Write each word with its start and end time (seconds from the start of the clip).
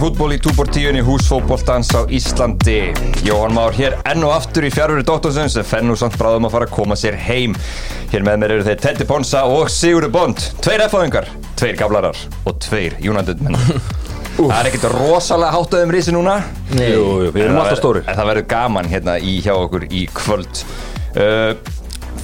fútból 0.00 0.32
í 0.32 0.38
túbortíunni 0.40 1.02
húsfóboltans 1.04 1.90
á 1.92 2.08
Íslandi. 2.08 2.92
Jóhann 3.26 3.52
Már 3.52 3.74
hér 3.76 3.98
enn 4.08 4.24
og 4.24 4.32
aftur 4.32 4.64
í 4.64 4.70
fjárveri 4.72 5.04
Dóttorsson 5.04 5.50
sem 5.52 5.66
fenn 5.66 5.90
nú 5.90 5.96
samt 5.98 6.16
bráðum 6.16 6.46
að 6.48 6.54
fara 6.54 6.68
að 6.68 6.72
koma 6.72 6.96
sér 6.96 7.18
heim. 7.20 7.56
Hér 8.08 8.24
með 8.24 8.38
mér 8.40 8.54
eru 8.54 8.64
þeir 8.64 8.80
Teddy 8.80 9.06
Ponsa 9.08 9.42
og 9.44 9.68
Sigurður 9.68 10.14
Bond. 10.14 10.46
Tveir 10.64 10.86
F-áðingar, 10.86 11.28
tveir 11.60 11.76
gaflarar 11.76 12.22
og 12.48 12.56
tveir 12.64 12.96
United 13.04 13.44
menn. 13.44 13.58
Það 14.38 14.56
er 14.56 14.70
ekkert 14.70 14.88
rosalega 14.94 15.52
háttaðum 15.58 15.92
risi 15.92 16.16
núna. 16.16 16.38
Jú, 16.72 17.04
jú, 17.26 17.34
við 17.34 17.44
erum 17.44 17.58
En 17.58 17.62
alltaf 17.66 17.82
stórir. 17.82 18.06
En 18.08 18.16
það 18.16 18.30
verður 18.32 18.48
gaman 18.54 18.88
hérna 18.88 19.18
í 19.20 19.36
hjá 19.44 19.52
okkur 19.58 19.84
í 19.90 20.06
kvöld. 20.16 20.64
Uh, 21.10 21.52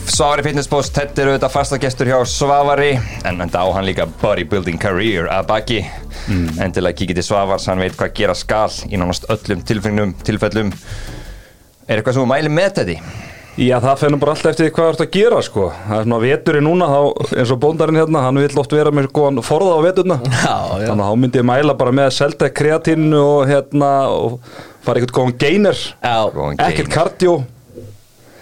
Svavari 0.07 0.43
Fitness 0.47 0.69
Post, 0.71 0.95
Teddy 0.95 1.25
eru 1.25 1.33
auðvitað 1.35 1.51
fastagestur 1.51 2.09
hjá 2.09 2.17
Svavari 2.31 2.93
en 3.27 3.41
enda 3.43 3.59
á 3.59 3.67
hann 3.75 3.85
líka 3.89 4.07
bodybuilding 4.21 4.79
career 4.79 5.27
að 5.27 5.49
baki. 5.51 5.81
Mm. 6.31 6.61
Endilega 6.63 7.01
kikið 7.01 7.19
til 7.19 7.25
Svavars, 7.27 7.67
hann 7.67 7.83
veit 7.83 7.97
hvað 7.99 8.13
gera 8.15 8.37
skal 8.39 8.71
í 8.87 9.01
nánast 9.01 9.27
öllum 9.35 9.65
tilfengnum, 9.67 10.13
tilfellum. 10.27 10.71
Er 11.89 11.99
eitthvað 11.99 12.17
sem 12.17 12.23
þú 12.23 12.29
mæli 12.31 12.53
með 12.55 12.77
Teddy? 12.79 12.97
Já, 13.57 13.79
það 13.81 14.01
fennum 14.05 14.23
bara 14.23 14.37
alltaf 14.37 14.53
eftir 14.53 14.71
hvað 14.77 14.87
þú 14.87 14.93
ert 14.95 15.03
að 15.03 15.11
gera 15.17 15.43
sko. 15.43 15.67
Það 15.75 15.99
er 15.99 16.07
svona 16.07 16.23
veturinn 16.23 16.67
núna, 16.69 16.89
þá, 16.93 17.27
eins 17.41 17.53
og 17.55 17.61
bóndarinn 17.67 17.99
hérna, 17.99 18.23
hann 18.29 18.41
vil 18.45 18.63
oft 18.63 18.75
vera 18.77 18.95
með 18.95 19.11
góðan 19.17 19.43
forða 19.47 19.75
á 19.75 19.81
veturna. 19.89 20.21
Já, 20.23 20.57
já. 20.85 20.87
Þannig 20.87 21.03
að 21.03 21.11
þá 21.11 21.21
myndi 21.25 21.43
ég 21.43 21.51
mæla 21.51 21.77
bara 21.83 21.97
með 21.99 22.11
selta 22.19 22.53
kreatínu 22.53 23.21
og 23.25 23.51
hérna, 23.51 23.93
og 24.13 24.39
fara 24.87 25.01
eitthvað 25.01 25.17
góðan 25.19 25.39
gainer, 25.41 25.85
ekkert 26.69 26.93
kardió, 26.93 27.39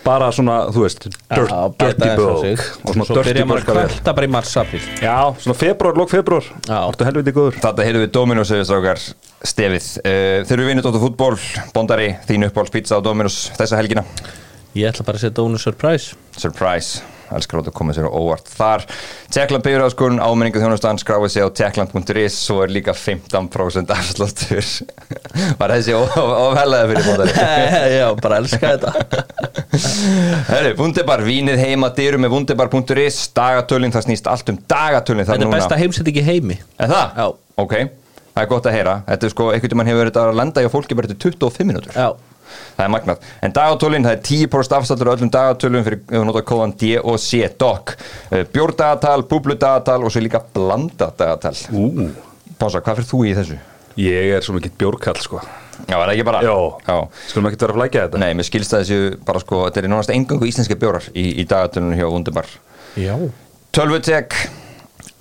bara 0.04 0.28
svona, 0.34 0.56
þú 0.74 0.84
veist, 0.84 1.06
dirt, 1.08 1.50
Já, 1.50 1.60
dirty 1.80 2.08
á 2.12 2.16
sig. 2.42 2.62
Og 2.84 2.92
svona 2.94 3.06
Svo 3.08 3.16
dirty 3.22 3.44
bulk 3.48 3.64
að 3.64 3.72
að 3.72 3.78
vel. 3.80 3.86
kvölda 3.94 4.14
bara 4.18 4.28
í 4.28 4.32
mars-april 4.34 4.82
Já, 5.00 5.16
svona 5.40 5.56
februar, 5.58 5.98
lók 5.98 6.12
februar, 6.12 6.48
Já. 6.68 6.78
ortu 6.88 7.08
helviti 7.08 7.34
góður. 7.36 7.58
Þetta 7.64 7.86
heyrðum 7.88 8.04
við 8.06 8.12
Dominos 8.18 8.52
eða 8.54 8.68
strákar 8.68 9.02
stefið. 9.44 9.88
Uh, 10.04 10.44
þeir 10.48 10.56
eru 10.58 10.68
vinnut 10.70 10.88
áttu 10.90 11.02
fútból, 11.02 11.34
Bondari, 11.74 12.10
þín 12.28 12.48
uppáhaldspizza 12.50 12.96
á 12.96 13.04
Dominos 13.04 13.40
þessa 13.58 13.80
helgina. 13.80 14.04
Ég 14.74 14.88
ætla 14.90 15.04
bara 15.06 15.20
að 15.20 15.28
setja 15.28 15.42
Ónu 15.44 15.58
surprise 15.62 16.16
Surprise, 16.36 17.02
elskar 17.38 17.60
átt 17.62 17.70
að 17.70 17.76
koma 17.78 17.94
sér 17.96 18.06
á 18.06 18.12
óvart 18.14 18.48
þar. 18.54 18.84
Tekland 19.34 19.64
byggjurháskun, 19.66 20.20
áminningu 20.22 20.62
þjónustan, 20.62 21.00
skráið 21.02 21.28
sig 21.34 21.44
á 21.46 21.48
tekland.is 21.60 22.36
svo 22.44 22.60
er 22.64 22.72
líka 22.74 22.94
15% 22.96 23.94
afsláttur. 23.94 24.68
Var 25.60 25.74
þessi 25.76 25.96
ofhellaði 25.98 26.92
fyrir 26.92 27.08
bóðari? 27.08 27.34
Já, 27.98 28.06
bara 28.22 28.38
elska 28.42 28.74
þetta 28.76 28.92
Herru, 30.52 30.72
Wunderbar, 30.78 31.22
vínið 31.26 31.60
heima 31.62 31.90
dyrum 31.96 32.24
með 32.24 32.34
wunderbar.is, 32.36 33.18
dagatölin, 33.36 33.92
það 33.94 34.06
snýst 34.08 34.28
allt 34.30 34.50
um 34.52 34.58
dagatölin 34.70 35.26
þar 35.26 35.34
Þetta 35.36 35.46
er 35.46 35.50
núna. 35.50 35.58
besta 35.60 35.78
heimsett 35.80 36.10
ekki 36.12 36.24
heimi 36.26 36.58
Er 36.78 36.90
það? 36.90 37.18
Já. 37.18 37.26
Ok, 37.64 37.74
það 38.34 38.42
er 38.44 38.48
gott 38.50 38.68
að 38.70 38.74
heyra. 38.78 38.94
Þetta 39.08 39.26
er 39.28 39.32
sko, 39.34 39.48
einhvern 39.54 39.78
veginn 39.80 39.90
hefur 39.92 40.08
þetta 40.10 40.24
að 40.28 40.38
lenda 40.40 40.64
hjá 40.64 40.70
fólki 40.72 40.96
bara 40.98 41.10
til 41.12 41.18
25 41.22 41.68
minútur. 41.70 41.94
Já, 41.94 42.08
Það 42.76 42.84
er 42.86 42.92
magnað. 42.94 43.26
En 43.42 43.54
dagatölin, 43.56 44.06
það 44.06 44.16
er 44.16 44.22
10% 44.48 44.76
afstættur 44.78 45.12
öllum 45.14 45.30
dagatölum 45.34 45.84
fyrir 45.86 46.00
við 46.10 46.24
nota 46.28 46.42
kóðan 46.46 46.74
D 46.80 46.94
og 47.00 47.18
C 47.22 47.44
DOC. 47.60 47.94
Bjórdagatal, 48.54 49.22
búbludagatal 49.30 50.00
og 50.04 50.12
svo 50.14 50.22
líka 50.24 50.42
blandadagatal. 50.54 51.54
Ú, 51.72 52.10
Pása, 52.58 52.80
hvað 52.84 53.00
fyrir 53.00 53.10
þú 53.10 53.22
í 53.26 53.36
þessu? 53.38 53.60
ég 53.94 54.32
er 54.34 54.42
svo 54.42 54.56
mikill 54.56 54.72
bjórkall 54.78 55.20
sko. 55.22 55.38
Já, 55.86 55.94
er 55.94 56.08
það 56.08 56.12
ekki 56.16 56.24
bara? 56.26 56.40
Já, 56.42 56.54
Já. 56.88 56.96
skulum 57.30 57.46
ekki 57.50 57.60
vera 57.62 57.74
að 57.74 57.78
flækja 57.78 58.02
þetta. 58.06 58.20
Nei, 58.22 58.34
mér 58.34 58.46
skilst 58.48 58.74
að 58.74 58.82
þessu 58.82 59.18
bara 59.26 59.42
sko, 59.42 59.60
þetta 59.68 59.80
er 59.82 59.88
nánast 59.92 60.12
engangu 60.14 60.48
íslenska 60.48 60.76
bjórar 60.78 61.06
í, 61.14 61.24
í 61.42 61.44
dagatölunum 61.50 61.98
hjá 61.98 62.08
Wunderbar. 62.10 62.50
já 62.98 63.14
Tölvutek, 63.74 64.34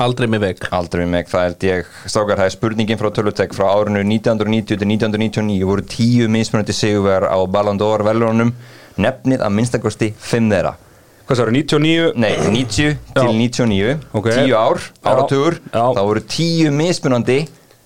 Aldrei 0.04 0.28
með 0.28 0.42
veg 0.44 0.64
aldrei 0.76 1.04
með 1.08 1.30
það 1.32 1.44
held 1.48 1.66
ég, 1.68 1.92
strákar, 2.12 2.40
það 2.42 2.48
er 2.50 2.54
spurningin 2.58 3.00
frá 3.00 3.10
Tölvutek 3.16 3.54
frá 3.56 3.68
árinu 3.72 4.02
1990 4.04 4.80
til 4.82 4.90
1999 4.90 5.68
voru 5.70 5.86
tíu 5.88 6.30
mismunandi 6.34 6.76
sigurvegar 6.76 7.30
á 7.32 7.38
Ballon 7.48 7.80
d'Or 7.80 8.04
velunum, 8.08 8.52
nefnið 9.00 9.46
að 9.46 9.54
minnstakosti 9.56 10.10
fimm 10.20 10.50
þeirra. 10.52 10.74
Hvað 11.24 11.40
það 11.40 11.46
eru, 11.46 11.56
99? 11.56 12.08
Nei, 12.20 12.34
90 12.52 12.98
til 13.16 13.30
Já. 13.30 13.32
99 13.32 13.94
Ok. 14.20 14.28
10 14.36 14.56
ár, 14.60 14.82
áratugur 15.08 15.56
Já. 15.72 15.86
þá 15.96 16.02
voru 16.04 16.24
10 16.36 16.74
mismunandi 16.76 17.38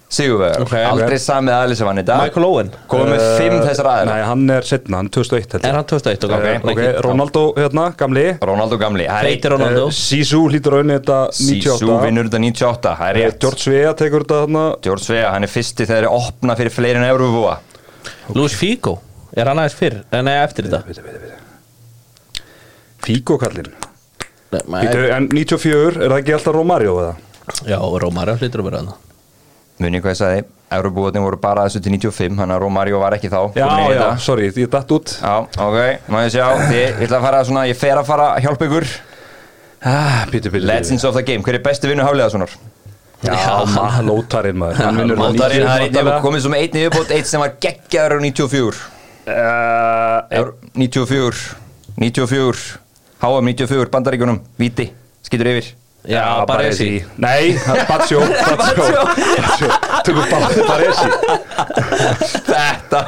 sigurvegar. 0.10 0.62
Ok, 0.64 0.72
ok. 0.72 0.86
aldrei 0.88 1.18
sami 1.20 1.52
aðli 1.52 1.76
sem 1.76 1.88
hann 1.90 2.00
í 2.00 2.04
dag. 2.08 2.22
Michael 2.24 2.46
Owen. 2.48 2.70
Komum 2.88 3.10
með 3.12 3.24
5 3.42 3.56
þessar 3.68 3.88
Nei, 3.88 4.14
aðeins 4.14 4.28
hann 4.30 4.50
er 4.56 4.62
setna, 4.70 4.98
hann 5.02 5.10
er 5.10 5.14
2001 5.18 5.52
held 5.58 5.64
ég. 5.64 5.68
Er 5.68 5.76
hann 5.76 5.88
2001 5.92 6.24
og 6.24 6.32
Ok, 6.32 6.46
gammal? 6.48 6.72
Ok, 6.72 7.02
Ronaldo 7.08 7.42
hérna, 7.58 7.86
gamli. 8.00 8.24
Ronaldo 8.42 8.78
gamli 8.80 9.08
það 9.10 9.20
er 9.20 9.30
einn- 9.32 9.50
Ronaldo? 9.56 9.88
Eh, 9.88 9.98
Sisu 10.00 10.40
hlýtur 10.48 10.78
að 10.78 10.84
unni 10.86 10.96
þetta 11.00 11.18
98 11.34 11.78
Sisu 11.82 11.98
vinnur 12.06 12.30
þetta 12.30 12.40
98 12.40 12.94
það 13.02 13.10
er 13.10 13.18
Eh, 13.18 13.26
rétt. 13.28 13.40
George 13.40 13.60
Svea 13.66 13.94
tekur 13.94 14.24
þetta 14.24 14.40
þarna. 14.46 14.64
George 14.82 15.04
Svea, 15.04 15.32
hann 15.32 15.44
er 15.44 15.48
fyrsti 15.48 15.86
þegar 15.86 16.08
þeir 16.08 16.12
opna 16.22 16.56
fyrir 16.56 16.72
fleiri 16.72 16.96
en 17.04 17.10
Euróbúa 17.12 17.58
Luis 18.34 18.56
Figo 18.56 19.00
Er 19.36 19.46
hann 19.46 19.58
aðeins 19.60 19.76
fyrr? 19.76 20.04
Eh, 20.12 20.22
Nei, 20.22 20.34
eftir 20.44 20.64
þetta. 20.66 20.84
Figo 23.04 23.38
kallinn. 23.38 23.68
Nei, 24.52 24.62
Býtu, 24.88 25.12
En 25.14 25.28
94, 25.28 25.98
er 26.02 26.10
það 26.10 26.22
ekki 26.24 26.34
alltaf 26.38 26.56
Romario 26.56 26.96
eða? 27.02 27.16
Já, 27.68 27.78
Rómar 28.02 28.32
hlýtur 28.40 28.64
að 28.64 28.70
vera 29.78 29.86
hann 29.86 29.92
muni 29.92 30.02
hvað 30.02 30.14
ég 30.14 30.20
sagði, 30.20 30.44
Euróbúatin 30.78 31.24
voru 31.24 31.38
bara 31.40 31.64
þessu 31.68 31.80
til 31.84 31.92
95 31.96 32.40
hann 32.42 32.52
að 32.52 32.60
Romario 32.66 33.00
var 33.00 33.14
ekki 33.16 33.30
þá 33.32 33.40
Já, 33.56 33.68
já, 33.68 33.88
þetta. 33.88 34.08
sorry, 34.20 34.50
ég 34.52 34.70
datt 34.74 34.92
út. 34.92 35.14
Já, 35.22 35.36
ok, 35.64 35.78
má 36.12 36.24
ég 36.26 36.34
sjá? 36.34 36.48
Ég, 36.74 36.98
ég 36.98 37.06
ætla 37.08 37.20
að 37.22 37.28
fara 37.30 37.44
svona, 37.48 37.68
ég 37.70 37.78
fer 37.78 37.96
að 38.02 38.06
fara 38.10 38.26
að 38.36 38.42
hjálpa 38.48 38.66
ykkur. 38.68 38.88
Ah, 39.88 40.26
Býtu, 40.32 40.50
býtu 40.52 40.66
Legends 40.66 41.06
of 41.06 41.14
the 41.16 41.24
Game, 41.24 41.44
hver 41.46 41.56
er 41.60 41.64
besti 41.64 41.88
vinnu 41.88 42.04
Hafleðasonar? 42.04 42.50
Já, 43.24 43.64
maður, 43.74 44.04
Lótarinn 44.10 44.58
maður. 44.60 44.82
Hann 44.84 44.98
vinnur 45.00 45.18
það 45.18 45.32
Mótarinn, 45.38 45.64
90 45.70 45.96
það 46.02 46.12
er 46.18 46.22
komið 46.26 46.44
svo 46.44 46.52
með 46.54 46.66
einn 46.66 46.78
yfirbót, 46.82 47.14
eitt 47.16 47.30
sem 47.32 47.42
var 47.42 47.54
geggjaður 47.64 48.18
á 48.18 48.20
94 48.28 48.86
Eh, 49.28 50.38
Eur- 50.40 50.54
94 50.74 51.56
94 52.00 52.80
HM 53.20 53.48
94, 53.50 53.90
bandaríkunum, 53.92 54.38
viti 54.62 54.86
skýtur 55.26 55.50
yfir 55.52 55.72
Já, 56.08 56.46
Baresi. 56.48 57.04
Nei, 57.20 57.58
það 57.60 57.78
er 57.82 57.88
Batsjó 57.90 58.20
Tökum 60.08 60.24
bara 60.32 60.48
Baresi. 60.70 61.08
Þetta. 62.48 63.02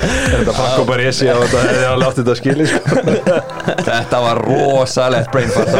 Þetta 0.00 0.54
Franco 0.58 0.84
Baresi 0.88 1.30
og 1.32 1.40
þetta 1.46 1.62
hefði 1.64 1.86
alveg 1.88 2.10
átt 2.10 2.18
þetta 2.20 2.34
skili 2.36 2.66
sko. 2.68 2.80
Þetta 3.86 4.20
var 4.26 4.40
rosalegt 4.44 5.32
brainfart 5.32 5.72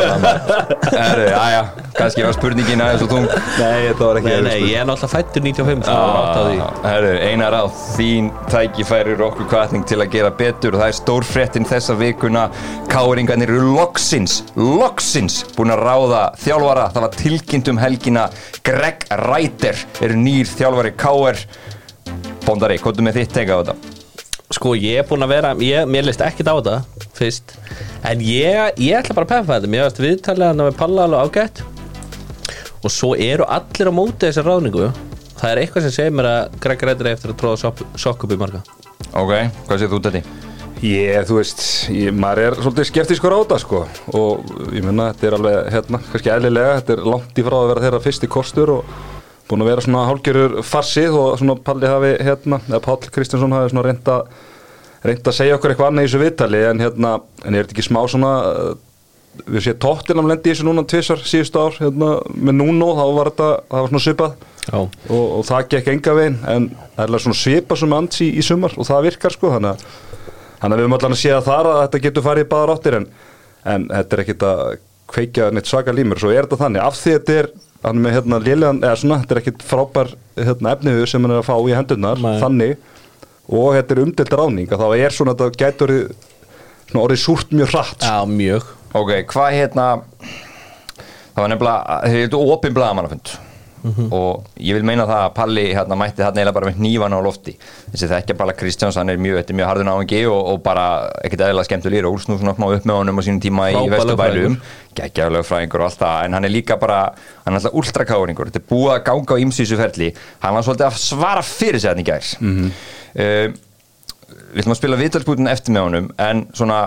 Herru, 0.95 1.27
aðja, 1.37 1.61
kannski 1.99 2.25
var 2.25 2.39
spurningin 2.39 2.85
aðeins 2.87 3.05
og 3.05 3.13
þung. 3.13 3.29
Nei, 3.61 3.91
þetta 3.91 4.09
var 4.09 4.23
ekki 4.23 4.33
Nei, 4.33 4.41
nei, 4.49 4.71
ég 4.71 4.81
er 4.81 4.89
náttúrulega 4.89 5.13
fættur 5.19 5.45
95 5.45 5.85
Það 5.91 6.87
Herru, 6.87 7.13
einar 7.29 7.59
á 7.61 7.65
þín 7.99 8.33
tækifærir 8.49 9.21
okkur 9.29 9.53
kvartning 9.53 9.85
til 9.85 10.01
að 10.01 10.17
gera 10.17 10.33
betur. 10.33 10.79
Og 10.79 10.85
það 10.87 10.95
er 10.95 10.99
stórfréttin 11.03 11.69
þessa 11.69 11.99
vikuna. 12.01 12.49
Káringarnir 12.89 13.53
eru 13.53 13.75
loksins, 13.77 14.41
loksins 14.57 15.10
búin 15.57 15.73
að 15.75 15.83
ráða 15.85 16.23
þjálfara. 16.41 16.87
Það 16.95 17.05
var 17.07 17.17
tilkynnt 17.19 17.71
um 17.73 17.81
helgina. 17.81 18.27
Greg 18.67 19.07
Reiter 19.23 19.83
er 20.05 20.15
nýr 20.19 20.49
þjálfari 20.49 20.95
Káir 21.01 21.43
Bondari, 22.47 22.79
hvað 22.81 23.01
er 23.01 23.07
með 23.09 23.21
þitt 23.21 23.35
teka 23.37 23.59
á 23.59 23.61
þetta? 23.61 23.97
Sko, 24.51 24.75
ég 24.75 25.03
er 25.03 25.07
búinn 25.07 25.23
að 25.23 25.35
vera 25.35 25.53
ég, 25.63 25.85
Mér 25.87 26.09
leist 26.09 26.23
ekkert 26.27 26.51
á 26.51 26.59
þetta 26.59 27.05
fyrst 27.15 27.53
En 28.09 28.23
ég, 28.25 28.81
ég 28.83 28.97
ætla 28.99 29.15
bara 29.15 29.29
að 29.29 29.35
peppa 29.37 29.59
þetta. 29.59 29.71
Mér 29.71 29.87
varst 29.87 30.03
viðtalið 30.03 30.49
hann 30.49 30.65
með 30.65 30.81
Palla 30.81 31.07
alveg 31.07 31.29
ágætt. 31.29 31.63
Og 32.81 32.91
svo 32.91 33.13
eru 33.15 33.47
allir 33.47 33.91
á 33.91 33.95
móti 33.95 34.27
þessar 34.27 34.49
ráðningu. 34.49 34.91
Það 35.41 35.55
er 35.55 35.63
eitthvað 35.63 35.87
sem 35.87 35.95
segir 35.95 36.13
mér 36.17 36.29
að 36.29 36.61
Greg 36.61 36.83
Redder 36.85 37.11
eftir 37.15 37.33
að 37.33 37.41
tróða 37.41 37.61
sokk, 37.63 37.83
sokk 37.97 38.27
upp 38.27 38.35
í 38.35 38.41
marga 38.41 38.61
Ok, 39.17 39.33
hvað 39.67 39.81
séð 39.81 39.95
þú 39.95 40.01
þetta? 40.05 40.50
Ég, 40.81 41.27
þú 41.29 41.37
veist, 41.37 41.63
ég, 41.93 42.13
maður 42.17 42.43
er 42.47 42.55
svolítið 42.57 42.87
skeptískur 42.89 43.35
á 43.37 43.41
þetta 43.43 43.59
sko. 43.61 43.81
Og 44.17 44.53
ég 44.73 44.85
menna, 44.87 45.11
þetta 45.13 45.27
er 45.29 45.37
alveg, 45.37 45.57
hérna, 45.75 46.01
kannski 46.09 46.33
eðlilega, 46.33 46.77
þetta 46.79 46.95
er 46.95 47.03
langt 47.13 47.41
í 47.41 47.45
frá 47.45 47.57
að 47.59 47.73
vera 47.73 47.83
þeirra 47.85 48.05
fyrsti 48.07 48.31
kostur 48.33 48.73
og 48.79 48.95
búin 49.51 49.65
að 49.65 49.73
vera 49.73 49.85
svona 49.85 50.07
hálgjörur 50.09 50.61
farsið 50.65 51.19
og 51.21 51.35
svona 51.41 51.59
Palli 51.67 51.91
hafi, 51.91 52.15
hérna, 52.25 52.61
eða 52.71 52.81
Páll 52.87 53.11
Kristjánsson 53.13 53.57
hafi 53.57 53.73
svona 53.75 53.85
reynda 53.89 54.21
reynda 55.05 55.33
að 55.33 55.37
segja 55.37 55.57
okkur 55.57 55.73
eitthvað 55.73 55.91
annað 55.91 56.07
í 56.07 56.09
þessu 56.09 56.21
viðtali 56.23 56.63
en 56.69 56.85
hérna, 56.85 57.17
en 57.45 57.57
er 57.57 57.65
þetta 57.65 57.77
ekki 57.77 57.87
smá 57.87 58.01
svona 58.11 58.33
uh, 58.47 58.71
við 59.47 59.65
séum 59.65 59.81
tóttinam 59.81 60.29
lendi 60.29 60.51
í 60.51 60.55
þessu 60.55 60.67
núna 60.69 60.85
tvisar 60.89 61.23
síðustu 61.25 61.63
ár, 61.63 61.77
hérna, 61.81 62.11
með 62.35 62.59
núno 62.61 62.93
þá 62.99 63.05
var 63.17 63.31
þetta, 63.33 63.51
það 63.71 63.85
var 63.85 63.93
svona 63.93 64.05
svipað. 64.07 64.47
Og, 64.77 65.25
og 65.25 65.45
það 65.49 65.69
gekk 65.73 65.89
enga 65.95 66.15
veginn 66.15 66.41
en 66.53 66.67
það 66.97 67.17
er 67.17 67.25
svona 67.25 67.39
svipað 67.41 67.81
sem 67.81 67.95
ands 67.97 68.21
í, 68.23 68.29
í 68.39 68.45
sumar 68.45 68.77
og 68.77 68.87
það 68.87 69.07
virkar 69.09 69.35
sko 69.35 69.53
þannig 69.55 69.73
að, 69.73 69.87
þannig 70.61 70.75
að 70.75 70.79
við 70.79 70.87
höfum 70.87 70.97
allan 70.99 71.17
að 71.17 71.21
séða 71.23 71.41
þar 71.47 71.71
að 71.71 71.81
þetta 71.83 72.03
getur 72.07 72.27
farið 72.27 72.49
báðar 72.53 72.73
áttir 72.75 72.97
en, 73.01 73.09
en 73.75 73.89
þetta 73.91 74.17
er 74.17 74.23
ekkit 74.25 74.47
að 74.51 74.63
kveikja 75.11 75.51
neitt 75.55 75.71
svaka 75.71 75.95
límur. 75.97 76.21
Svo 76.23 76.31
er 76.31 76.47
þetta 76.47 76.61
þannig 76.61 76.85
af 76.85 76.99
því 77.01 77.15
þetta 77.17 77.37
er 77.41 77.51
hann 77.81 77.97
er 77.97 78.05
með 78.05 78.17
hérna 78.19 78.41
lélegan 78.45 78.83
eða 78.85 78.99
svona 79.01 79.21
þetta 79.23 79.35
er 79.37 79.41
ekkit 79.41 79.65
frábær 79.67 80.13
hérna, 80.37 80.75
efniðu 80.77 81.07
sem 81.09 81.25
hann 81.25 81.35
er 81.35 81.41
að 81.41 81.49
fá 81.49 81.57
í 81.57 81.77
hendurnar 81.77 82.21
Nei. 82.21 82.37
þannig. 82.43 82.77
Og 83.51 83.73
þetta 83.75 83.97
er 83.97 84.03
umdelt 84.05 84.37
ráning 84.39 84.71
að 84.71 84.85
þá 84.85 84.89
er 85.01 85.17
svona 85.17 85.35
þetta 85.35 85.65
gætur 85.65 85.95
svona 86.91 87.03
orðið 87.07 87.23
súrt 87.25 87.57
mjög 87.57 87.75
hratt 87.75 88.07
já 88.07 88.19
mjög. 88.29 88.69
Ok, 89.01 89.13
hvað 89.31 89.57
hérna 89.57 89.89
Það 91.31 91.45
var 91.45 91.53
nefnilega, 91.53 91.99
þeir 92.11 92.25
eru 92.25 92.31
opinn 93.81 94.09
blagamannafund 94.11 94.15
og 94.17 94.61
ég 94.61 94.77
vil 94.77 94.87
meina 94.87 95.07
það 95.09 95.23
að 95.25 95.35
Palli 95.37 95.65
hérna 95.75 95.99
mætti 95.99 96.23
þarna 96.23 96.41
eiginlega 96.41 96.57
bara 96.57 96.71
með 96.71 96.81
hnífana 96.81 97.21
á 97.21 97.23
lofti. 97.25 97.55
Þessi 97.93 98.11
þekkja 98.11 98.37
bara 98.37 98.57
Kristjáns, 98.61 98.99
hann 99.01 99.13
er 99.13 99.21
mjög, 99.21 99.53
mjög 99.57 99.71
harður 99.71 99.89
náðingi 99.89 100.21
og, 100.31 100.41
og 100.53 100.61
bara 100.67 100.87
ekkert 101.25 101.47
eðlilega 101.47 101.69
skemmtulegir 101.71 102.09
og 102.09 102.19
úlsnú 102.19 102.39
svona 102.41 102.55
upp 102.57 102.87
með 102.89 103.01
honum 103.01 103.19
á 103.19 103.23
sínum 103.27 103.41
tíma 103.43 103.71
í 103.71 103.79
Frábær 103.79 103.97
Vesturbælum 103.97 104.59
lögfræðingur. 104.59 104.77
geggjaðlega 105.01 105.49
fræðingur 105.49 105.85
og 105.85 105.89
allt 105.89 106.03
það. 106.03 106.21
En 106.27 106.39
hann 106.39 106.49
er 106.49 106.55
líka 106.55 106.79
bara, 106.81 107.01
hann 107.47 107.57
er 107.57 107.61
alltaf 107.61 107.81
ultrakáringur. 107.81 108.51
Þetta 108.53 108.63
er 108.63 108.69
búið 108.71 108.95
að 108.95 109.03
ganga 109.09 109.39
á 109.39 109.43
ymsísu 109.47 109.81
ferli. 109.81 110.13
Hann 110.45 110.57
var 110.59 110.67
svolítið 110.67 110.89
að 110.91 111.03
svara 111.03 111.45
fyrir 111.47 111.81
sig 111.81 111.93
hann 111.93 112.05
í 112.05 112.09
gær. 112.11 112.33
Mm 112.41 113.59
við 114.51 114.65
ætlum 114.65 114.75
að 114.75 114.81
spila 114.81 114.99
viðtalsbútin 115.01 115.51
eftir 115.51 115.75
með 115.75 115.87
honum 115.87 116.09
en 116.23 116.45
svona, 116.57 116.81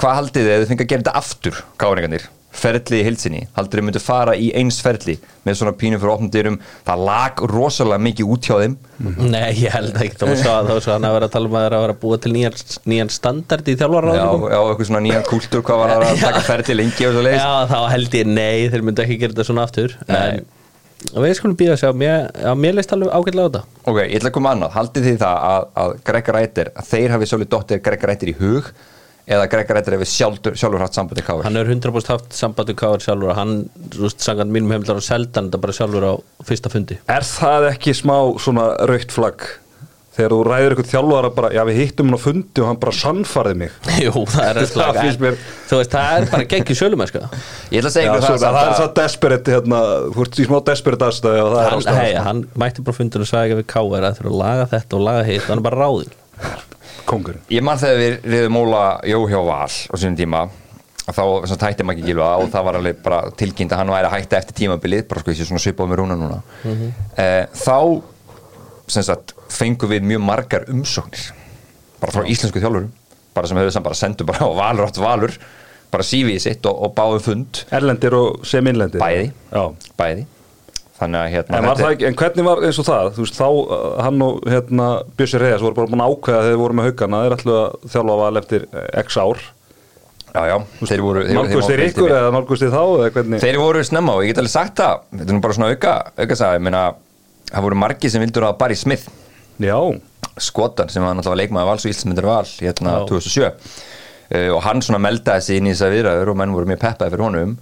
hvað 0.00 0.18
haldið 0.20 0.46
þið 0.46 0.54
ef 0.54 0.62
þið 0.62 0.72
fengið 0.72 0.86
að 0.86 0.92
gera 0.92 1.04
þetta 1.04 1.20
aftur, 1.20 1.60
káringarnir 1.80 2.26
ferli 2.54 3.00
í 3.00 3.04
hilsinni, 3.06 3.42
haldið 3.56 3.80
þið 3.80 3.86
myndu 3.88 4.00
fara 4.02 4.34
í 4.38 4.48
eins 4.56 4.78
ferli 4.84 5.16
með 5.44 5.58
svona 5.58 5.74
pínum 5.76 6.00
fyrir 6.00 6.12
opnum 6.14 6.30
dyrum. 6.32 6.56
Það 6.86 7.02
lag 7.08 7.42
rosalega 7.50 8.04
mikið 8.06 8.30
út 8.34 8.48
hjá 8.48 8.56
þeim. 8.62 8.74
Nei, 9.20 9.50
ég 9.60 9.74
held 9.74 9.94
ekki. 10.00 10.16
Þá 10.20 10.26
svo 10.40 10.52
að 10.54 10.70
þá 10.70 10.74
svo 10.86 10.92
hann 10.94 11.06
að 11.08 11.14
vera 11.18 11.28
að 11.28 11.34
tala 11.36 11.50
um 11.50 11.54
að 11.54 11.60
það 11.60 11.68
er 11.68 11.76
að 11.76 11.84
vera 11.84 11.94
að 11.96 12.02
búa 12.04 12.16
til 12.24 12.32
nýjan, 12.34 12.58
nýjan 12.94 13.12
standard 13.12 13.64
í 13.68 13.74
já, 13.74 13.78
þjálfarráðum 13.82 14.46
já, 14.48 14.58
eitthvað 14.62 14.90
svona 14.90 15.04
nýjan 15.04 15.28
kúltúr 15.28 15.64
hvað 15.66 15.82
var 15.82 15.90
að 15.98 16.02
taka 16.26 16.42
ferli 16.48 16.74
lengi 16.80 17.08
og 17.08 17.12
svo 17.16 17.22
leiðis 17.26 17.42
Já, 17.44 17.52
þá 17.74 17.78
held 17.92 18.18
ég 18.20 18.26
nei, 18.30 18.58
þeir 18.72 18.86
myndu 18.88 19.04
ekki 19.04 19.20
gera 19.20 19.34
þetta 19.34 19.48
svona 19.50 19.66
aftur. 19.68 19.90
En 20.08 20.44
við 21.20 21.36
skulum 21.36 21.58
býða 21.58 21.74
að 21.74 21.80
sjá. 21.82 21.90
Mér, 21.92 22.30
já, 22.40 22.52
mér 22.56 22.72
leist 22.78 22.92
alveg 22.94 23.10
ágætlega 23.12 23.44
á 23.44 23.50
þetta. 23.50 23.62
Ok, 23.84 23.98
ég 24.06 24.16
ætla 24.20 24.30
að 24.30 24.36
koma 24.38 24.54
annað, 24.54 24.74
haldið 24.78 25.02
þið 25.10 25.18
það 25.20 25.36
að, 25.50 25.62
að 25.84 25.90
Í 29.24 29.32
eða 29.32 29.48
Greg 29.48 29.70
Rættir 29.72 29.96
hefur 29.96 30.08
sjálfur, 30.10 30.56
sjálfur 30.58 30.82
haft 30.84 30.96
sambandi 30.98 31.24
káður 31.24 31.46
Hann 31.48 31.56
er 31.56 31.70
100% 31.72 32.12
haft 32.12 32.36
samband 32.36 32.68
við 32.68 32.76
Káar 32.82 33.00
sjálfur 33.00 33.30
og 33.32 33.38
hann, 33.38 33.52
þú 33.94 34.02
veist, 34.04 34.20
sangant 34.24 34.52
mínum 34.52 34.74
heimildar 34.74 35.00
og 35.00 35.06
seldan 35.06 35.48
þetta 35.48 35.60
bara 35.64 35.76
sjálfur 35.78 36.04
á 36.04 36.14
fyrsta 36.44 36.68
fundi. 36.72 36.98
Er 37.08 37.24
það 37.24 37.68
ekki 37.72 37.90
smá 37.96 38.16
svona 38.42 38.64
raukt 38.90 39.12
flagg? 39.14 39.40
Þegar 40.14 40.30
þú 40.30 40.36
ræður 40.46 40.70
eitthvað 40.74 40.90
þjálfara 40.92 41.28
bara, 41.34 41.48
já 41.56 41.62
við 41.66 41.78
hittum 41.80 42.06
hann 42.06 42.14
á 42.14 42.22
fundi 42.22 42.58
og 42.62 42.68
hann 42.68 42.80
bara 42.84 42.94
sannfarði 42.94 43.54
mig. 43.64 43.72
Jú, 44.04 44.12
það 44.30 44.44
er 44.46 44.56
finnst 45.00 45.22
mér- 45.24 45.40
Þú 45.70 45.74
veist, 45.80 45.96
það 45.96 46.10
er 46.20 46.22
bara 46.34 46.46
geggjur 46.52 46.78
sölumennska 46.78 47.22
Ég 47.24 47.80
ætla 47.80 47.90
að 47.90 47.96
segja 47.96 48.06
Já, 48.06 48.12
ykkur 48.12 48.22
það, 48.28 48.38
það, 48.44 48.54
það, 48.54 48.68
er 48.68 48.76
svo 48.78 48.88
desperate 49.00 49.48
hérna, 49.56 49.80
þú 50.14 50.20
ert 50.28 50.38
í 50.38 50.46
smá 50.46 50.58
desperate 50.68 51.08
aðstæði 51.08 51.40
og 51.42 51.50
það 51.50 51.62
er 51.64 51.66
hann, 51.72 51.82
ástæðan 51.82 51.98
hey, 51.98 52.12
sko. 52.14 52.22
hann 52.28 52.40
mætti 52.62 52.86
bara 52.86 52.98
fundur 53.00 53.24
og 53.24 53.30
sagði 53.32 53.50
Kongurinn 57.08 57.44
Ég 57.52 57.64
man 57.64 57.80
þegar 57.80 58.00
við 58.00 58.28
riðum 58.32 58.60
Óla 58.62 58.84
Jó 59.08 59.22
hjá 59.30 59.40
Val 59.44 59.68
á 59.68 59.94
sínum 60.00 60.18
tíma 60.18 60.44
þá 61.04 61.20
sem 61.20 61.50
sagt, 61.50 61.64
hætti 61.66 61.84
maður 61.84 61.98
ekki 61.98 62.08
gilva 62.08 62.28
og 62.40 62.50
það 62.52 62.66
var 62.68 62.78
alveg 62.78 63.00
bara 63.04 63.18
tilkynnt 63.36 63.72
að 63.74 63.82
hann 63.82 63.92
væri 63.92 64.08
að 64.08 64.14
hætta 64.16 64.38
eftir 64.38 64.56
tímabilið 64.62 65.02
bara 65.10 65.20
sko 65.20 65.34
ég 65.34 65.36
sé 65.36 65.46
svona 65.48 65.60
svipað 65.60 65.90
með 65.90 66.00
rúna 66.00 66.16
núna. 66.16 66.38
Eh, 67.20 67.42
þá 67.60 67.76
sem 68.94 69.04
sagt 69.04 69.34
fengum 69.52 69.92
við 69.92 70.06
mjög 70.08 70.22
margar 70.24 70.64
umsóknir 70.72 71.26
bara 72.00 72.14
frá 72.14 72.24
íslensku 72.24 72.62
þjálfurum 72.62 72.88
bara 73.36 73.50
sem 73.50 73.60
hefur 73.60 73.76
sem 73.76 73.84
bara 73.84 74.00
sendu 74.00 74.24
bara 74.28 74.48
á 74.48 74.50
valur 74.56 74.88
átt 74.88 75.02
valur 75.02 75.36
bara 75.92 76.06
sífið 76.08 76.40
sitt 76.40 76.64
og, 76.66 76.80
og 76.88 76.94
báðum 76.96 77.22
fund. 77.22 77.60
Erlendir 77.70 78.16
og 78.16 78.40
sem 78.48 78.66
innlendir. 78.66 79.02
Bæði. 79.04 79.28
Já. 79.52 79.92
Bæði 80.00 80.24
að 81.00 81.26
hérna 81.32 81.58
En, 81.58 81.66
ekki, 81.88 82.06
en 82.08 82.16
hvernig 82.18 82.46
var 82.46 82.62
eins 82.64 82.78
og 82.78 82.86
það, 82.86 83.10
veist, 83.18 83.36
þá 83.38 83.48
uh, 83.50 83.82
hann 84.04 84.22
og 84.24 84.46
hérna, 84.48 84.86
Bjössi 85.18 85.40
Reyðas 85.42 85.64
voru 85.64 85.76
bara 85.78 85.90
búin 85.90 86.04
að 86.04 86.14
ákveða 86.14 86.40
þegar 86.40 86.52
þeir 86.52 86.60
voru 86.62 86.78
með 86.78 86.88
haugana, 86.88 87.22
þeir 87.24 87.36
ætlu 87.38 87.56
að 87.58 87.90
þjálfa 87.94 88.16
val 88.20 88.40
eftir 88.40 88.66
eh, 88.70 88.86
x 89.02 89.18
ár. 89.18 89.42
já, 90.34 90.42
já, 90.50 90.56
þeir 90.90 91.02
voru 91.04 91.24
þeir, 91.26 91.38
Nálgust 91.38 91.70
þeir 91.72 91.84
ykkur 91.88 92.14
eða 92.14 92.30
nálgust 92.34 92.64
þeir 92.64 92.74
þá 92.74 92.82
eða 92.84 93.10
hvernig? 93.18 93.42
Þeir 93.44 93.58
voru 93.62 93.84
snemma 93.86 94.14
og 94.14 94.24
ég 94.24 94.32
get 94.32 94.42
alveg 94.42 94.54
sagt 94.54 94.80
það 94.80 95.04
Þetta 95.14 95.28
er 95.28 95.36
nú 95.36 95.44
bara 95.44 95.56
svona 95.58 95.70
auka, 95.74 95.94
auka 96.18 96.38
sagði 96.40 96.58
Ég 96.58 96.64
meina, 96.68 96.82
það 97.50 97.66
voru 97.68 97.80
margi 97.84 98.10
sem 98.10 98.24
vildur 98.24 98.48
að 98.48 98.56
Barry 98.62 98.78
Smith 98.78 99.06
Já, 99.62 99.78
Skotan 100.42 100.90
sem 100.90 101.04
var 101.04 101.14
náttúrulega 101.14 101.44
leikmaður 101.44 101.70
vals 101.70 101.86
og 101.86 101.92
íslmyndir 101.94 102.26
val 102.26 102.42
hérna 102.50 102.96
Já. 102.98 103.06
2007 103.12 103.44
uh, 103.46 104.50
og 104.56 104.60
hann 104.66 104.82
svona 104.82 105.02
meldaði 105.02 105.46
sig 105.46 105.60
inn 105.60 105.70
í 105.70 105.74
þess 105.74 105.86
að 105.86 105.94
viðræður 105.94 106.32
og 106.32 106.38
menn 106.40 106.54
voru 106.56 106.70
mjög 106.72 106.82
peppaði 106.82 107.14
fyrir 107.14 107.26
honum 107.28 107.56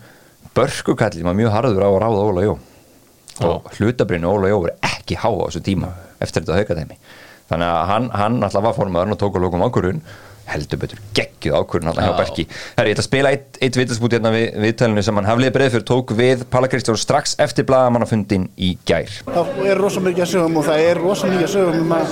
Börkukallin 0.56 1.28
var 1.28 1.37
mjög 1.37 1.52
harður 1.52 1.85
á 1.85 1.88
að 1.90 2.00
ráða 2.06 2.25
Óla 2.31 2.46
Jó 2.46 2.55
og 3.40 3.70
hlutabrinu 3.79 4.29
Óla 4.29 4.50
Jó 4.52 4.58
voru 4.61 4.75
ekki 4.84 5.17
há 5.17 5.29
á 5.31 5.44
þessu 5.46 5.62
tíma 5.64 5.88
eftir 6.23 6.44
þetta 6.44 6.58
haukadæmi. 6.61 6.96
Þannig 7.52 7.69
að 7.69 7.88
hann, 7.90 8.11
hann 8.17 8.37
alltaf 8.46 8.62
var 8.64 8.76
formaður 8.76 9.14
og 9.14 9.19
tók 9.20 9.34
að 9.37 9.43
lókum 9.46 9.64
ákvörðun. 9.67 10.02
Heldur 10.43 10.79
betur 10.82 10.99
geggjuð 11.14 11.55
ákvörðun 11.55 11.90
alltaf 11.93 12.02
hjá 12.02 12.11
Já. 12.11 12.19
Berki 12.19 12.44
Herri, 12.50 12.88
ég 12.90 12.96
ætla 12.96 13.02
að 13.05 13.06
spila 13.06 13.31
eitt, 13.31 13.50
eitt 13.62 13.76
vitasbút 13.79 14.12
hérna 14.17 14.31
við, 14.34 14.46
viðtælinu 14.64 15.02
sem 15.06 15.17
hann 15.20 15.29
hafliði 15.29 15.55
breið 15.55 15.73
fyrir 15.76 15.87
tók 15.87 16.08
við 16.19 16.43
Palla 16.50 16.69
Kristján 16.73 16.99
strax 16.99 17.37
eftir 17.40 17.64
blagamannafundin 17.69 18.50
í 18.58 18.75
gær. 18.88 19.11
Það 19.29 19.46
er 19.70 19.76
rosa 19.78 20.00
mikið 20.02 20.23
að 20.26 20.32
sögum 20.32 20.58
og 20.58 20.64
það 20.67 20.78
er 20.88 20.96
rosa 20.99 21.31
mikið 21.31 21.46
að 21.46 21.55
sögum 21.55 21.78
um 21.85 21.93
að 21.94 22.08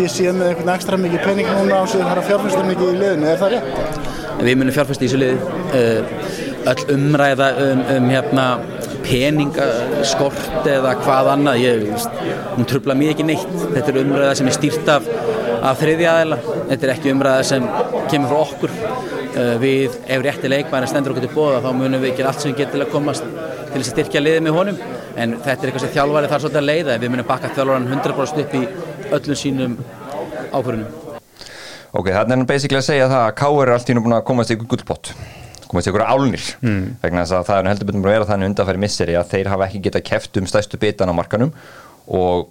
þið 0.00 0.08
séð 0.16 0.34
með 0.40 0.46
einhvern 0.50 0.74
ekstra 0.74 0.96
mikið 1.06 1.20
pening 1.28 1.48
núna 1.54 1.76
og 1.78 1.88
síðan 1.94 2.10
fara 2.10 2.20
að 2.24 2.28
fjárfesta 2.32 2.62
mikið 2.66 2.86
í 2.90 2.98
liðinu, 3.04 3.28
peningaskort 9.10 10.68
eða 10.70 10.94
hvað 11.02 11.30
annað 11.34 11.62
ég, 11.64 11.86
hún 12.54 12.68
trubla 12.70 12.96
mér 12.96 13.14
ekki 13.14 13.26
neitt. 13.26 13.56
Þetta 13.74 13.92
er 13.92 14.00
umræða 14.04 14.36
sem 14.38 14.50
er 14.50 14.56
stýrt 14.56 14.90
af, 14.94 15.08
af 15.70 15.82
þriðja 15.82 16.14
aðeila, 16.14 16.40
þetta 16.70 16.86
er 16.86 16.94
ekki 16.94 17.14
umræða 17.14 17.48
sem 17.50 17.66
kemur 18.12 18.32
frá 18.32 18.40
okkur. 18.46 18.76
Uh, 19.30 19.54
við, 19.62 19.94
ef 20.10 20.24
rétti 20.24 20.50
leikmæri 20.50 20.88
stendur 20.90 21.14
okkur 21.14 21.26
til 21.28 21.34
bóða 21.36 21.60
þá 21.62 21.68
munum 21.78 22.02
við 22.02 22.16
gera 22.18 22.32
allt 22.32 22.42
sem 22.42 22.50
við 22.50 22.64
getum 22.64 22.80
til 22.80 22.86
að 22.86 22.94
komast 22.96 23.28
til 23.28 23.76
þess 23.76 23.84
að 23.84 23.92
styrkja 23.92 24.24
liðið 24.24 24.46
með 24.46 24.56
honum. 24.58 24.80
En 25.14 25.36
þetta 25.36 25.54
er 25.54 25.70
eitthvað 25.70 25.84
sem 25.84 25.92
þjálfari 25.94 26.30
þarf 26.32 26.44
svolítið 26.46 26.62
að 26.62 26.68
leiða 26.70 26.98
við 26.98 27.12
munum 27.14 27.28
bakka 27.28 27.52
þjálfaran 27.54 27.86
100% 27.92 28.42
upp 28.42 28.56
í 28.58 28.64
öllum 29.14 29.38
sínum 29.38 29.78
ákvörunum 30.50 30.86
Ok, 31.90 32.06
þannig 32.06 32.32
er 32.32 32.36
hann 32.36 32.46
basically 32.46 32.78
að 32.78 32.86
segja 32.86 33.10
það 33.10 33.24
að 33.24 33.36
K.R. 33.40 33.62
er 33.64 33.72
allt 33.74 33.90
í 33.90 33.96
nú 33.96 34.02
búin 34.04 34.14
að 34.14 34.26
komast 34.28 34.52
í 34.54 34.58
gullpott 34.60 35.10
komast 35.70 35.90
ykkur 35.90 36.06
álnir. 36.06 36.46
Mm. 36.60 36.96
vegna 37.02 37.24
þess 37.24 37.36
að 37.38 37.50
það 37.50 37.60
er 37.60 37.72
heldur 37.72 37.90
betur 37.90 38.06
að 38.06 38.14
vera 38.14 38.30
þannig 38.30 38.50
undanfæri 38.50 38.82
misseri 38.84 39.18
að 39.18 39.34
þeir 39.34 39.52
hafa 39.52 39.68
ekki 39.68 39.84
getað 39.88 40.08
keft 40.10 40.40
um 40.40 40.48
stæstu 40.50 40.80
bitan 40.82 41.12
á 41.12 41.14
markanum 41.14 41.52
og 42.10 42.48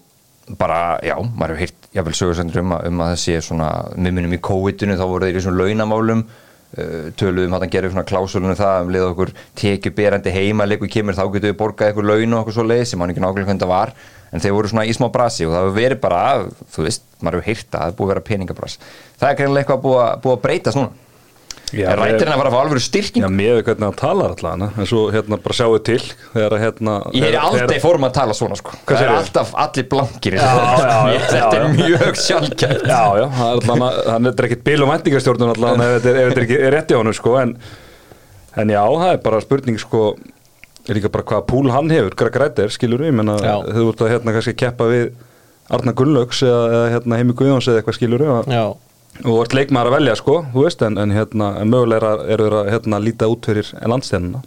bara, 0.57 0.97
já, 1.05 1.15
maður 1.19 1.55
hefur 1.55 1.63
heyrt 1.65 1.89
jáfnvel 1.93 2.17
sögursendur 2.17 2.61
um, 2.63 2.75
um 2.75 3.01
að 3.05 3.15
þessi 3.15 3.39
svona, 3.45 3.69
við 3.95 4.15
munum 4.17 4.35
í 4.35 4.43
COVID-inu 4.45 4.95
þá 4.97 5.03
voru 5.09 5.27
þeir 5.27 5.39
í 5.39 5.43
svona 5.45 5.65
launamálum 5.65 6.23
uh, 6.25 7.09
töluðum 7.19 7.57
hann 7.57 7.73
gerir 7.73 7.93
svona 7.93 8.07
klásulunum 8.09 8.57
það 8.57 8.85
um 8.85 8.93
leið 8.95 9.07
okkur 9.11 9.33
tekið 9.59 9.97
berandi 9.97 10.33
heima 10.33 10.67
leikur 10.69 10.89
kemur 10.91 11.17
þá 11.17 11.25
getur 11.27 11.51
við 11.51 11.59
borgað 11.59 11.93
ykkur 11.93 12.09
laun 12.09 12.33
og 12.33 12.41
okkur 12.43 12.57
svo 12.57 12.65
leið 12.65 12.85
sem 12.89 13.03
hann 13.03 13.13
ekki 13.13 13.25
nákvæmlega 13.25 13.49
hvernig 13.51 13.65
það 13.65 13.73
var 13.75 13.93
en 14.29 14.43
þeir 14.43 14.55
voru 14.55 14.71
svona 14.71 14.87
í 14.89 14.95
smá 14.95 15.09
brasi 15.13 15.45
og 15.45 15.53
það 15.53 15.67
hefur 15.67 15.77
verið 15.77 16.01
bara 16.05 16.23
þú 16.73 16.87
veist, 16.87 17.05
maður 17.19 17.39
hefur 17.39 17.49
heyrt 17.49 17.69
að 17.69 17.77
það 17.77 17.85
hefur 17.85 17.99
búið 17.99 18.09
að 18.09 18.13
vera 18.13 18.27
peningabras 18.29 18.79
það 19.19 19.29
er 19.29 19.39
greinlega 19.41 19.77
eitthvað 19.77 20.01
að, 20.05 20.11
búið 20.25 20.35
að 20.37 20.43
breytast 20.45 20.79
núna 20.79 21.08
Já, 21.75 21.85
en 21.91 21.99
rættirinn 21.99 22.33
að 22.33 22.39
fara 22.41 22.49
að 22.49 22.55
fá 22.55 22.59
alveg 22.63 22.79
Já, 22.79 22.85
styrking 22.87 23.25
með 23.29 23.51
við 23.59 23.63
hvernig 23.67 23.85
hann 23.85 23.97
talar 23.99 24.31
allan 24.35 24.63
en 24.69 24.87
svo 24.89 25.01
hérna 25.13 25.37
bara 25.43 25.57
sjáu 25.59 25.75
til 25.85 25.99
þegar 26.33 26.55
að 26.55 26.63
hérna 26.63 26.95
ég 27.13 27.27
er 27.29 27.37
aldrei 27.41 27.65
þegar- 27.67 27.83
fórum 27.83 28.07
að 28.07 28.13
tala 28.17 28.33
svona 28.39 28.57
sko. 28.57 28.73
Það 28.89 29.03
er 29.05 29.13
alltaf 29.17 29.53
allir 29.65 29.87
blankir 29.91 30.33
í 30.33 30.39
Já, 30.39 30.47
þessu. 30.49 30.87
já, 30.89 30.97
já, 31.13 31.19
þetta 31.33 31.43
já, 31.43 31.59
er 31.59 31.67
já. 31.67 31.69
mjög 31.77 32.19
sjálfgæft 32.23 32.87
Já, 32.89 33.03
já, 33.21 33.27
það 33.37 33.53
er 33.53 33.61
allan 33.61 33.85
að 33.89 34.01
hann 34.15 34.25
er 34.31 34.43
ekkert 34.49 34.63
bil 34.71 34.81
um 34.87 34.93
vendingastjórnun 34.95 35.53
allan 35.55 35.85
ef 35.85 35.93
þetta 35.99 36.09
er, 36.09 36.19
ef 36.23 36.27
þetta 36.33 36.39
er 36.41 36.47
ekki 36.47 36.59
er 36.69 36.75
rétt 36.77 36.91
í 36.95 36.99
honum 36.99 37.17
sko 37.19 37.37
en, 37.43 37.55
en 38.63 38.73
já, 38.73 38.81
það 38.89 39.13
er 39.13 39.23
bara 39.29 39.41
spurning 39.45 39.79
sko 39.81 40.03
er 40.89 40.97
líka 40.97 41.09
bara 41.13 41.23
hvað 41.29 41.43
púl 41.51 41.69
hann 41.69 41.89
hefur. 41.93 42.15
Greg 42.17 42.37
Rættir, 42.41 42.71
skilur 42.73 43.03
við, 43.05 43.13
menna 43.19 43.35
Já. 43.37 43.59
þau 43.61 43.83
voru 43.91 44.05
að 44.07 44.13
hérna 44.15 44.33
kannski 44.33 44.55
keppa 44.57 44.87
við 44.89 45.11
Arna 45.69 45.93
Gunnlaugs 45.93 46.39
eða, 46.41 46.61
eða 46.73 46.87
hérna 46.95 47.19
Heimi 47.19 47.35
Guðjóns 47.37 47.67
eða 47.69 47.83
eitthvað 47.83 47.97
skilur 47.99 48.23
við 48.25 48.49
Já, 48.49 48.63
og 49.23 49.33
vart 49.33 49.57
leikmaður 49.57 49.91
að 49.91 49.97
velja 49.97 50.15
sko, 50.19 50.37
þú 50.53 50.63
veist 50.67 50.85
en, 50.85 50.99
en 51.01 51.15
hérna, 51.15 51.51
en 51.59 51.73
mögulega 51.73 52.13
eru 52.29 52.47
þeir 52.47 52.57
að 52.61 52.71
hérna 52.75 53.01
líta 53.03 53.31
út 53.31 53.49
fyrir 53.49 53.73
landstænuna 53.83 54.43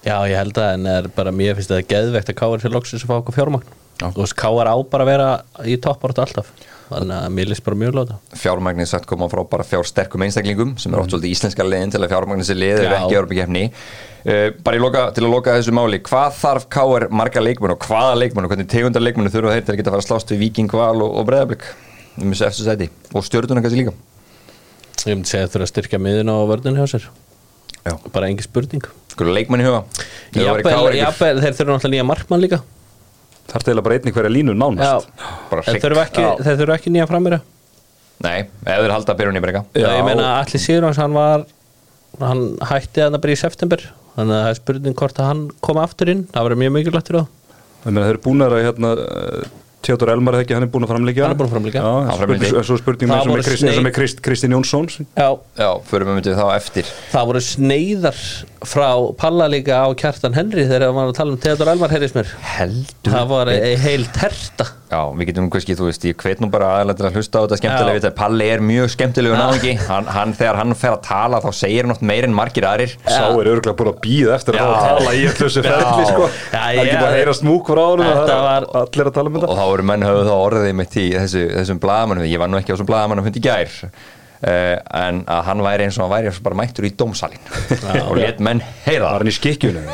Já, 0.00 0.16
ég 0.24 0.38
held 0.38 0.56
að 0.56 0.74
en 0.78 0.88
er 0.88 1.06
bara 1.12 1.32
mér 1.34 1.56
finnst 1.58 1.70
þetta 1.70 1.88
geðvegt 1.90 2.32
að 2.32 2.38
Káar 2.40 2.62
sér 2.62 2.72
loksins 2.72 3.04
að 3.04 3.10
fá 3.10 3.18
okkur 3.18 3.36
fjármagn. 3.36 3.74
Og 4.00 4.14
þú 4.16 4.22
veist, 4.24 4.36
Káar 4.40 4.70
á 4.72 4.76
bara 4.88 5.04
að 5.04 5.10
vera 5.12 5.26
í 5.68 5.76
toppárt 5.82 6.22
alltaf. 6.22 6.48
Þannig 6.90 7.14
að 7.14 7.34
mér 7.36 7.50
líst 7.52 7.62
bara 7.62 7.78
mjög 7.78 7.92
láta 8.00 8.16
fjármagnir 8.40 8.88
sagt 8.90 9.06
koma 9.06 9.28
frá 9.30 9.44
bara 9.46 9.66
fjársterkum 9.66 10.24
einstaklingum 10.26 10.72
sem 10.80 10.90
er 10.90 10.98
oft 10.98 11.12
svolítið 11.12 11.34
íslenska 11.36 11.66
leiðin 11.66 11.92
til 11.94 12.00
að 12.00 12.10
fjármagnir 12.10 12.48
sér 12.48 12.58
liður 12.58 12.88
Já. 12.88 12.94
ekki 12.96 13.18
Europakefni 13.20 13.62
uh, 13.68 14.48
bara 14.66 14.80
í 14.80 14.82
loka, 14.82 15.04
til 15.14 15.22
að 15.22 15.30
loka 15.36 15.54
þessu 15.54 15.74
máli 15.76 16.00
hvað 16.08 16.40
þarf 16.40 16.66
KR 16.74 17.06
marga 17.14 17.44
leikmenn 17.44 17.76
og 17.76 17.86
hvaða 17.86 18.16
leikmenn 18.18 18.48
og 18.48 18.54
hvernig 18.54 18.70
tegundar 18.74 19.06
leikmenn 19.06 19.30
þurfa 19.30 19.54
þeir 19.54 19.68
til 19.68 19.76
að 19.76 19.80
geta 19.80 19.92
að 19.92 19.96
fara 19.96 20.02
að 20.02 20.08
slást 20.08 20.34
við 20.34 20.42
Viking, 20.42 20.74
Val 20.80 20.96
og, 20.98 21.14
og 21.14 21.30
Breiðablик 21.30 21.68
um 22.20 22.32
þessu 22.32 22.46
eftir 22.48 22.68
sæti. 22.68 22.90
Og 23.14 23.26
stjórnuna 23.26 23.64
kannski 23.64 23.82
líka. 23.82 23.94
Ég 25.06 25.16
myndi 25.16 25.30
segja 25.30 25.46
að 25.48 25.54
þurfa 25.54 25.66
að 25.66 25.72
styrkja 25.72 26.00
miðin 26.02 26.32
á 26.32 26.36
vörðin 26.50 26.80
hjá 26.80 26.86
sér. 26.94 27.06
Já. 27.80 27.94
bara 28.12 28.28
engin 28.28 28.44
spurning. 28.44 28.84
Skur 29.08 29.30
leikmenn 29.32 29.62
í 29.62 29.68
huga. 29.68 29.84
Þú 30.34 30.44
jafnvel, 30.98 31.40
þeir 31.40 31.54
þurfa 31.56 31.70
náttúrulega 31.72 31.94
nýja 31.94 32.08
markmann 32.08 32.42
líka. 32.44 32.60
Þarf 33.50 33.64
til 33.66 33.74
að 33.74 33.84
bara 33.86 33.96
einnig 33.98 34.14
hverja 34.14 34.32
línu 34.32 34.54
nánast. 34.54 35.08
Bara 35.50 35.64
þeir 35.66 35.80
þurfa 35.86 36.04
ekki, 36.06 36.26
þeir 36.44 36.60
þurfa 36.60 36.76
ekki 36.76 36.92
nýja 36.94 37.08
frammeira 37.10 37.40
Nei, 38.20 38.42
ef 38.68 38.82
þeir 38.82 38.92
halda 38.92 39.14
byrjunni 39.16 39.40
breyka 39.40 39.62
Já. 39.72 39.86
ég 39.96 40.02
meina 40.04 40.26
allir 40.42 40.60
síður 40.60 40.90
hans 40.90 40.98
hann 41.00 41.14
var 41.16 41.46
hann 42.20 42.42
hætti 42.68 43.00
að 43.00 43.14
það 43.14 43.22
bara 43.24 43.32
í 43.32 43.40
september. 43.40 43.84
Þannig 44.16 44.34
að 44.36 44.42
það 44.42 44.50
er 44.50 44.58
spurning 44.58 44.96
hvort 45.00 45.20
að 45.22 45.28
hann 45.30 45.42
kom 45.64 45.80
aftur 45.80 46.10
inn. 46.12 46.26
Það 46.34 46.48
verður 46.48 46.60
mjög 46.64 46.74
mikilvægt 46.76 47.12
Ég 47.80 47.94
meina, 47.94 48.02
þeir 48.04 48.12
eru 48.12 48.20
búin 48.26 48.44
að 48.44 48.54
hérna 48.60 48.88
Theodor 49.80 50.10
Elmar 50.12 50.36
eða 50.36 50.44
ekki, 50.44 50.52
hann 50.56 50.64
er 50.66 50.70
búin 50.72 50.84
að 50.84 50.90
framleika 50.92 51.22
Hann 51.24 51.32
er 51.32 51.38
búinn 51.38 51.48
að 51.48 51.54
framleika. 51.54 51.80
Spurning, 52.18 52.42
svo 52.68 52.76
spurning 52.80 53.08
Það 53.08 53.16
eins 53.16 53.28
og 53.30 53.34
með 53.86 53.94
og 53.96 54.18
Kristinn 54.26 54.54
Jónsson. 54.56 54.86
Já, 55.16 55.28
Já, 55.56 55.70
förum 55.88 56.06
við 56.10 56.14
myndið 56.18 56.36
þá 56.36 56.46
eftir. 56.56 56.84
Það 57.14 57.24
voru 57.30 57.40
sneiðar 57.46 58.18
frá 58.60 58.90
Palla 59.16 59.46
líka 59.48 59.72
á 59.80 59.88
Kjartan 59.96 60.36
Henry 60.36 60.66
þegar 60.68 60.90
það 60.90 60.96
var 60.98 61.06
að 61.08 61.16
tala 61.16 61.32
um 61.32 61.40
Theodor 61.40 61.68
Elmar 61.72 61.88
Herrismir 61.94 62.28
Heldur 62.44 63.12
Það 63.14 63.26
var 63.30 63.46
heil 63.80 64.04
terta. 64.12 64.66
Já, 64.90 65.00
við 65.16 65.24
getum 65.30 65.46
kannski, 65.54 65.76
þú 65.78 65.84
veist, 65.86 66.02
ég 66.04 66.16
hveit 66.18 66.40
nú 66.42 66.50
bara 66.52 66.82
aðeins 66.82 67.00
að 67.06 67.14
hlusta 67.16 67.38
á 67.40 67.42
þetta 67.46 67.58
skemmtilega 67.60 67.94
við 67.94 68.02
þetta 68.02 68.18
Palli 68.18 68.46
er 68.50 68.60
mjög 68.66 68.90
skemmtilegu 68.90 69.36
náðingi 69.38 69.74
hann, 69.86 70.06
hann, 70.10 70.34
þegar 70.34 70.56
hann 70.58 70.74
fer 70.76 70.92
að 70.96 71.04
tala 71.06 71.38
þá 71.40 71.50
segir 71.54 71.86
hann 71.86 71.94
oft 71.94 72.02
meir 72.02 72.26
en 72.26 72.34
margir 72.34 72.66
aðrir. 72.66 72.90
Sá 73.06 73.30
er 73.30 73.46
örgulega 73.54 73.78
búin 73.78 73.94
að 73.94 74.02
býða 79.70 79.96
eftir 79.96 80.10
að 80.10 80.20
Já. 80.20 80.30
fá 80.30 80.30
að 80.30 80.30
tala 80.30 80.30
í 80.30 80.30
öllu 80.30 80.30
þessu 80.30 80.30
ferli. 80.30 80.30
Já, 80.30 80.30
Það 80.30 80.30
er 80.30 80.30
ekki 80.30 80.30
ég- 80.30 80.30
bara 80.30 80.30
að 80.30 80.30
heyra 80.30 80.30
smúk 80.30 80.30
frá 80.30 80.30
honum 80.30 80.30
Þetta 80.30 80.30
það 80.30 80.30
er 80.30 80.30
var- 80.30 80.30
Allir 80.30 80.30
að 80.30 80.30
tala 80.30 80.30
og 80.30 80.30
þetta 80.30 80.30
þá 80.30 80.30
voru 80.30 80.30
menn 80.30 80.30
höfðu 80.30 80.30
þá 80.30 80.36
orðið 80.50 80.74
mitt 80.74 80.96
í 80.96 81.10
þessu, 81.14 81.42
þessum 81.60 81.80
blaðamannum, 81.80 82.24
ég 82.30 82.38
var 82.38 82.48
nú 82.48 82.56
ekki 82.60 82.70
á 82.70 82.74
þessum 82.74 82.90
blaðamannum 82.90 83.24
fundi 83.24 83.40
í 83.40 83.46
gær 83.46 83.68
uh, 84.40 84.76
en 85.00 85.24
að 85.28 85.42
hann 85.44 85.62
væri 85.64 85.84
eins 85.84 85.98
og 86.00 86.06
hann 86.06 86.14
væri 86.24 86.42
bara 86.42 86.58
mættur 86.60 86.86
í 86.88 86.92
dómsalinn 86.96 87.44
og 88.08 88.16
let 88.16 88.40
menn 88.40 88.62
heyra 88.86 89.10
Var 89.10 89.20
hann 89.20 89.28
í 89.30 89.34
skikkjunum? 89.36 89.88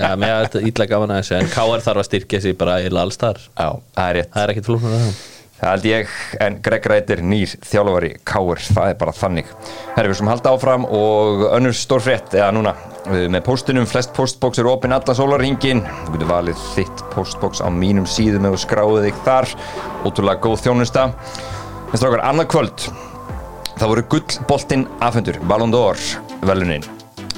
Já, 0.00 0.16
með 0.18 0.30
að 0.34 0.44
þetta 0.46 0.62
ítla 0.66 0.86
gaman 0.90 1.10
að 1.14 1.20
þessu 1.22 1.36
En 1.40 1.50
KR 1.54 1.84
þarf 1.86 2.02
að 2.02 2.08
styrkja 2.10 2.40
sig 2.44 2.56
bara 2.58 2.80
í 2.82 2.90
allstar. 2.90 3.38
Já, 3.56 3.68
það 3.96 4.08
er 4.10 4.14
rétt. 4.20 4.32
Það 4.34 4.42
er 4.42 4.52
ekkit 4.54 4.66
flóknar 4.70 4.96
að 4.96 5.04
það. 5.04 5.20
Það 5.60 5.70
held 5.74 5.84
ég, 5.90 6.12
en 6.40 6.54
Greg 6.64 6.86
Rættir 6.88 7.20
nýr 7.20 7.50
þjálfari 7.68 8.10
Káur, 8.24 8.62
það 8.64 8.86
er 8.88 8.94
bara 9.02 9.12
þannig. 9.12 9.50
Herri, 9.92 10.08
við 10.08 10.16
sem 10.16 10.30
halda 10.32 10.54
áfram 10.56 10.86
og 10.88 11.42
önnur 11.52 11.74
stór 11.76 12.00
frétt, 12.00 12.32
eða 12.32 12.48
núna 12.56 12.72
með 13.08 13.40
postunum, 13.46 13.86
flest 13.88 14.12
postbox 14.16 14.60
eru 14.60 14.74
opinn 14.74 14.92
allan 14.92 15.16
sólarringin 15.16 15.80
þú 15.86 16.14
getur 16.14 16.28
valið 16.30 16.64
þitt 16.74 17.04
postbox 17.14 17.62
á 17.64 17.68
mínum 17.72 18.08
síðum 18.08 18.48
ef 18.50 18.56
þú 18.56 18.62
skráðið 18.66 19.06
þig 19.08 19.22
þar. 19.26 19.54
Ótrúlega 20.04 20.44
góð 20.44 20.64
þjónusta. 20.66 21.06
En 21.90 21.98
strákar, 21.98 22.24
annað 22.28 22.50
kvöld 22.52 22.88
það 23.80 23.92
voru 23.94 24.06
gullboltinn 24.12 24.86
afhendur 25.00 25.38
Ballon 25.48 25.72
d'Or 25.72 26.00
velunin 26.44 26.84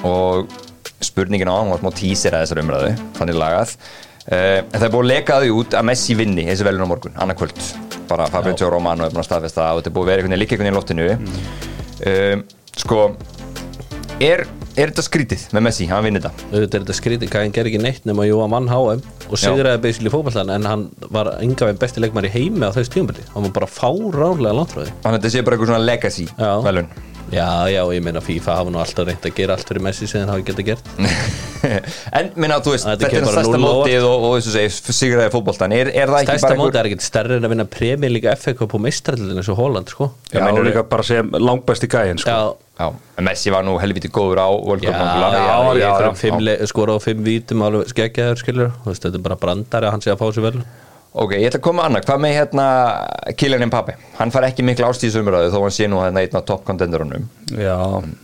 og 0.06 0.50
spurningin 1.02 1.50
á 1.50 1.54
hann 1.54 1.70
var 1.70 1.82
smá 1.82 1.92
tísir 1.94 2.34
að 2.34 2.46
þessar 2.46 2.62
umræðu, 2.62 2.90
þannig 3.18 3.38
lagað. 3.38 3.76
Uh, 4.22 4.62
en 4.62 4.76
það 4.76 4.86
er 4.86 4.92
búið 4.94 5.04
að 5.04 5.10
leka 5.10 5.38
því 5.42 5.52
út 5.58 5.76
að 5.78 5.86
Messi 5.88 6.16
vinni 6.18 6.46
þessi 6.46 6.66
velun 6.66 6.86
á 6.86 6.90
morgun, 6.90 7.14
annað 7.18 7.40
kvöld. 7.42 7.62
Bara 8.10 8.26
Fabrizio 8.30 8.70
Romano 8.70 9.06
er 9.06 9.14
búin 9.14 9.22
að 9.22 9.28
staðfesta 9.30 9.68
og 9.72 9.80
þetta 9.80 9.90
er 9.90 9.96
búið 9.96 10.10
að 10.10 10.12
vera 10.12 10.40
líka 10.42 10.56
einhvern 10.56 10.66
veginn 10.66 10.74
í 10.74 10.78
loftinu. 10.78 11.06
Mm. 11.22 12.44
sko 12.82 13.00
er, 14.22 14.44
er 14.76 14.92
þetta 14.92 15.04
skrítið 15.06 15.46
með 15.56 15.66
Messi, 15.68 15.86
hann 15.90 16.04
vinnir 16.06 16.24
þetta. 16.24 16.48
Auðvitað 16.52 16.78
er 16.78 16.84
þetta 16.86 16.98
skrítið, 16.98 17.32
hvað 17.32 17.46
hann 17.46 17.54
ger 17.56 17.70
ekki 17.70 17.82
neitt 17.82 18.08
nema 18.08 18.26
jú 18.28 18.40
að 18.44 18.52
mann 18.54 18.70
HM 18.72 19.04
og 19.28 19.40
sigraði 19.40 19.82
basically 19.84 20.12
fótballan 20.12 20.52
en 20.56 20.68
hann 20.68 20.84
var 21.12 21.34
enga 21.38 21.68
veginn 21.68 21.80
besti 21.82 22.02
leikmar 22.02 22.28
í 22.28 22.32
heimi 22.32 22.68
á 22.68 22.74
þessu 22.74 22.96
tíumbili 22.96 23.24
hann 23.32 23.48
var 23.48 23.56
bara 23.62 23.70
fáránlega 23.70 24.66
því 24.72 24.90
þannig 24.90 25.08
að 25.08 25.18
þetta 25.18 25.32
sé 25.36 25.46
bara 25.46 25.56
eitthvað 25.58 25.72
svona 25.72 25.86
legacy 25.88 26.28
Já. 26.32 26.52
velun 26.66 26.92
Já, 27.32 27.64
já, 27.72 27.80
ég 27.96 28.02
meina 28.04 28.20
FIFA 28.20 28.54
hafa 28.58 28.72
nú 28.72 28.80
alltaf 28.82 29.06
reynd 29.08 29.24
að 29.24 29.32
gera 29.38 29.54
allt 29.56 29.70
fyrir 29.70 29.80
Messi 29.86 30.04
sem 30.10 30.20
hann 30.20 30.28
hafi 30.34 30.44
getað 30.50 30.66
gert. 30.66 30.90
En 32.18 32.32
minna 32.36 32.58
þú 32.60 32.74
veist, 32.74 32.84
Þetta 32.90 33.08
þetta 33.08 33.20
er 33.22 33.36
stærsta 33.36 33.60
mótið 33.62 34.04
og, 34.04 34.24
og 34.26 34.34
þessu 34.34 34.52
segi, 34.56 34.92
sigraði 34.98 35.32
fótboltan 35.32 35.72
er, 35.76 35.92
er 35.94 36.10
það 36.10 36.18
ekki 36.18 36.32
Stærsta 36.32 36.50
er 36.50 36.58
að 36.58 36.58
sko. 39.94 40.10
Líka 40.66 40.84
bara 40.90 41.06
sem 41.06 41.32
langbæsti 41.38 41.88
gæinn 41.94 42.20
sko. 42.20 42.34
Já, 42.78 42.86
en 43.20 43.26
Messi 43.26 43.52
var 43.52 43.66
nú 43.66 43.74
helviti 43.80 44.08
góður 44.08 44.40
á 44.40 44.48
já, 45.76 45.90
skora 46.70 46.96
á 46.96 46.98
fimm 47.04 47.20
vítum 47.26 47.64
alveg 47.66 47.90
skeggjaður, 47.92 48.40
skilur 48.40 48.72
þetta 48.86 49.12
er 49.12 49.26
bara 49.26 49.36
brandari 49.36 49.88
að 49.88 49.94
hann 49.96 50.04
sé 50.04 50.14
að 50.14 50.22
fá 50.22 50.32
sér 50.32 50.46
vel. 50.48 50.62
Ok, 51.12 51.34
ég 51.36 51.50
ætla 51.50 51.58
að 51.60 51.66
koma 51.66 51.84
annað, 51.84 52.06
hvað 52.08 52.20
með 52.24 52.30
hérna 52.38 52.66
Kylian 53.36 53.66
Mbappe, 53.68 53.98
hann 54.16 54.30
far 54.32 54.46
ekki 54.48 54.64
mikla 54.64 54.88
ástíðsumröðu 54.88 55.50
þó 55.52 55.58
hann 55.60 55.74
sé 55.76 55.88
nú 55.92 56.00
hérna 56.00 56.22
einn 56.24 56.38
af 56.38 56.46
top 56.48 56.64
contenderunum. 56.64 57.26
Já, 57.52 57.76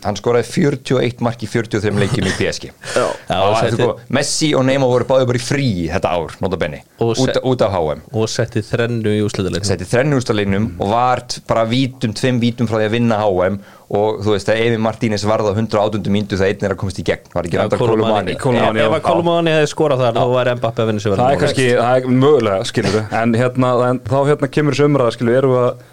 hann 0.06 0.16
skoraði 0.16 0.46
41 0.48 1.20
mark 1.24 1.42
í 1.44 1.48
43 1.50 1.92
leikjum 2.00 2.28
í 2.30 2.32
PSG 2.38 2.70
Já, 2.70 3.04
Já, 3.28 3.38
og 3.44 3.76
góð. 3.76 4.02
Messi 4.16 4.50
og 4.56 4.64
Neymar 4.64 4.88
voru 4.88 5.08
báði 5.08 5.26
bara 5.28 5.40
í 5.40 5.44
frí 5.44 5.66
þetta 5.92 6.12
ár, 6.16 6.36
nota 6.40 6.60
benni, 6.60 6.80
Og 7.04 7.20
út, 7.24 7.40
út 7.50 7.64
af 7.66 7.74
HM 7.76 8.00
Og 8.16 8.30
setti 8.32 8.62
þrennu 8.64 9.12
í 9.18 9.20
úslitalegin 9.26 9.68
setti 9.68 9.88
þrennu 9.88 10.20
úrstalegnum 10.22 10.70
og 10.78 10.92
var 10.94 11.24
bara 11.50 11.66
vítum, 11.68 12.14
tveim 12.16 12.40
vítum 12.40 12.70
frá 12.70 12.78
því 12.80 12.88
að 12.88 12.96
vinna 12.96 13.20
HM 13.20 13.60
og 13.88 14.18
þú 14.20 14.34
veist 14.34 14.50
að 14.52 14.58
Evi 14.66 14.78
Martínez 14.84 15.24
varða 15.24 15.54
180 15.54 16.12
mínútu 16.12 16.36
það 16.36 16.50
einn 16.52 16.64
er 16.66 16.74
að 16.74 16.80
komast 16.82 16.98
í 17.00 17.04
gegn 17.08 17.30
var 17.32 17.46
ekki 17.48 17.56
reyndar 17.56 17.80
Kolumani 17.80 18.34
Kolumani, 18.36 18.82
Ef 18.84 18.96
að 18.98 19.04
Kolumani 19.06 19.54
hefði 19.54 19.70
skorað 19.72 20.02
þar 20.04 20.18
þá 20.18 20.32
var 20.34 20.50
Mbappe 20.58 20.84
að 20.84 20.90
vinna 20.90 21.04
sér 21.04 21.14
vel 21.14 21.20
það 21.22 21.32
er 21.32 21.42
kannski, 21.42 21.68
það 21.78 22.00
er 22.00 22.18
mögulega, 22.24 22.66
skilur 22.68 22.96
við 22.98 23.14
en, 23.22 23.36
hérna, 23.40 23.70
en 23.88 24.00
þá 24.04 24.18
hérna 24.28 24.50
kemur 24.52 24.76
þessu 24.76 24.88
umræða, 24.90 25.14
skilur 25.16 25.32
við, 25.32 25.38
erum 25.40 25.54
við 25.54 25.62
að, 25.62 25.86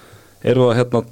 erum 0.51 0.65
við 0.65 0.73
að 0.73 0.81
hérna, 0.81 1.03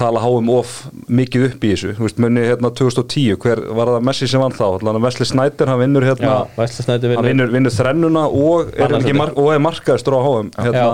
tala 0.00 0.20
háum 0.20 0.50
of 0.52 0.74
mikið 1.08 1.46
upp 1.48 1.64
í 1.64 1.72
þessu, 1.72 1.94
þú 1.96 2.06
veist, 2.06 2.20
munni 2.24 2.44
hérna 2.44 2.72
2010, 2.76 3.40
hver 3.40 3.62
var 3.76 3.90
það 3.94 4.06
Messi 4.08 4.28
sem 4.28 4.40
vann 4.40 4.54
þá, 4.56 4.64
þannig 4.80 5.00
að 5.00 5.06
Wesley 5.06 5.28
Snyder, 5.28 5.72
hann 5.72 5.80
vinnur 5.82 6.06
hérna, 6.08 6.30
Já, 6.30 6.54
Væslasnæti 6.56 7.08
hann 7.08 7.12
vinnur. 7.12 7.28
Vinnur, 7.28 7.52
vinnur 7.56 7.74
þrennuna 7.76 8.24
og 8.28 8.72
er, 8.72 8.96
mar 9.16 9.34
og 9.36 9.52
er 9.52 9.60
markaðistur 9.60 10.16
á 10.16 10.20
háum, 10.24 10.52
hérna, 10.56 10.86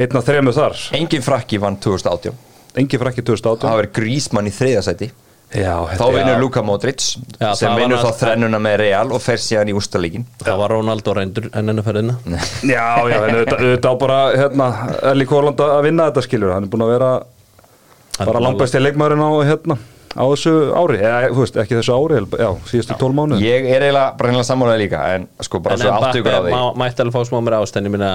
einn 0.00 0.20
af 0.20 0.28
þremur 0.28 0.56
þar, 0.56 0.80
engin 0.96 1.24
frakki 1.26 1.60
vann 1.60 1.76
2018 1.84 2.45
engi 2.82 2.98
frækki 3.00 3.24
2018 3.26 3.68
það 3.70 3.78
var 3.80 3.88
Grísmann 4.00 4.50
í 4.50 4.54
þriðasæti 4.56 5.10
Já, 5.54 5.76
þá 5.94 6.02
vinnur 6.10 6.40
Luka 6.42 6.62
Modric 6.66 7.04
Já, 7.38 7.52
sem 7.54 7.70
vinnur 7.78 8.00
þá 8.02 8.10
þrennuna 8.18 8.58
með 8.60 8.74
Real 8.82 9.12
og 9.14 9.20
fer 9.22 9.38
síðan 9.38 9.70
í 9.70 9.76
úrstaleggin 9.78 10.24
Það 10.42 10.56
var 10.58 10.74
Ronaldo 10.74 11.14
reyndur 11.14 11.46
en 11.54 11.70
ennu 11.70 11.84
ferðina. 11.86 12.16
Já, 12.66 12.86
já, 13.06 13.18
en 13.28 13.36
auðvitað 13.44 13.86
á 13.86 13.94
bara 14.02 14.16
hérna, 14.34 14.66
Eli 15.12 15.26
Kórland 15.30 15.62
að 15.62 15.84
vinna 15.86 16.08
þetta 16.10 16.24
skilur 16.26 16.50
hann 16.56 16.66
er 16.66 16.72
búin 16.72 16.82
að 16.88 16.90
vera 16.96 17.10
Hann 18.18 18.26
bara 18.32 18.40
er 18.42 18.46
langbæsti 18.48 18.82
leikmaðurinn 18.82 19.22
á 19.22 19.30
hérna 19.52 19.78
á 20.16 20.24
þessu 20.32 20.52
ári, 20.72 20.98
eða 21.04 21.16
þú 21.28 21.42
veist, 21.44 21.56
ekki 21.60 21.76
þessu 21.76 21.94
ári 21.94 22.20
já, 22.40 22.48
síðustu 22.70 22.94
tól 22.98 23.12
mánuð 23.12 23.42
ég 23.44 23.66
er 23.68 23.84
eiginlega 23.84 24.14
bara 24.16 24.30
einlega 24.32 24.46
sammálaði 24.48 24.82
líka 24.86 25.00
en 25.12 25.26
sko 25.44 25.60
bara 25.60 25.76
En 25.76 25.82
svo 25.84 25.90
ykkur 25.92 26.32
á 26.32 26.40
því. 26.40 26.52
má- 26.56 26.78
mætti 26.82 27.04
alveg 27.04 27.16
fá 27.18 27.28
smá 27.28 27.38
mér 27.44 27.56
ástæðan 27.60 27.90
Ég 27.90 27.92
minna 27.92 28.12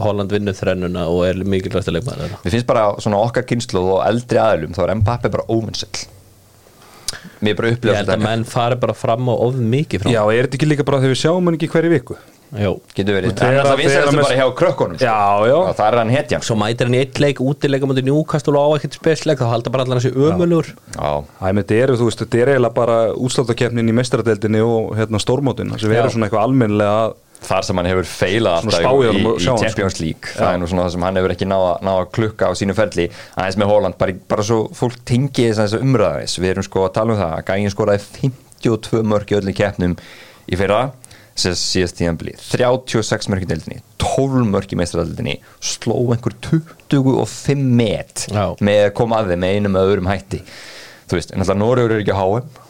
Holland 0.00 0.32
vinnur 0.34 0.56
þrennuna 0.58 1.06
og 1.10 1.22
er 1.28 1.40
mikilvægsta 1.44 1.94
leikmaður 1.94 2.24
þeirra. 2.24 2.42
Mér 2.44 2.56
finnst 2.56 2.68
bara 2.70 2.84
svona 3.02 3.22
okkar 3.22 3.46
kynslu 3.46 3.84
og 3.94 4.02
eldri 4.06 4.42
aðlum 4.42 4.74
þá 4.76 4.84
er 4.88 4.94
Mbappe 5.00 5.30
bara 5.34 5.46
óvinnsell 5.48 6.06
Mér 7.44 7.54
er 7.54 7.58
bara 7.58 7.70
Ég 7.70 7.76
upplifað 7.78 7.98
held 8.00 8.14
að 8.14 8.22
menn 8.24 8.44
fari 8.48 8.78
bara 8.80 8.94
fram 8.96 9.28
og 9.32 9.42
of 9.48 9.58
mikið 9.58 10.04
fram. 10.04 10.14
Já, 10.14 10.22
er 10.32 10.46
þetta 10.46 10.58
ekki 10.58 10.70
líka 10.70 10.86
bara 10.86 11.02
þegar 11.02 11.14
við 11.14 11.20
sjáum 11.20 11.50
hann 11.50 11.58
ekki 11.58 11.70
hverju 11.74 11.92
viku? 11.92 12.16
Jó. 12.54 12.70
Getur 12.94 13.16
verið. 13.16 13.32
Það 13.34 13.48
er 13.50 13.60
alltaf 13.64 13.80
vinsælustu 13.80 14.12
þegar 14.14 14.28
bara 14.28 14.36
hjá 14.38 14.50
krökkunum 14.60 14.98
sko. 15.00 15.06
Já, 15.08 15.48
já, 15.50 15.54
Og 15.58 15.72
það 15.74 15.88
er 15.88 15.96
hann 15.98 16.12
hetjan. 16.14 16.44
Svo 16.46 16.56
mætir 16.60 16.86
hann 16.86 16.94
í 16.94 17.00
eitt 17.02 17.18
leik 17.22 17.40
útileika 17.42 17.88
mútið 17.90 18.06
Newcastle 18.06 18.60
og 18.60 18.62
á 18.62 18.68
ekkert 18.78 18.98
spesleik 19.00 19.42
þá 19.42 19.48
halda 19.50 19.72
bara 19.74 19.86
ömulur 20.14 20.70
Já, 20.94 21.10
Æ, 21.42 21.46
þetta 21.50 21.74
þetta 22.22 22.38
er 22.44 22.70
bara 22.76 22.98
útsláttakeppnin 23.18 23.90
í 23.90 23.96
meistaradeildinni 23.98 24.62
og 24.62 24.94
hérna 24.94 25.18
stórmótin 25.22 25.74
sem 25.80 25.90
við 25.90 25.98
Já. 25.98 26.04
erum 26.04 26.14
þar 27.48 27.66
sem 27.68 27.80
hann 27.80 27.88
hefur 27.90 28.08
feilað 28.08 28.58
alltaf 28.60 28.80
í, 28.80 29.04
í, 29.04 29.22
hann, 29.24 29.60
Champions 29.60 29.96
sko. 29.96 30.04
League 30.04 30.34
það 30.34 30.50
er 30.50 30.60
nú 30.62 30.68
svona 30.70 30.86
það 30.86 30.96
sem 30.96 31.06
hann 31.08 31.20
hefur 31.20 31.34
ekki 31.36 31.48
náða 31.50 31.70
ná 31.84 31.92
að 31.94 32.10
klukka 32.18 32.50
á 32.50 32.52
sínu 32.58 32.76
ferli. 32.78 33.06
Aðeins 33.36 33.60
með 33.60 33.72
Holland, 33.72 33.98
bara, 34.00 34.18
bara 34.34 34.46
svo 34.46 34.60
fólk 34.76 35.00
tengi 35.08 35.48
þess 35.50 35.76
að 35.76 35.84
umræðis, 35.86 36.36
við 36.40 36.54
erum 36.54 36.68
sko 36.68 36.86
að 36.88 36.94
tala 36.98 37.14
um 37.14 37.22
það 37.22 37.38
að 37.38 37.46
Gægin 37.50 37.74
skoraði 37.74 38.04
52 38.18 39.02
mörg 39.14 39.32
í 39.32 39.38
öllum 39.40 39.58
keppnum 39.60 39.96
í 40.48 40.60
fyrra. 40.60 40.82
Sem 41.34 41.56
síðast 41.58 41.96
tíðanbili, 41.98 42.36
36 42.38 43.26
mörg 43.32 43.42
í 43.42 43.48
deildinni 43.50 43.80
12 43.98 44.44
mörg 44.52 44.70
í 44.70 44.76
meistradildinni 44.78 45.32
sló 45.58 45.96
einhver 46.14 46.36
25 46.92 47.64
met 47.74 48.26
Já. 48.30 48.52
með 48.62 48.82
að 48.84 48.92
koma 49.00 49.18
að 49.18 49.32
þeim 49.32 49.42
með 49.42 49.56
einum 49.56 49.80
öðrum 49.80 50.10
hætti. 50.12 50.44
Þú 51.10 51.18
veist, 51.18 51.32
en 51.34 51.42
alltaf 51.42 51.58
Norður 51.58 51.96
er 51.96 52.04
ekki 52.04 52.14
á 52.14 52.22
HM 52.22 52.63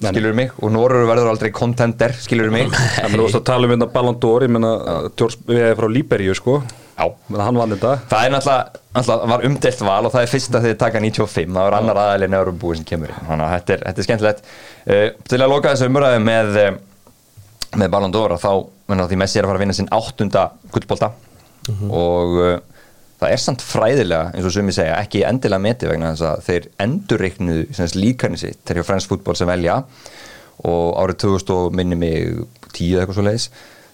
skilur 0.00 0.36
mig, 0.36 0.52
og 0.60 0.72
Norður 0.74 1.08
verður 1.10 1.32
aldrei 1.32 1.50
contender, 1.54 2.14
skilur 2.16 2.52
mig? 2.54 2.70
Það 2.72 3.16
er 3.16 3.24
að 3.26 3.42
tala 3.48 3.68
um 3.68 3.74
hérna 3.74 3.88
Ballon 3.92 4.20
d'Or, 4.20 4.46
ég 4.46 4.52
menna 4.52 4.74
við 5.48 5.64
erum 5.64 5.80
frá 5.80 5.90
Líberíu, 5.92 6.36
sko. 6.38 6.60
Já, 7.00 7.06
menn 7.32 7.40
hann 7.40 7.56
vann 7.56 7.72
þetta. 7.72 7.94
Það 8.10 8.26
er 8.26 8.34
náttúrulega, 8.34 9.16
var 9.32 9.44
umdelt 9.48 9.82
val 9.86 10.02
og 10.04 10.12
það 10.12 10.24
er 10.26 10.30
fyrsta 10.34 10.58
þegar 10.58 10.74
þið 10.74 10.80
taka 10.82 11.02
95 11.06 11.54
það 11.54 11.66
var 11.66 11.76
annar 11.78 12.00
aðalinn 12.02 12.36
eða 12.36 12.54
búið 12.60 12.80
sem 12.80 12.88
kemur 12.90 13.12
inn. 13.14 13.26
Þannig 13.28 13.46
að 13.46 13.54
þetta 13.54 13.74
er, 13.76 13.84
þetta 13.86 14.02
er 14.02 14.08
skemmtilegt. 14.08 14.42
Uh, 14.84 15.06
til 15.30 15.40
að 15.40 15.52
loka 15.54 15.72
þessu 15.72 15.88
umræðu 15.88 16.20
með 16.26 16.58
uh, 16.60 16.68
með 17.78 17.92
Ballon 17.94 18.14
d'Or 18.14 18.34
að 18.34 18.44
þá 18.44 18.52
menna, 18.90 19.06
því 19.08 19.20
Messi 19.22 19.38
er 19.38 19.46
að 19.46 19.52
fara 19.52 19.60
að 19.60 19.64
vinna 19.64 19.78
sinn 19.78 19.90
áttunda 19.94 20.44
gullbolta. 20.74 21.10
Og 21.70 22.36
uh, 22.40 22.54
það 23.20 23.34
er 23.34 23.42
samt 23.44 23.64
fræðilega 23.64 24.30
eins 24.34 24.48
og 24.48 24.54
sumi 24.54 24.74
segja 24.74 24.98
ekki 25.00 25.24
endilega 25.28 25.62
meti 25.62 25.90
vegna 25.90 26.14
þess 26.14 26.26
að 26.30 26.46
þeir 26.48 26.70
endurreiknuðu 26.86 27.90
líkarni 28.00 28.40
sitt. 28.40 28.62
Þegar 28.68 28.88
Frans 28.88 29.08
fútból 29.10 29.36
sem 29.38 29.50
velja. 29.50 29.82
Og 30.68 30.96
árið 31.00 31.22
2000 31.24 31.54
og 31.56 31.76
minni 31.76 31.96
mig 31.96 32.40
10 32.74 33.00
eitthvað 33.00 33.16
svo 33.16 33.24
leiðis 33.24 33.46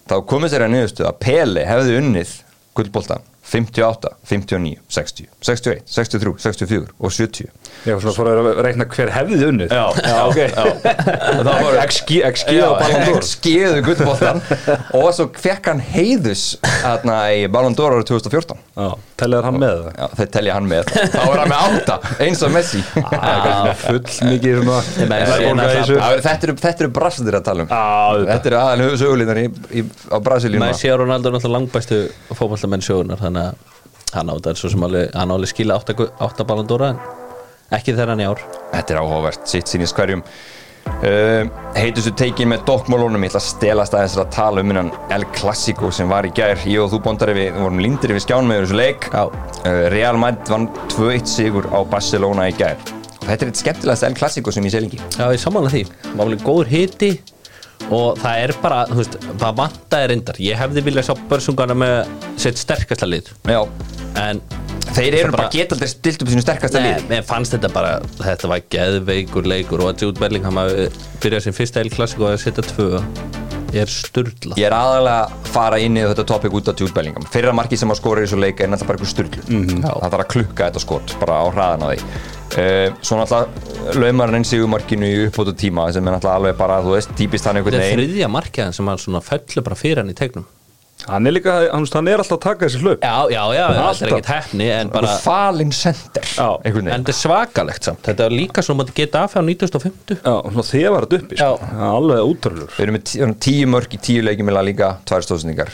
þá 0.07 0.15
komið 0.27 0.53
sér 0.53 0.65
að 0.65 0.73
niðurstu 0.73 1.07
að 1.07 1.19
Pele 1.23 1.63
hefði 1.67 1.97
unnið 2.01 2.33
gullbolta 2.77 3.19
58, 3.47 4.09
59, 4.27 4.77
60, 4.91 5.27
61, 5.39 5.83
63, 5.87 6.33
64 6.43 6.87
og 6.99 7.13
70 7.15 7.47
Ég 7.87 7.95
var 7.95 8.01
svona 8.03 8.15
fór 8.17 8.29
að 8.31 8.59
reikna 8.65 8.87
hver 8.91 9.11
hefði 9.13 9.37
unnið. 9.47 9.71
Já, 9.71 9.85
já, 10.03 10.17
ok. 10.27 10.39
Það 11.37 11.61
voru 11.63 11.79
XG, 11.85 12.17
XG 12.27 12.55
á 12.59 12.69
Ballon 12.81 13.05
d'Or. 13.07 13.27
Skiðu 13.27 13.83
guttboltan 13.85 14.41
og 14.97 15.07
svo 15.15 15.27
fekk 15.39 15.69
hann 15.71 15.83
heiðus 15.93 16.43
þarna 16.81 17.17
í 17.37 17.45
Ballon 17.53 17.77
d'Or 17.77 17.95
árið 17.95 18.09
2014 18.11 18.59
Já, 18.77 18.89
telliðar 19.21 19.47
hann 19.47 19.59
með 19.61 19.77
það? 19.77 19.87
Já, 19.97 20.07
þeir 20.19 20.31
telja 20.35 20.57
hann 20.57 20.67
með. 20.69 20.91
Þá 21.13 21.21
er 21.23 21.41
hann 21.41 21.51
með 21.53 21.63
átta, 21.69 21.97
eins 22.27 22.43
og 22.45 22.53
Messi. 22.53 22.81
Full 23.85 24.01
mikið 24.27 24.59
er. 24.59 25.31
Já, 25.87 26.09
Þetta 26.27 26.47
eru, 26.51 26.91
brasildir 26.93 27.39
að 27.39 27.47
tala 27.47 27.65
um. 27.65 27.71
Já. 27.71 28.27
Þetta 28.33 28.51
eru 28.51 29.37
í, 29.41 29.47
í, 29.79 29.85
á 30.11 30.17
Brasilíu 30.23 30.59
núna. 30.59 30.71
Messi 30.73 30.91
og 30.91 31.01
Ronaldo 31.01 31.31
er 31.31 31.37
náttúrulega 31.37 31.55
langbæstu 31.57 32.01
fótballtamenn 32.37 32.85
sögunar 32.85 33.21
þannig 33.21 33.36
að 33.39 33.63
hann 34.15 34.31
á 34.31 34.33
þetta 34.37 34.55
svo 34.57 34.71
sem 34.73 34.85
alveg 34.87 35.15
hann 35.15 35.31
á 35.31 35.35
alveg 35.35 35.51
skila 35.51 35.79
8 35.81 36.45
ballandóra 36.47 36.93
en 36.93 37.01
ekki 37.75 37.95
þeirra 37.95 38.15
hann 38.15 38.23
í 38.23 38.29
ár. 38.29 38.43
Þetta 38.71 38.95
er 38.95 39.01
áhugavert, 39.01 39.43
sitt 39.49 39.71
sínist 39.71 39.97
hverjum. 39.97 40.23
Uh, 40.87 41.49
Heitustu 41.75 42.13
tekin 42.15 42.47
með 42.47 42.61
dokkmálunum 42.69 43.25
Ég 43.25 43.33
ætla 43.33 43.41
að 43.41 43.47
stelast 43.49 43.95
aðeins 43.97 44.13
að 44.21 44.29
tala 44.31 44.61
um 44.63 44.71
innan 44.71 44.91
El 45.11 45.25
Clasico 45.35 45.89
sem 45.91 46.07
var 46.09 46.25
í 46.25 46.31
gær. 46.31 46.61
Ég 46.63 46.79
og 46.79 46.93
þú 46.93 47.01
bóndari 47.03 47.35
við, 47.35 47.49
við 47.57 47.65
vorum 47.65 47.81
lindir 47.83 48.13
við 48.15 48.23
skjánum 48.23 48.53
með 48.53 48.63
þessu 48.63 48.77
leik. 48.79 49.09
Uh, 49.11 49.81
Real 49.93 50.19
Madrid 50.21 50.53
vann 50.53 50.69
2-1 50.95 51.27
sigur 51.27 51.67
á 51.75 51.83
Barcelona 51.91 52.47
í 52.47 52.55
gær. 52.57 52.79
Og 53.19 53.27
Þetta 53.27 53.41
er 53.43 53.51
eitt 53.51 53.61
skemmtilegast 53.61 54.07
El 54.07 54.15
Clasico 54.17 54.55
sem 54.55 54.69
ég 54.69 54.73
sé 54.73 54.81
lengi. 54.81 55.01
Já, 55.17 55.27
ég 55.27 55.43
samanlega 55.43 55.75
því, 55.75 55.83
það 56.05 56.15
var 56.15 56.29
alveg 56.29 56.47
góður 56.47 56.71
hiti 56.71 57.11
og 57.89 58.17
það 58.19 58.43
er 58.43 58.53
bara, 58.61 58.79
þú 58.89 58.97
veist, 59.01 59.17
það 59.41 59.57
vantaði 59.61 60.07
reyndar. 60.11 60.39
Ég 60.43 60.59
hefði 60.59 60.83
viljað 60.87 61.07
sjá 61.09 61.15
börsungana 61.29 61.75
með 61.77 61.97
sitt 62.37 62.57
sterkasta 62.61 63.07
lið. 63.09 63.31
Já, 63.47 63.61
en 64.23 64.41
þeir 64.97 65.13
eru 65.21 65.31
bara 65.31 65.43
bara- 65.43 65.53
geta 65.55 65.75
aldrei 65.75 65.87
stilt 65.91 66.21
upp 66.21 66.29
sínu 66.33 66.41
sterkasta 66.43 66.79
Nei, 66.81 66.93
lið. 66.93 67.07
mér 67.09 67.23
fannst 67.27 67.53
þetta 67.55 67.71
bara, 67.73 67.99
þetta 68.19 68.47
var 68.53 68.61
geðveikur 68.75 69.45
leikur. 69.47 69.79
Og 69.85 69.93
að 69.93 70.01
Jude 70.07 70.19
Bellingham 70.19 70.55
hafi 70.61 70.89
byrjað 71.21 71.41
sem 71.47 71.53
fyrsta 71.53 71.79
El 71.83 71.89
Clasico 71.89 72.27
að 72.27 72.39
setja 72.43 72.63
tvö 72.63 73.03
er 73.73 73.85
sturla. 73.91 74.55
Ég 74.57 74.65
er 74.69 74.75
aðalega 74.75 75.27
að 75.27 75.51
fara 75.51 75.79
inn 75.83 75.97
í 75.99 76.03
þetta 76.07 76.25
topic 76.29 76.53
út 76.55 76.67
af 76.71 76.79
Jude 76.79 76.93
Bellingham 76.95 77.25
Fyrra 77.33 77.51
markið 77.57 77.81
sem 77.83 77.91
að 77.91 77.99
skora 77.99 78.21
í 78.23 78.27
þessu 78.27 78.39
leik 78.39 78.59
er 78.63 78.69
náttúrulega 78.71 78.87
bara 78.87 78.97
eitthvað 78.97 79.13
sturglu 79.13 79.43
Mhm. 79.47 79.81
Það 79.83 80.09
þarf 80.11 80.23
að 80.23 80.31
klukka 80.33 80.67
þetta 80.69 80.83
skot 80.85 81.15
bara 81.19 81.33
á 81.41 81.45
hraðan 81.51 81.83
á 81.83 81.87
því. 81.91 81.99
Uh, 82.57 82.89
Svo 83.01 83.17
náttúrulega 83.19 83.95
laumar 83.99 84.27
hann 84.31 84.39
inn 84.39 84.47
sigumarkinu 84.47 85.05
í 85.11 85.27
uppbótu 85.27 85.53
tíma 85.53 85.91
sem 85.93 86.07
er 86.07 86.15
náttúrulega 86.15 86.35
alveg 86.39 86.57
bara, 86.57 86.81
þú 86.81 86.95
veist, 86.95 87.11
típist 87.19 87.45
hann 87.45 87.57
einhvern 87.59 87.75
Þetta 87.75 87.83
er 87.91 87.97
veginn. 87.97 88.13
þriðja 88.15 88.29
markiðan 88.31 88.73
sem 88.73 88.87
hann 88.87 89.21
fellur 89.21 89.63
bara 89.67 89.75
fyrir 89.75 89.97
hann 90.03 90.09
í 90.09 90.15
tegnum 90.15 90.45
Hann 91.07 91.27
er 91.29 91.31
líka, 91.37 91.53
hann, 91.71 91.85
hann 91.93 92.07
er 92.11 92.19
alltaf 92.23 92.37
að 92.37 92.41
taka 92.43 92.65
þessi 92.67 92.81
hlaup. 92.83 92.99
Já, 93.01 93.15
já, 93.31 93.43
já, 93.55 93.65
Alltaf. 93.67 94.01
er 94.01 94.07
ekkert 94.11 94.31
hefni 94.33 94.67
en 94.75 94.89
bara, 94.91 95.13
Falin 95.23 95.71
sender. 95.71 96.25
En 96.37 96.87
þetta 97.03 97.13
er 97.13 97.17
svakalegt 97.21 97.83
samt. 97.87 98.01
Þetta 98.07 98.25
er 98.27 98.35
líka 98.35 98.63
svona 98.65 98.83
mátti 98.83 98.95
geta 99.01 99.23
af 99.23 99.37
á 99.37 99.41
1950 99.41 100.19
Já, 100.19 100.35
svona 100.51 100.65
þegar 100.67 101.07
þetta 101.07 101.21
uppi 101.23 101.37
sko. 101.39 101.51
Það 101.61 101.77
er 101.77 101.93
Alveg 101.97 102.31
útrúlur 102.33 102.73
Við 102.75 102.85
erum 102.87 102.97
með 102.99 103.37
tíu 103.47 103.69
mörg 103.71 103.95
í 103.95 104.01
tíu 104.09 104.25
leikjum 104.27 104.51
eða 104.51 104.65
líka 104.67 104.89
tvær 105.07 105.25
stóðsendingar 105.27 105.71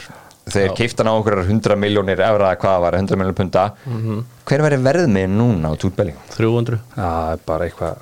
Þeir 0.54 0.74
keifta 0.76 1.00
hann 1.02 1.08
á 1.08 1.16
okkur 1.16 1.38
100 1.48 1.76
miljónir 1.80 2.20
evra 2.20 2.50
eða 2.52 2.60
hvað 2.60 2.74
það 2.76 2.82
var, 2.84 2.96
100 3.00 3.16
miljónir 3.16 3.38
punta 3.38 3.62
Mhm. 3.88 4.18
Hver 4.44 4.60
væri 4.66 4.78
verð 4.84 5.06
með 5.08 5.30
núna 5.38 5.72
á 5.72 5.74
Jude 5.80 5.96
Bellingham? 5.96 6.22
300 6.36 6.78
Já, 6.94 7.08
það 7.08 7.38
bara 7.48 7.64
eitthvað 7.64 7.96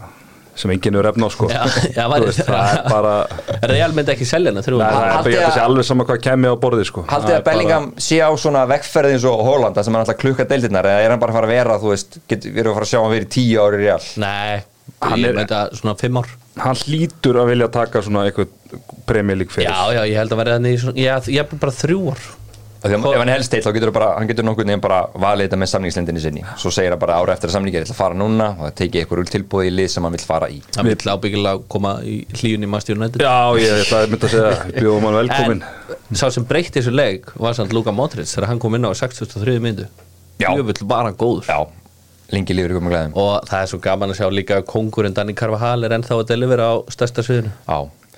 sem 0.59 0.71
enginn 0.75 0.97
er 1.01 1.07
efna 1.09 1.29
á 1.29 1.31
sko. 1.33 1.49
Já, 1.49 1.63
já, 1.97 2.05
veist, 2.13 2.43
Það. 2.45 2.73
er 2.77 2.91
bara 2.93 3.13
Real 3.71 3.95
myndi 3.97 4.13
ekki 4.15 4.27
selja 4.29 4.53
hana 4.53 4.61
Nei, 4.61 4.67
300 4.69 5.23
það 5.25 5.57
er 5.57 5.63
alveg 5.65 5.87
sama 5.89 6.05
hvað 6.09 6.21
kemur 6.27 6.53
á 6.53 6.57
borði 6.61 6.85
sko. 6.89 7.05
Haldið 7.09 7.31
að 7.33 7.39
er 7.39 7.41
bara- 7.43 7.49
Bellingham 7.57 7.87
sé 8.09 8.19
á 8.21 8.31
svona 8.37 8.67
vegferð 8.69 9.15
eins 9.15 9.25
og 9.31 9.41
Hollanda 9.47 9.85
sem 9.87 9.95
er 9.97 10.05
alltaf 10.05 10.21
klukka 10.21 10.45
deildirnar 10.51 10.89
eða 10.93 11.07
er 11.07 11.15
hann 11.15 11.23
bara 11.23 11.33
að 11.33 11.39
fara 11.41 11.49
að 11.49 11.55
vera, 11.57 11.79
þú 11.83 11.95
veist, 11.95 12.19
get, 12.29 12.45
við 12.45 12.61
erum 12.65 12.75
að 12.75 12.79
fara 12.81 12.89
að 12.89 12.93
sjá 12.93 13.01
hann 13.03 13.15
verið 13.17 13.27
í 13.29 13.33
tíu 13.39 13.65
ári 13.65 13.81
real? 13.87 14.03
Nei, 14.23 14.63
Hann 15.03 15.19
ég 15.23 15.35
myndi 15.35 15.55
að 15.57 15.73
svona 15.79 15.95
5 15.99 16.19
ár. 16.21 16.29
Hann 16.63 16.79
hlýtur 16.85 17.39
að 17.41 17.49
vilja 17.53 17.69
taka 17.73 18.03
svona 18.05 18.27
eitthvað 18.29 18.53
premjölík 19.09 19.51
fyrir. 19.55 19.71
Já, 19.71 19.95
já, 19.97 20.03
ég 20.11 20.19
held 20.21 20.35
að 20.35 20.41
verði 20.43 20.57
þannig 20.59 20.75
í 20.77 20.81
svona, 20.83 20.97
já, 21.01 21.15
ég 21.33 21.43
er 21.43 21.59
bara 21.63 21.75
þrjú 21.75 22.01
ár 22.13 22.23
ef 22.83 23.19
hann 23.21 23.31
helst 23.31 23.55
eitt 23.55 23.67
þá 23.67 23.73
getur 23.77 23.93
bara, 23.95 24.09
hann 24.19 24.29
getur 24.31 24.47
nokkuð 24.47 24.67
nefn 24.69 24.83
bara 24.83 25.01
valið 25.15 25.47
þetta 25.47 25.59
með 25.63 25.71
samningslendinni 25.73 26.23
sinni. 26.23 26.43
Svo 26.59 26.71
segir 26.75 26.95
hann 26.95 27.03
bara 27.03 27.19
ára 27.21 27.37
eftir 27.37 27.51
að 27.51 27.57
samningi 27.57 27.79
er 27.79 27.87
að 27.87 27.99
fara 27.99 28.19
núna 28.19 28.49
og 28.57 28.65
það 28.67 28.77
tekið 28.81 29.03
eitthvað 29.03 29.33
tilbúið 29.37 29.69
í 29.69 29.75
lið 29.77 29.89
sem 29.95 30.09
hann 30.09 30.17
vill 30.17 30.27
fara 30.27 30.49
í. 30.51 30.59
Það 30.75 30.91
vill 30.91 31.13
ábyggilega 31.15 31.63
koma 31.75 31.93
í 32.03 32.17
hlíun 32.41 32.67
í 32.67 32.71
Master 32.73 32.99
United. 32.99 33.23
Já, 33.23 33.37
ég 33.63 33.85
ætla 33.85 34.03
að 34.03 34.15
mynda 34.15 34.27
að 34.31 34.35
segja 34.35 34.53
bjóðum 34.81 35.07
hann 35.09 35.19
velkomin 35.21 35.63
En 36.11 36.17
sá 36.19 36.27
sem 36.33 36.45
breytti 36.49 36.81
þessu 36.81 36.93
leik 36.93 37.25
var 37.41 37.55
samt 37.57 37.73
Luka 37.77 37.93
Modric 37.95 38.29
þegar 38.29 38.49
hann 38.51 38.61
kom 38.63 38.75
inn 38.77 38.89
á 38.89 38.93
63 38.97 39.59
myndu 39.63 39.87
var 40.91 41.05
hann 41.07 41.17
góður. 41.17 41.47
Já, 41.47 41.59
lengi 42.35 42.57
lífur 42.57 42.75
ykkur 42.75 42.85
með 42.89 42.93
glæðum. 42.97 43.13
Og 43.23 43.33
það 43.47 43.61
er 43.61 43.67
svo 43.71 43.79
gaman 43.85 44.11
að 44.11 44.19
sjá 44.19 44.27
líka 44.33 44.57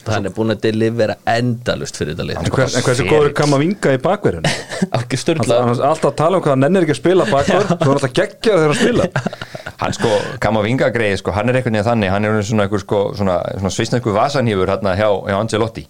að 0.05 0.13
að 0.13 0.19
Hann 0.19 0.29
er 0.29 0.35
búin 0.37 0.55
að 0.55 0.61
delivera 0.65 1.17
endalust 1.35 1.99
fyrir 1.99 2.15
þetta 2.15 2.27
lið. 2.29 2.41
En, 2.41 2.51
hvers, 2.55 2.77
en 2.79 2.85
hversu 2.87 3.07
góður 3.09 3.35
kam 3.37 3.57
að 3.57 3.63
vinga 3.65 3.93
í 3.97 4.01
bakverðinu? 4.05 4.55
Er 4.85 5.85
alltaf 5.89 6.09
að 6.11 6.17
tala 6.19 6.39
um 6.39 6.45
hvað 6.45 6.53
hann 6.53 6.65
nennir 6.65 6.85
ekki 6.85 6.95
að 6.95 6.99
spila 7.01 7.27
bakverð 7.29 7.71
Svo 7.73 7.91
er 7.91 7.99
alltaf 7.99 8.15
geggjað 8.19 8.59
þegar 8.61 8.73
að 8.75 8.81
spila 8.81 9.07
hann 9.83 9.95
sko, 9.97 10.11
Kamavinga 10.45 10.89
greið 10.95 11.17
sko, 11.21 11.35
hann 11.35 11.51
er 11.51 11.59
einhvern 11.59 11.77
veginn 11.79 11.89
þannig, 11.89 12.13
hann 12.13 12.29
er 12.29 12.41
svona, 12.47 12.67
einhver, 12.67 12.83
sko, 12.85 13.01
svona, 13.19 13.39
svona 13.59 13.73
svisnesku 13.75 14.15
vasanhýfur 14.15 14.73
hérna 14.75 14.95
hjá, 14.99 15.09
hjá 15.29 15.39
Angelotti 15.39 15.87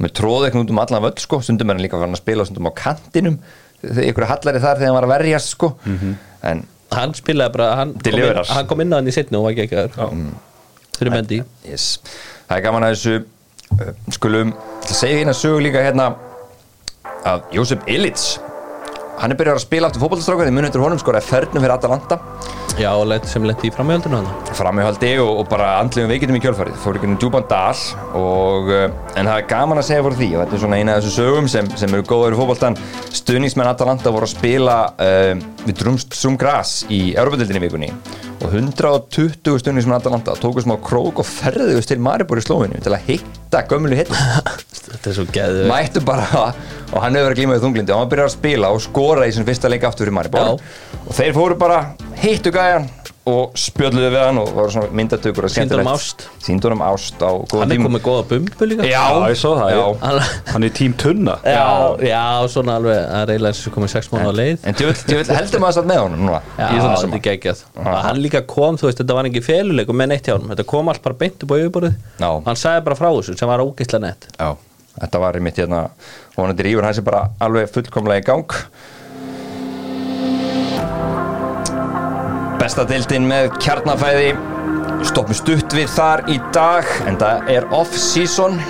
með 0.00 0.14
tróð 0.16 0.46
eitthvað 0.46 0.64
út 0.64 0.74
um 0.74 0.82
allan 0.84 1.04
völl 1.04 1.16
sko, 1.20 1.40
stundum 1.44 1.72
er 1.72 1.76
hann 1.78 1.84
líka 1.84 2.00
farin 2.00 2.16
að 2.16 2.22
spila 2.22 2.46
stundum 2.48 2.70
á 2.70 2.72
kantinum. 2.80 3.34
Þegar 3.82 4.06
einhverju 4.06 4.30
hallari 4.30 4.62
þar 4.62 4.78
þegar 4.80 4.88
hann 4.88 4.96
var 4.96 5.08
að 5.08 5.12
verjast 5.16 5.52
sko. 5.56 5.72
en 6.50 6.62
Hann 6.90 7.12
spilaði 7.14 7.54
bara, 7.54 7.66
hann 7.78 7.92
kom, 8.02 8.16
inn, 8.18 8.38
hann 8.50 8.70
kom 8.70 8.80
inn 8.82 8.94
á 8.94 8.96
hann 8.98 9.10
í 9.10 9.12
setni 9.14 9.38
og 9.38 9.44
var 9.46 9.54
ekki 9.54 9.84
Fyrir 11.00 11.14
Mendy. 11.14 11.38
Yes. 11.64 12.00
það 12.48 12.56
er 12.58 12.64
gaman 12.66 12.84
að 12.84 12.96
þessu 12.96 13.12
skulum, 14.12 14.54
ég 14.54 14.84
ætla 14.84 14.94
að 14.94 15.00
segja 15.00 15.18
hérna 15.22 15.36
sögu 15.36 15.64
líka 15.64 15.84
hérna 15.84 16.12
að 17.28 17.44
Jósef 17.56 17.84
Illich 17.90 18.38
hann 19.20 19.34
er 19.34 19.36
byrjað 19.36 19.58
að 19.58 19.64
spila 19.66 19.88
aftur 19.90 20.00
fótballstrákar 20.00 20.48
því 20.48 20.54
munið 20.56 20.70
eftir 20.70 20.82
honum 20.82 21.00
sko, 21.00 21.12
er 21.12 21.24
fernum 21.24 21.60
fyrir 21.60 21.74
Atalanta. 21.74 22.16
Já, 22.80 22.92
sem 23.28 23.44
lendi 23.44 23.68
í 23.68 23.72
framhjöldinu 23.74 24.16
hann 24.16 24.54
framihaldið 24.56 25.20
og, 25.24 25.42
og 25.42 25.50
bara 25.50 25.74
andlegum 25.82 26.08
veikitum 26.08 26.38
í 26.38 26.40
kjölfarið. 26.40 26.78
Fór 26.80 27.00
um 27.04 27.18
djúpan 27.20 27.44
dal 27.50 27.82
og, 28.16 28.70
uh, 28.70 28.86
en 29.20 29.28
það 29.28 29.34
er 29.34 29.46
gaman 29.50 29.82
að 29.82 29.88
segja 29.90 30.06
fyrir 30.06 30.20
því 30.22 30.30
og 30.30 30.42
þetta 30.44 30.56
er 30.56 30.64
svona 30.64 30.80
eina 30.80 30.96
af 30.96 31.04
þessu 31.04 31.12
sögum 31.18 31.52
sem, 31.52 31.68
sem 31.82 31.98
eru 31.98 32.06
góður 32.08 32.38
í 32.38 32.40
fótballtan 32.40 32.80
stuðningsmenn 33.20 33.72
Atalanta 33.74 34.14
voru 34.14 34.28
að 34.28 34.34
spila 34.38 34.80
uh, 34.96 35.34
við 35.66 35.78
Drumstum 35.82 36.40
Gras 36.40 36.80
í 36.88 37.10
Europatildinni 37.12 37.64
vikunni 37.66 37.92
og 38.40 38.54
120 38.54 39.60
stuðningsmenn 39.60 39.96
Atalanta 39.98 40.34
tóku 40.40 40.62
smá 40.64 40.76
krók 40.82 41.20
og 41.20 41.28
ferðuðust 41.28 41.90
til 41.92 42.00
Maribor 42.02 42.40
í 42.40 42.44
slóinu 42.44 42.80
til 42.80 42.94
að 42.96 43.06
hitta 43.10 43.64
gömlu 43.68 43.98
hittu 43.98 44.16
Þetta 44.90 45.10
er 45.10 45.16
svo 45.16 45.26
geðu 45.30 45.66
mættu 45.70 46.02
bara 46.04 46.26
og 46.92 46.96
hann 47.04 47.14
hefur 47.14 47.28
verið 47.28 47.34
að 47.34 47.36
glíma 47.38 47.56
við 47.56 47.66
þunglindi. 47.66 47.94
Og 47.94 48.00
hann 48.02 48.10
byrjar 48.10 48.30
að 48.30 48.34
spila 48.34 48.70
og 48.74 48.80
skora 48.82 49.28
í 49.28 49.34
sin 49.36 49.46
fyrsta 49.46 49.70
leik 49.70 49.84
aftur 49.86 50.08
fyrir 50.08 50.16
Maribor. 50.16 50.56
Og 51.04 51.12
þeir 51.14 51.36
fóru 51.36 51.58
bara 51.60 51.82
hittu 52.18 52.50
gæjan 52.54 52.88
og 53.28 53.52
spjöldluðu 53.60 54.08
við 54.14 54.22
hann 54.24 54.38
og 54.40 54.48
voru 54.56 54.70
svona 54.72 54.88
myndatökur 54.96 55.44
og 55.44 55.50
skemmtilegt. 55.52 55.88
ást. 55.92 56.22
sýndu 56.40 56.64
honum 56.70 56.80
ást 56.82 57.20
á 57.20 57.30
góða 57.44 57.60
Hann 57.60 57.72
er 57.72 57.76
komið 57.84 58.00
góða 58.06 58.22
bumbu 58.30 58.64
líka. 58.66 58.82
Já, 58.88 59.02
Já, 59.12 59.28
ég 59.28 59.36
svo 59.36 59.52
það 59.58 59.70
já. 59.70 59.76
ég- 59.76 59.98
Hann- 60.00 60.52
Hann 60.52 60.62
er 60.64 60.68
tím 60.70 60.92
tunna. 60.94 61.34
Já, 61.44 61.96
já, 62.00 62.48
svona 62.48 62.76
alveg 62.80 62.96
Það 63.10 63.22
er 63.22 63.26
eiginlega 63.34 63.52
eins 63.52 63.66
og 63.66 63.72
komið 63.74 63.88
6 63.90 64.08
mánu 64.10 64.24
á 64.24 64.32
leið. 64.32 64.58
en 64.64 64.74
djöfull 64.74 65.36
heldur 65.36 65.60
maður 65.60 65.72
satt 65.72 65.84
með 65.86 65.98
honum 66.00 66.20
núna. 66.26 66.40
Já, 66.58 66.68
í 66.70 66.80
svona 66.80 66.96
þetta 66.96 67.14
er 67.14 67.26
geggjað. 67.28 67.62
Og 67.76 67.84
Hann 68.02 68.16
líka 68.22 68.46
kom, 68.46 68.76
þú 68.76 68.82
veist, 68.88 68.98
þetta 68.98 69.14
var 69.14 69.24
ekki 69.24 69.42
feluleik 69.44 69.88
með 69.88 70.08
neitt 70.08 70.24
hjá 70.26 70.38
hann 70.38 70.48
Þetta 70.48 70.66
kom 70.66 70.88
allt 70.88 71.02
bara 71.02 71.14
beint 71.14 71.42
upp 71.42 71.50
á 71.50 71.56
yfirborðið. 71.60 71.94
Já. 72.18 72.42
Hann 72.44 72.56
sagði 72.56 72.84
bara 72.84 72.96
frá 72.96 73.08
þessu 73.12 73.38
sem 73.38 73.48
var 73.48 73.58
ógeðslega 73.60 74.00
nett. 74.00 74.26
Já, 74.38 74.56
þetta 75.00 75.20
var 75.20 75.32
í 75.34 75.40
mitt 75.40 75.56
hérna 75.56 75.90
rífur 76.64 76.82
hans 76.84 76.98
er 76.98 77.02
bara 82.76 82.86
alveg 82.86 83.00
fullkomlega 83.00 83.10
í 83.10 83.10
gang 83.10 83.10
Besta 83.10 83.10
deildin 83.10 83.24
með 83.26 83.48
kjarnafæði. 83.58 84.26
Stoppum 85.02 85.34
stutt 85.34 85.72
við 85.74 85.88
þar 85.90 86.20
í 86.30 86.36
dag 86.54 86.86
en 87.08 87.16
það 87.18 87.48
er 87.50 87.64
off-season 87.74 88.60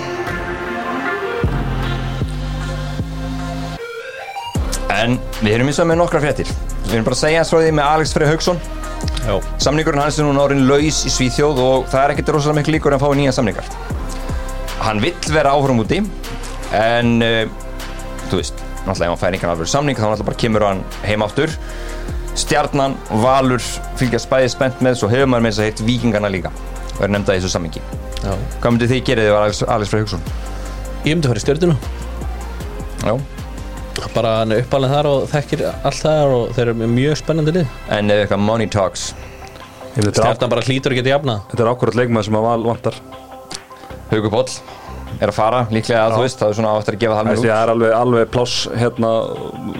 en 4.89 5.19
við 5.43 5.53
erum 5.53 5.69
eins 5.69 5.77
og 5.77 5.85
með 5.91 5.99
nokkra 6.01 6.21
fréttir. 6.23 6.49
Við 6.87 6.95
erum 6.95 7.05
bara 7.05 7.13
að 7.13 7.21
segja 7.21 7.43
hans 7.43 7.53
frá 7.53 7.59
því 7.61 7.75
með 7.77 7.91
Alex 7.91 8.15
Frey 8.15 8.31
Haugsson 8.31 8.57
samningurinn 9.61 10.01
hans 10.01 10.17
er 10.17 10.25
núna 10.25 10.47
orðin 10.47 10.65
laus 10.65 11.03
í 11.05 11.13
Svíþjóð 11.13 11.61
og 11.61 11.85
það 11.93 12.01
er 12.01 12.15
ekkert 12.15 12.33
rosalega 12.33 12.57
miklu 12.63 12.75
líkur 12.79 12.97
en 12.97 13.03
fái 13.05 13.13
nýja 13.21 13.37
samningar. 13.37 13.69
Hann 14.81 15.05
vill 15.05 15.13
vera 15.29 15.53
áfram 15.53 15.85
úti 15.85 16.01
en 16.73 17.21
uh, 17.21 17.45
þú 18.31 18.41
veist, 18.41 18.65
náttúrulega 18.87 19.05
ef 19.05 19.13
hann 19.13 19.21
fær 19.27 19.37
einhvern 19.37 19.53
alveg 19.53 19.69
samning 19.77 19.93
þá 19.93 20.07
náttúrulega 20.07 20.31
bara 20.33 20.41
kemur 20.47 20.69
hann 20.71 20.85
heim 21.05 21.21
áttur 21.21 21.53
Stjarnan, 22.39 22.95
Valur 23.23 23.63
fylgjast 23.99 24.29
bæði 24.31 24.51
spennt 24.53 24.83
með 24.83 25.01
svo 25.01 25.09
hefur 25.11 25.27
maður 25.31 25.47
með 25.47 25.51
þess 25.51 25.63
að 25.63 25.67
heitt 25.69 25.83
Víkingana 25.87 26.31
líka. 26.31 26.51
Og 26.97 27.03
er 27.07 27.11
nefnda 27.11 27.35
í 27.35 27.41
þessu 27.41 27.51
sammingi 27.55 27.81
já. 28.21 28.33
Hvað 28.61 28.73
myndið 28.75 28.91
þið 28.93 29.03
gerið 29.09 29.27
þið 29.27 29.35
var 29.35 29.45
Alex, 29.75 29.91
Frey 29.91 30.03
Haugsson 30.03 30.25
Ég 31.01 31.15
myndi 31.15 31.25
að 31.25 31.31
fara 31.31 31.41
í 31.41 31.43
stjörnuna. 31.45 31.75
Já, 33.01 33.13
bara 34.13 34.33
hann 34.37 34.53
er 34.53 34.61
uppalinn 34.61 34.91
þar 34.93 35.07
og 35.09 35.23
þekkir 35.31 35.63
allt 35.71 35.97
það 36.03 36.33
og 36.35 36.51
þeir 36.53 36.67
eru 36.67 36.89
mjög 36.91 37.15
spennandi 37.17 37.55
lið. 37.55 37.71
En 37.95 38.13
ef 38.13 38.21
eitthvað 38.21 38.43
money 38.45 38.69
talks. 38.69 39.07
Stjarnan 39.95 40.51
bara 40.53 40.61
hlýtur 40.67 40.93
að 40.93 41.01
geta 41.01 41.13
jafnað. 41.15 41.41
Þetta 41.49 41.65
er 41.65 41.71
ákvörð 41.71 41.97
leikmaður 41.97 42.27
sem 42.27 42.37
að 42.37 42.45
val 42.45 42.67
vantar. 42.67 42.99
Haugur 44.11 44.33
Póll 44.35 44.53
er 45.21 45.31
að 45.31 45.37
fara 45.37 45.61
líklega 45.69 46.01
að 46.07 46.15
þú 46.17 46.25
veist, 46.25 46.39
það 46.41 46.51
er 46.51 46.57
svona 46.59 46.73
áttur 46.79 46.97
að 46.97 47.03
gefa 47.03 47.17
það 47.17 47.29
Þessi, 47.31 47.37
alveg 47.37 47.51
Það 47.51 47.61
er 47.61 47.71
alveg, 47.75 47.95
alveg 48.01 48.29
pláss 48.33 48.55
hérna 48.81 49.11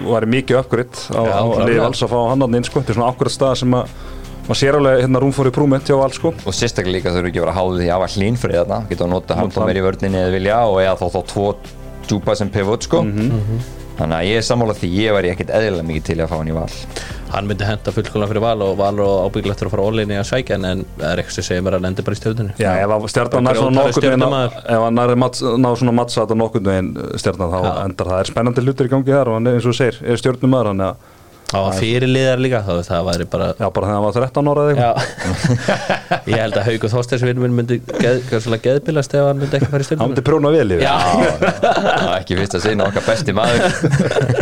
var 0.06 0.26
mikið 0.36 0.58
uppgritt 0.62 1.02
á, 1.10 1.22
liði 1.66 1.82
vals 1.82 2.02
að 2.06 2.12
fá 2.14 2.18
hann 2.30 2.46
hann 2.46 2.58
inn 2.58 2.66
sko. 2.68 2.82
Þetta 2.82 2.94
er 2.94 2.98
svona 3.00 3.12
ákvörð 3.12 3.34
stað 3.36 3.54
sem 3.62 3.76
að 3.78 3.94
maður 4.42 4.58
sér 4.62 4.78
alveg 4.78 5.02
hérna 5.04 5.22
rúm 5.22 5.34
fór 5.34 5.50
í 5.50 5.54
prúmet 5.54 5.86
hjá 5.86 5.98
vals 5.98 6.18
sko. 6.18 6.32
og 6.34 6.56
sérstaklega 6.56 6.96
líka 6.98 7.12
þurfum 7.14 7.30
ekki 7.30 7.42
að 7.42 7.46
vera 7.46 7.58
háðið 7.58 7.84
í 7.86 7.92
afa 7.94 8.08
hlín 8.16 8.38
fyrir 8.40 8.62
þarna, 8.62 8.80
geta 8.90 9.06
að 9.06 9.12
nota 9.14 9.38
hann 9.38 9.52
þá 9.52 9.60
Nota 9.60 9.68
meir 9.68 9.78
í 9.78 9.84
vörninni 9.86 10.18
eða 10.22 10.34
vilja 10.34 10.58
og 10.66 10.80
eða 10.82 10.96
þá 10.98 11.06
þá 11.14 11.20
tvo 11.32 11.46
djúpa 12.08 12.34
sem 12.38 12.50
pivot 12.50 12.88
sko 12.88 13.04
þannig 13.98 14.16
að 14.18 14.28
ég 14.28 14.38
er 14.40 14.46
sammála 14.46 14.76
því, 14.78 14.88
ég 15.02 15.16
væri 15.16 15.32
ekkert 15.32 15.52
eðlilega 15.56 15.88
mikið 15.88 16.06
til 16.08 16.18
að 16.20 16.30
fá 16.32 16.36
hann 16.38 16.50
í 16.52 16.56
val. 16.56 16.70
Hann 17.32 17.48
myndi 17.48 17.64
henda 17.64 17.92
fullkólan 17.96 18.28
fyrir 18.28 18.44
val 18.44 18.60
og 18.66 18.74
val 18.76 18.98
og 19.00 19.12
ábyggilegt 19.30 19.62
að 19.64 19.70
fara 19.72 19.84
ólinni 19.88 20.18
að 20.20 20.26
sækja 20.28 20.58
en, 20.58 20.66
en 20.68 20.82
það 20.98 21.06
er 21.08 21.22
eitthvað 21.22 21.36
sem 21.38 21.46
segir 21.46 21.62
mér 21.64 21.76
að 21.76 21.80
hann 21.80 21.88
endur 21.88 22.04
bara 22.04 22.16
í 22.16 22.20
stjórnunni 22.20 22.52
Já, 22.60 22.72
ef 24.76 24.84
hann 24.84 25.00
er 25.06 25.14
mats, 25.22 25.40
ná 25.40 25.70
svona 25.80 25.94
mattsat 25.96 26.34
og 26.34 26.40
nokkurn 26.42 26.68
veginn 26.68 26.92
stjarnan 27.22 27.54
þá 27.54 27.60
endar 27.86 28.12
það. 28.12 28.18
Er 28.18 28.32
spennandi 28.34 28.66
hlutir 28.66 28.90
í 28.90 28.92
gangi 28.92 29.16
þar 29.16 29.32
og 29.32 29.38
hann 29.38 29.48
er 29.48 29.56
eins 29.56 29.70
og 29.72 29.78
segir, 29.80 29.96
er 30.04 30.20
stjórnumæður 30.20 30.72
hann 30.74 30.84
að, 30.90 31.08
það 31.52 31.64
var 31.66 31.76
fyrirliðar 31.78 32.40
líka 32.42 32.60
þá 32.66 32.70
það 32.88 33.06
væri 33.08 33.26
bara 33.32 33.48
já 33.52 33.66
bara 33.76 33.88
þegar 33.88 33.96
hann 33.96 34.06
var 34.06 34.16
13 34.16 34.50
ára 34.52 34.64
eða 34.64 34.72
eitthvað. 34.72 35.60
Já, 35.62 36.20
ég 36.32 36.42
held 36.42 36.56
að 36.58 36.66
Haugur 36.68 36.92
Þorsteinsvinn 36.94 37.42
myndi 37.42 37.78
geð, 37.86 38.18
geðslega 38.30 38.66
geðbilast 38.66 39.16
ef 39.18 39.26
hann 39.28 39.40
myndi 39.42 39.58
ekki 39.58 39.70
fara 39.72 39.72
í 39.72 39.86
hann 39.86 39.88
stjórnum 39.88 40.12
myndi 40.12 40.26
prjóna 40.26 40.52
vel 40.54 40.76
yfir 40.76 40.84
Já, 40.86 40.96
Það 41.42 42.08
er 42.08 42.18
ekki 42.18 42.38
fyrst 42.40 42.58
að 42.58 42.66
sinna 42.66 42.88
okkar 42.88 43.06
besti 43.06 43.36
maður. 43.36 43.62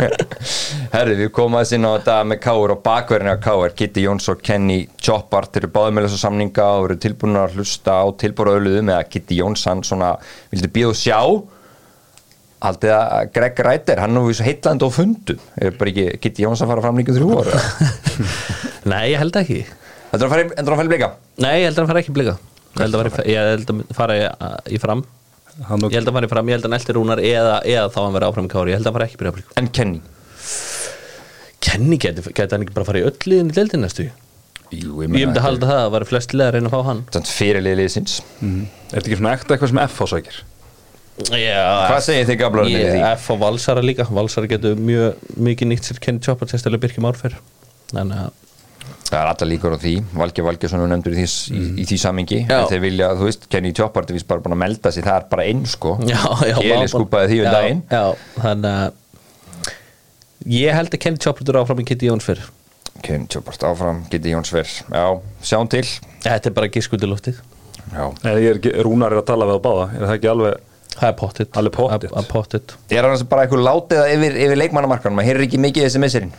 Herri, 0.95 1.17
við 1.21 1.31
komum 1.35 1.59
aðeins 1.59 1.75
inn 1.77 1.87
á 1.87 1.91
þetta 1.95 2.17
með 2.31 2.41
Káur 2.47 2.75
og 2.75 2.83
bakverðinu 2.85 3.35
á 3.35 3.43
Káur 3.43 3.75
Kitty 3.77 4.05
Jóns 4.07 4.27
og 4.31 4.41
Kenny 4.45 4.81
Choppart 5.01 5.59
eru 5.61 5.71
með 5.71 6.07
þessu 6.07 6.21
samninga 6.25 6.67
og 6.79 6.89
eru 6.89 6.99
tilbúin 7.01 7.39
að 7.39 7.57
hlusta 7.59 8.01
á 8.01 8.05
tilbúra 8.19 8.57
öluðum 8.59 8.91
eða 8.93 9.07
Kitty 9.11 9.39
Jóns 9.41 9.63
hann 9.69 9.83
svona 9.87 10.15
vildi 10.51 10.71
og 10.87 10.97
sjá 10.97 11.19
Haldið 12.61 12.91
að 12.93 13.31
Greg 13.33 13.59
Ræder, 13.65 13.99
hann 14.03 14.11
er 14.11 14.15
nú 14.19 14.27
vísu 14.27 14.43
heitlandi 14.45 14.85
og 14.85 14.91
fundum. 14.93 15.39
Er 15.57 15.71
bara 15.79 15.89
ekki 15.89 16.03
Kitty 16.21 16.43
Jóns 16.45 16.61
að 16.61 16.69
fara 16.75 16.83
fram 16.85 16.99
líka 17.01 17.15
þrjú 17.15 17.29
ára 17.41 17.61
nei, 18.91 19.11
ég 19.13 19.17
held 19.21 19.39
ekki. 19.41 19.63
Þetta 20.11 20.19
er 20.19 20.27
að 20.27 20.33
fara 20.35 20.43
í- 20.45 20.53
endur 20.61 20.75
að 20.75 20.81
fara 20.81 20.89
í 20.89 20.91
blika? 20.91 21.09
Nei, 21.41 21.53
ég 21.61 21.65
held 21.69 21.75
að 21.79 21.81
hann 21.81 21.89
fara 21.93 22.03
ekki 22.03 22.13
í 22.13 22.17
blika. 22.19 22.35
Ég 22.71 22.83
held 22.85 22.95
að 22.99 23.01
fara 23.01 23.25
í, 23.25 23.33
ég 23.33 23.49
held 23.51 23.73
að 23.73 23.81
fara 23.97 24.17
í, 24.19 24.23
í 24.77 24.81
fram. 24.83 25.01
Hann 25.67 25.83
og 25.87 25.91
Ég 25.91 25.97
held 25.99 26.11
að 26.11 26.17
fara 26.19 26.29
í 26.29 26.31
fram, 26.31 26.49
ég 26.51 26.57
held 26.59 26.67
að 26.69 26.73
Nelti 26.75 26.95
Rúnar 26.95 27.19
eða, 27.25 27.55
eða 27.67 27.87
þá 27.91 27.99
hann 28.05 28.13
vera 28.19 28.29
áfram 28.31 28.47
í 28.47 28.51
kári. 28.53 28.71
Ég 28.71 28.77
held 28.79 28.85
að 28.85 28.91
hann 28.91 28.97
fara 28.99 29.07
ekki 29.09 29.17
í 29.17 29.23
blika 29.25 29.57
En 29.61 29.71
Kenny? 29.75 30.01
Kenny 31.61 31.97
geti, 32.01 32.23
geti 32.33 32.55
hann 32.55 32.63
ekki 32.65 32.75
bara 32.77 32.87
fara 32.87 33.01
í 33.01 33.05
öll 33.09 33.17
liðin 33.29 33.51
í 33.51 33.55
deildin 33.57 33.83
næstu 33.85 34.07
Jú, 34.71 35.01
Ég 35.03 35.11
myndi 35.11 35.41
halda 35.43 35.67
það 35.67 35.81
að 35.83 35.89
vera 35.97 36.07
flest 36.07 36.31
liðar 36.33 36.55
reyna 36.55 36.69
að 36.71 36.75
fá 36.77 36.85
hann. 36.87 37.01
Þannig 37.11 37.31
fyrirlið 37.35 37.73
liðsins. 37.81 38.13
Er 38.39 38.93
þetta 38.93 39.01
ekki 39.09 39.17
svona 39.19 39.33
ekta 39.35 39.55
eitthvað 39.57 39.71
sem 39.73 39.81
F 39.83 39.97
ásækir 40.05 40.37
Já, 41.29 41.63
Hvað 41.91 42.03
segir 42.07 42.27
þið 42.29 42.37
gablarnir 42.41 42.77
við 42.81 42.91
því? 42.95 43.01
F 43.15 43.25
og 43.33 43.41
Valsara 43.41 43.83
líka. 43.85 44.05
Valsara 44.09 44.49
getur 44.51 44.77
mjög 44.79 45.25
mikið 45.37 45.69
nýtt 45.71 45.89
sér 45.89 45.99
Kenny 46.03 46.23
Chopper 46.23 46.49
Sérstaklega 46.51 46.85
Birkjum 46.85 47.07
Árfer 47.09 47.35
Þannig 47.91 48.23
að 48.25 48.37
Það 49.11 49.17
er 49.19 49.27
alltaf 49.27 49.49
líkur 49.49 49.73
á 49.75 49.79
því, 49.81 49.91
Valgeir 50.15 50.45
Valgeirsson 50.47 50.81
er 50.85 50.87
nefndur 50.87 51.11
í 51.11 51.19
því, 51.19 51.25
í, 51.51 51.61
í 51.83 51.85
því 51.89 51.97
samingi 51.99 52.37
þeir 52.47 52.79
vilja, 52.79 53.09
þú 53.19 53.25
veist, 53.27 53.43
Kenny 53.51 53.73
Choppart 53.75 54.07
er 54.07 54.15
vist 54.15 54.27
bara 54.29 54.39
búin 54.43 54.55
að 54.55 54.61
melda 54.61 54.91
sig, 54.95 55.03
það 55.03 55.17
er 55.17 55.25
bara 55.33 55.47
einn 55.51 55.65
sko. 55.67 55.97
Má- 56.07 56.87
skúpaði 56.87 57.33
því 57.33 57.41
um 57.41 57.43
já, 57.43 57.51
daginn. 57.57 57.81
Já, 57.91 58.05
þannig 58.37 58.77
að 58.85 60.47
Ég 60.55 60.73
held 60.79 60.95
að 60.95 61.03
Kenny 61.03 61.21
Chopper 61.27 61.51
er 61.51 61.59
áfram 61.59 61.83
í 61.83 61.87
Kitty 61.91 62.07
Jóns 62.07 62.25
fyrr. 62.29 62.45
Kenny 63.03 63.27
Choppart 63.31 63.67
áfram, 63.67 64.01
geti 64.11 64.31
Jónsver 64.31 64.67
Já, 64.69 65.05
sjáum 65.43 65.69
til. 65.71 65.83
Þetta 66.23 66.49
er 66.49 66.55
bara 66.55 66.71
giskundi 66.71 67.09
lóttið 67.09 67.39
Já. 67.91 68.05
Eða 68.23 68.39
ég 68.39 68.47
er 68.53 68.59
ekki, 68.61 68.73
Rúnar 68.85 69.11
er 69.11 69.19
að 69.21 69.27
tala 69.27 69.47
við 69.49 69.59
á 69.59 69.61
báða. 69.67 69.85
Er 69.97 70.05
það 70.05 70.15
ekki 70.15 70.29
alveg 70.31 70.70
Það 70.91 71.07
er 71.07 71.17
pottitt. 71.17 71.51
Það 71.55 71.67
er 72.19 72.25
pottitt 72.29 72.73
Er 72.91 73.07
hann 73.07 73.27
bara 73.31 73.45
eitthvað 73.45 73.63
látið 73.63 74.01
yfir, 74.15 74.39
yfir 74.45 74.59
leikmannamarkanum. 74.59 75.19
Maður 75.19 75.29
heyrir 75.29 75.45
ekki 75.47 75.61
mikið 75.63 75.87
þessi 75.87 76.01
misserinn 76.03 76.33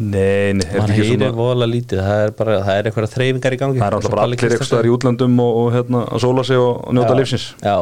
Nei, 0.00 0.54
nei, 0.56 0.64
er 0.64 0.78
Man 0.80 0.86
þetta 0.88 0.94
ekki 0.94 0.96
heyrir 0.96 1.18
svona 1.18 1.36
vola 1.36 1.66
lítið. 1.68 1.98
Það 2.06 2.22
er 2.24 2.30
bara, 2.38 2.54
það 2.64 2.78
er 2.78 2.86
eitthvað 2.88 3.10
þreyfingar 3.12 3.52
í 3.52 3.58
gangi. 3.60 3.80
Það 3.82 3.86
er 3.86 3.96
alltaf 3.98 4.14
bara 4.14 4.22
allir 4.24 4.44
eitthvað 4.46 4.88
í 4.88 4.92
útlöndum 4.94 5.34
og, 5.44 5.58
og 5.60 5.74
hérna, 5.74 6.00
að 6.08 6.22
sóla 6.24 6.44
sig 6.48 6.60
og, 6.60 6.70
og 6.86 6.96
njóta 6.96 7.10
Já. 7.12 7.18
lífsins. 7.18 7.44
Já, 7.60 7.76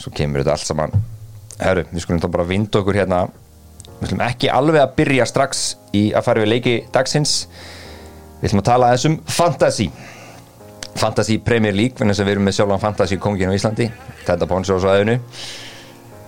Svo 0.00 0.12
kemur 0.16 0.40
þetta 0.40 0.54
allt 0.54 0.64
saman. 0.64 0.94
Herru, 1.60 1.84
við 1.90 2.04
skulum 2.06 2.22
þá 2.22 2.28
bara 2.32 2.46
vinda 2.48 2.80
okkur 2.80 2.96
hérna. 2.96 3.18
Við 3.98 4.06
ætlum 4.06 4.24
ekki 4.24 4.48
alveg 4.56 4.80
að 4.80 4.94
byrja 4.96 5.26
strax 5.28 5.60
í 5.92 6.06
að 6.16 6.24
fara 6.30 6.40
við 6.46 6.52
leiki 6.54 6.74
dagsins. 6.94 7.34
Við 8.40 8.48
ætlum 8.48 8.62
að 8.62 8.68
tala 8.70 8.88
aðeins 8.88 9.04
um 9.10 9.18
Fantasy 9.28 9.90
Fantasy 10.98 11.38
Premier 11.44 11.76
League 11.76 11.98
Þannig 12.00 12.18
að 12.18 12.28
við 12.28 12.36
erum 12.36 12.46
með 12.48 12.56
sjálfan 12.58 12.82
Fantasy 12.82 13.18
kongin 13.20 13.52
á 13.52 13.56
Íslandi 13.56 13.90
Þetta 14.26 14.48
bónsi 14.50 14.74
á 14.74 14.78
svæðinu. 14.82 15.18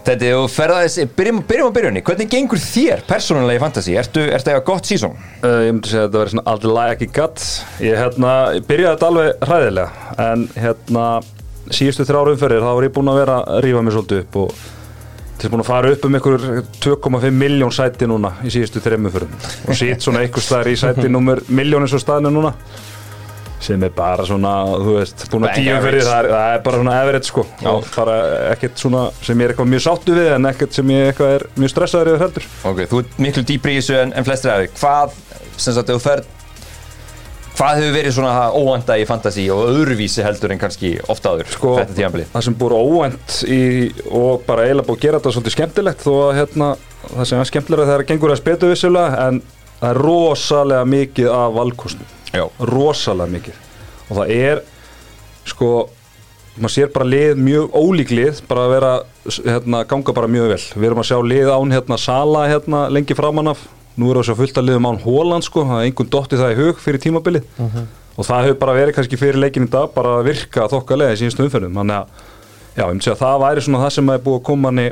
Þetta 0.02 0.26
er 0.26 0.36
að 0.36 0.48
ferða 0.50 0.78
þessi 0.82 1.06
Byrjum, 1.18 1.42
byrjum 1.46 1.70
á 1.70 1.76
byrjunni 1.76 2.02
Hvernig 2.06 2.32
gengur 2.32 2.62
þér 2.62 3.04
persónulega 3.06 3.60
í 3.60 3.62
Fantasy? 3.62 3.94
Ertu, 4.00 4.24
eitthvað 4.34 4.64
gott 4.66 4.90
sísón? 4.90 5.14
Uh, 5.44 5.68
ég 5.68 5.76
myndi 5.76 5.92
segja 5.92 6.06
að 6.06 6.08
þetta 6.08 6.22
verði 6.22 6.34
svona 6.34 6.46
aldrei 6.52 6.74
lag 6.74 6.94
ekki 6.96 7.10
gatt 7.14 7.44
ég, 7.82 7.96
hérna, 8.00 8.34
ég 8.56 8.66
byrjaði 8.66 8.96
þetta 8.96 9.10
alveg 9.12 9.46
hræðilega 9.46 10.18
en 10.26 10.46
hérna 10.58 11.06
síðustu 11.72 12.06
þrjára 12.08 12.34
umferðir 12.34 12.64
þá 12.64 12.70
var 12.72 12.86
ég 12.88 12.94
búinn 12.96 13.12
að 13.12 13.20
vera 13.22 13.36
að 13.46 13.60
rífa 13.66 13.82
mig 13.86 13.94
svolítið 13.94 14.24
upp 14.24 14.40
og 14.42 14.62
til 15.42 15.50
búinn 15.50 15.62
að 15.64 15.70
fara 15.70 15.92
upp 15.94 16.04
um 16.06 16.16
ykkur 16.18 16.44
2,5 16.84 17.34
miljón 17.34 17.74
sæti 17.74 18.06
núna 18.10 18.34
í 18.46 18.52
síðustu 18.52 18.82
þreim 18.82 19.08
umferðum. 19.08 19.32
Og 19.66 19.78
sýtt 19.78 20.04
svona 20.04 20.22
einhver 20.22 20.44
staðar 20.44 20.70
í 20.70 20.76
sæti 20.78 21.10
nummer 21.16 21.42
miljón 21.50 21.86
eins 21.86 21.94
og 21.96 22.02
staðinu 22.02 22.30
núna 22.36 22.52
sem 23.62 23.82
er 23.86 23.92
bara 23.94 24.24
svona, 24.26 24.52
þú 24.82 24.96
veist, 24.98 25.24
búinn 25.30 25.46
að 25.46 25.52
Bang 25.52 25.58
tíu 25.60 25.72
umferðir 25.76 25.86
average. 25.86 26.08
það, 26.10 26.18
er- 26.24 26.30
það 26.34 26.54
er 26.56 26.62
bara 26.66 26.80
svona 26.82 26.96
average 27.02 27.28
sko. 27.30 27.44
Já. 27.62 27.68
og 27.72 27.88
bara 27.96 28.16
ekkert 28.52 28.82
svona 28.82 29.02
sem 29.22 29.38
ég 29.38 29.44
er 29.48 29.54
eitthvað 29.54 29.70
mjög 29.72 29.84
sáttu 29.86 30.16
við 30.18 30.30
en 30.34 30.50
ekkert 30.50 30.72
sem 30.78 30.92
ég 30.96 31.08
eitthvað 31.12 31.34
er 31.38 31.46
mjög 31.62 31.72
stressaður 31.76 32.12
yfir 32.12 32.24
heldur. 32.26 32.46
Ok, 32.72 32.84
þú 32.90 33.02
ert 33.04 33.18
miklu 33.26 33.44
dýpri 33.52 33.76
í 33.76 33.80
þessu 33.80 33.98
en, 34.02 34.12
en 34.18 34.24
flestir 34.26 34.50
aðri 34.56 34.70
Hvað, 34.76 35.18
sem 35.56 35.74
sagt, 35.78 35.90
ef 35.94 36.00
þú 36.00 36.06
ferð 36.10 36.30
Hvað 37.52 37.78
hefur 37.82 37.92
verið 37.98 38.14
svona 38.16 38.34
óvanda 38.56 38.94
í 38.96 39.02
Fantasy 39.06 39.42
og 39.52 39.66
öðruvísi 39.68 40.22
heldur 40.24 40.54
en 40.54 40.60
kannski 40.62 40.94
ofta 41.12 41.34
áður 41.34 41.50
sko, 41.52 41.74
Þetta 41.82 41.96
tíðanbilið 41.98 42.30
það 42.32 42.44
sem 42.46 42.54
búið 42.62 42.76
óvænt 42.80 43.34
í, 43.44 43.58
og 44.08 44.46
bara 44.46 44.64
eiginlega 44.64 44.88
búið 44.88 44.96
að 44.96 45.02
gera 45.04 45.20
þetta 45.20 45.32
svolítið 45.36 45.54
skemmtilegt 45.58 46.00
þó 46.06 46.12
að 46.30 46.32
hérna, 46.40 46.70
það 47.12 47.28
sem 47.28 47.42
er 47.44 47.50
skemmtilega 47.50 47.84
þegar 47.90 48.00
það 48.06 48.08
gengur 48.14 48.32
að 48.32 48.40
spetu 48.40 48.70
vissulega 48.72 49.26
en 49.28 49.42
það 49.82 49.88
er 49.92 50.00
rosalega 50.06 50.88
mikið 50.94 51.28
af 51.36 51.52
valkostum 51.60 52.08
Já, 52.32 52.46
rosalega 52.68 53.32
mikið. 53.36 53.58
Og 54.08 54.16
það 54.18 54.32
er 54.36 54.62
sko 55.48 55.72
maður 56.56 56.74
sér 56.74 56.90
bara 56.92 57.08
lið 57.08 57.38
mjög 57.40 57.76
ólík 57.76 58.10
lið 58.12 58.42
bara 58.48 58.66
að 58.66 58.74
vera, 58.74 58.90
hérna, 59.46 59.84
ganga 59.88 60.14
bara 60.16 60.30
mjög 60.32 60.50
vel. 60.52 60.60
Við 60.76 60.88
erum 60.88 61.00
að 61.02 61.08
sjá 61.08 61.18
lið 61.32 61.52
án 61.52 61.76
hérna 61.76 61.98
Sala 62.00 62.44
hérna 62.50 62.82
lengi 62.92 63.16
framan 63.16 63.52
af. 63.54 63.64
Nú 63.96 64.08
erum 64.08 64.20
við 64.20 64.24
að 64.24 64.28
sjá 64.30 64.40
fullt 64.40 64.60
að 64.60 64.68
liðum 64.68 64.88
án 64.88 65.00
Hóland 65.04 65.46
sko. 65.46 65.64
Það 65.68 65.80
er 65.80 65.88
einhvern 65.88 66.12
dotti 66.12 66.40
það 66.40 66.52
í 66.52 66.58
hug 66.60 66.80
fyrir 66.80 67.04
tímabilið. 67.04 67.48
Og 68.12 68.28
það 68.28 68.44
hefur 68.46 68.60
bara 68.60 68.76
verið 68.76 68.96
kannski 68.96 69.20
fyrir 69.20 69.40
leikin 69.40 69.68
í 69.68 69.72
dag 69.72 69.92
bara 69.94 70.18
að 70.18 70.28
virka 70.28 70.68
þokkalega 70.68 71.16
í 71.16 71.20
síðustu 71.20 71.46
umferðum. 71.46 71.78
Þannig 71.80 71.96
að 71.96 72.06
já, 72.76 72.82
ég 72.82 72.92
myndi 72.92 73.04
segja 73.06 73.16
að 73.16 73.24
það 73.24 73.42
væri 73.44 73.64
svona 73.64 73.82
það 73.84 73.94
sem 73.96 74.12
er 74.12 74.24
búið 74.26 74.38
að 74.40 74.46
koma 74.48 74.68
manni 74.68 74.88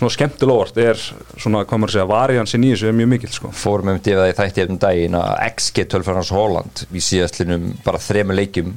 svona 0.00 0.14
skemmtilega 0.16 0.56
óvart 0.58 0.78
er 0.82 1.00
svona, 1.40 1.64
hvað 1.68 1.82
maður 1.84 1.94
segja, 1.94 2.08
variansin 2.10 2.64
í 2.66 2.72
þessu 2.74 2.88
er 2.90 2.96
mjög 2.96 3.10
mikil 3.14 3.32
sko 3.36 3.50
fórum 3.54 3.92
um 3.94 3.98
difaði 4.02 4.36
þætti 4.38 4.62
eftir 4.64 4.78
daginn 4.82 5.18
að 5.20 5.32
XG 5.52 5.84
tölfur 5.92 6.16
hans 6.18 6.32
Holland 6.34 6.86
í 6.90 7.02
síðastlinum 7.04 7.74
bara 7.84 8.00
þrema 8.02 8.36
leikjum 8.38 8.72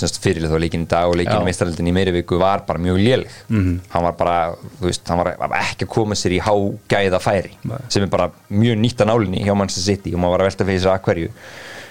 semst 0.00 0.20
fyrirlið 0.22 0.52
þá 0.54 0.60
leikin 0.62 0.84
í 0.84 0.88
dag 0.88 1.10
og 1.10 1.16
leikin 1.18 1.48
Já. 1.48 1.50
í 1.50 1.88
í 1.90 1.92
meiri 1.92 2.12
viku 2.14 2.38
var 2.40 2.62
bara 2.66 2.78
mjög 2.78 3.00
léleg 3.02 3.32
Mhm. 3.48 3.80
hann 3.90 4.04
var 4.04 4.12
bara, 4.12 4.54
þú 4.80 4.86
veist, 4.86 5.08
hann 5.08 5.18
var 5.18 5.34
ekki 5.34 5.84
að 5.84 5.88
koma 5.88 6.14
sér 6.14 6.32
í 6.36 6.40
hágæða 6.40 7.20
færi 7.20 7.50
Nei. 7.64 7.76
sem 7.88 8.02
er 8.02 8.08
bara 8.08 8.30
mjög 8.50 8.78
nýtt 8.78 9.02
að 9.02 9.10
nálinni 9.10 9.44
hjá 9.44 9.54
Manchester 9.56 9.94
City 9.94 10.14
og 10.14 10.20
maður 10.20 10.30
var 10.30 10.40
að 10.40 10.48
velta 10.50 10.64
fyrir 10.64 10.80
sér 10.80 10.94
að 10.94 11.02
hverju 11.04 11.30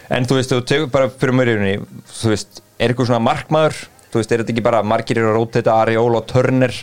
en 0.09 0.25
þú 0.25 0.35
veist, 0.39 0.49
þú 0.55 0.65
tegur 0.65 0.89
bara 0.91 1.09
fyrir 1.09 1.33
mörjunni 1.37 1.75
þú 2.07 2.29
veist, 2.33 2.61
er 2.79 2.89
eitthvað 2.89 3.11
svona 3.11 3.19
markmaður 3.27 3.75
þú 4.09 4.15
veist, 4.23 4.31
er 4.31 4.39
þetta 4.43 4.53
ekki 4.55 4.63
bara 4.63 4.81
margir 4.81 5.17
eru 5.19 5.29
að 5.33 5.37
róta 5.37 5.59
þetta 5.61 5.77
Ariola 5.83 6.17
og 6.23 6.25
Turner 6.31 6.73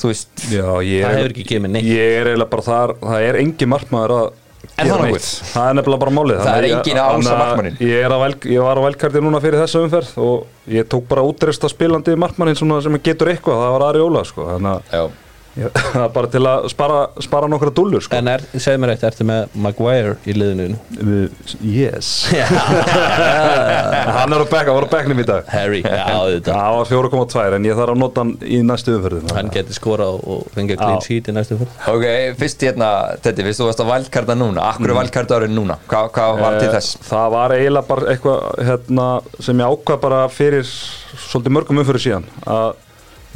þú 0.00 0.10
veist, 0.10 0.28
Já, 0.50 0.64
ég 0.84 1.04
Það 1.04 1.10
er, 1.10 1.18
hefur 1.20 1.34
ekki 1.34 1.44
gefið 1.50 1.62
mér 1.66 1.72
neitt. 1.76 1.84
Ég 1.90 2.16
er 2.20 2.30
eiginlega 2.32 2.50
bara 2.54 2.62
þar, 2.70 2.94
það 3.04 3.26
er 3.28 3.38
engin 3.44 3.68
markmaður 3.74 4.14
að 4.18 4.32
Er 4.74 4.86
gera 4.88 4.94
það 4.96 5.02
neitt. 5.04 5.14
nokkuð? 5.14 5.26
Það 5.54 5.66
er 5.70 5.74
nefnilega 5.78 6.00
bara 6.04 6.14
málið 6.18 6.38
Það 6.38 6.40
er 6.40 6.54
Þannig 6.54 6.64
að 6.64 6.74
enginn 6.74 6.96
ég- 6.96 7.02
að 7.04 7.08
ása 7.08 7.14
þannig 7.14 7.32
að 7.34 7.42
markmanninn. 7.44 7.76
Ég, 7.84 7.98
er 8.04 8.10
á 8.10 8.18
vel, 8.24 8.34
ég 8.54 8.62
var 8.64 8.76
á 8.80 8.82
velkarti 8.84 9.20
núna 9.24 9.40
fyrir 9.44 9.60
þessa 9.60 9.82
umferð 9.84 10.12
og 10.24 10.46
ég 10.74 10.88
tók 10.88 11.04
bara 11.08 11.22
útresta 11.28 11.68
spilandi 11.68 12.16
markmannin 12.16 12.56
svona 12.58 12.80
sem 12.82 12.96
getur 12.98 13.28
eitthvað, 13.30 13.60
það 13.60 13.74
var 13.76 13.84
Ari 13.90 14.00
Óla 14.00 14.24
sko. 14.24 14.46
Þannig 14.48 14.72
að 14.72 14.82
já, 14.96 15.02
er 15.04 15.10
bara 16.16 16.26
til 16.32 16.42
að 16.50 16.64
spara, 16.72 17.00
spara 17.22 17.46
nokkra 17.50 17.70
dúllur 17.74 18.02
sko. 18.02 18.16
En 18.18 18.26
er, 18.32 18.42
segð 18.58 18.80
mér 18.82 18.94
eitt, 18.94 19.04
ertu 19.06 19.26
með 19.28 19.52
Maguire 19.62 20.16
í 20.26 20.34
liðinu? 20.34 20.78
Uh, 20.98 21.52
Yes 21.62 22.08
Hann 24.14 24.32
er 24.34 24.42
á 24.42 24.46
bekk, 24.48 24.66
hann 24.66 24.76
var 24.76 24.86
á 24.86 24.90
bekknum 24.94 25.20
í 25.22 25.26
dag 25.28 25.46
Harry, 25.52 25.80
já, 25.84 26.18
þetta 26.34 26.56
Það 26.56 26.76
var 26.78 26.90
4,2 26.90 27.56
en 27.58 27.68
ég 27.68 27.78
þarf 27.78 27.94
að 27.94 28.00
nota 28.02 28.24
hann 28.24 28.32
í 28.42 28.60
næstu 28.66 28.96
umferðin 28.98 29.34
Hann 29.36 29.52
geti 29.54 29.76
skora 29.76 30.08
og 30.14 30.46
fengið 30.56 30.80
clean 30.82 31.02
sheet 31.04 31.30
í 31.30 31.36
næstu 31.36 31.58
fyrir 31.60 31.90
Ok, 31.94 32.06
fyrst 32.40 32.66
hérna, 32.66 32.90
Teddy, 33.24 33.46
fyrst 33.48 33.62
þú 33.62 33.68
varst 33.70 33.82
að 33.84 33.90
valkarta 33.92 34.36
núna 34.38 34.66
Akkur 34.72 34.92
er 34.94 34.98
valkarta 34.98 35.38
árið 35.38 35.54
núna? 35.56 35.78
Hva, 35.90 36.04
hvað 36.14 36.40
var 36.42 36.58
til 36.60 36.70
þess? 36.74 36.94
Eh, 36.98 37.06
Það 37.14 37.28
var 37.36 37.54
eiginlega 37.58 37.88
bara 37.90 38.10
eitthvað 38.14 38.64
hérna, 38.70 39.08
sem 39.38 39.62
ég 39.62 39.74
ákvað 39.74 40.02
bara 40.04 40.22
fyrir 40.32 40.66
svolítið 40.66 41.54
mörgum 41.58 41.82
umfyrir 41.84 42.02
síðan 42.08 42.26
að 42.48 42.72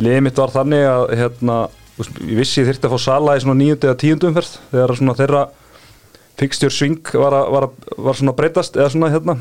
liðið 0.03 0.25
mitt 0.29 0.39
var 0.39 0.53
þannig 0.55 0.85
að 0.87 1.05
hérna, 1.19 1.57
ég 1.99 2.37
vissi 2.39 2.61
ég 2.63 2.69
þyrfti 2.69 2.89
að 2.89 2.95
fá 2.95 3.03
sala 3.03 3.35
í 3.37 3.43
svona 3.43 3.59
níundu 3.59 3.89
eða 3.89 3.99
tíundu 3.99 4.29
umferð 4.31 4.59
þegar 4.71 4.95
svona 5.01 5.17
þeirra 5.19 5.43
fixture 6.39 6.71
swing 6.71 7.11
var, 7.19 7.35
var, 7.51 7.69
var 7.97 8.19
svona 8.19 8.35
breytast 8.39 8.79
eða 8.79 8.93
svona 8.95 9.11
hérna. 9.11 9.39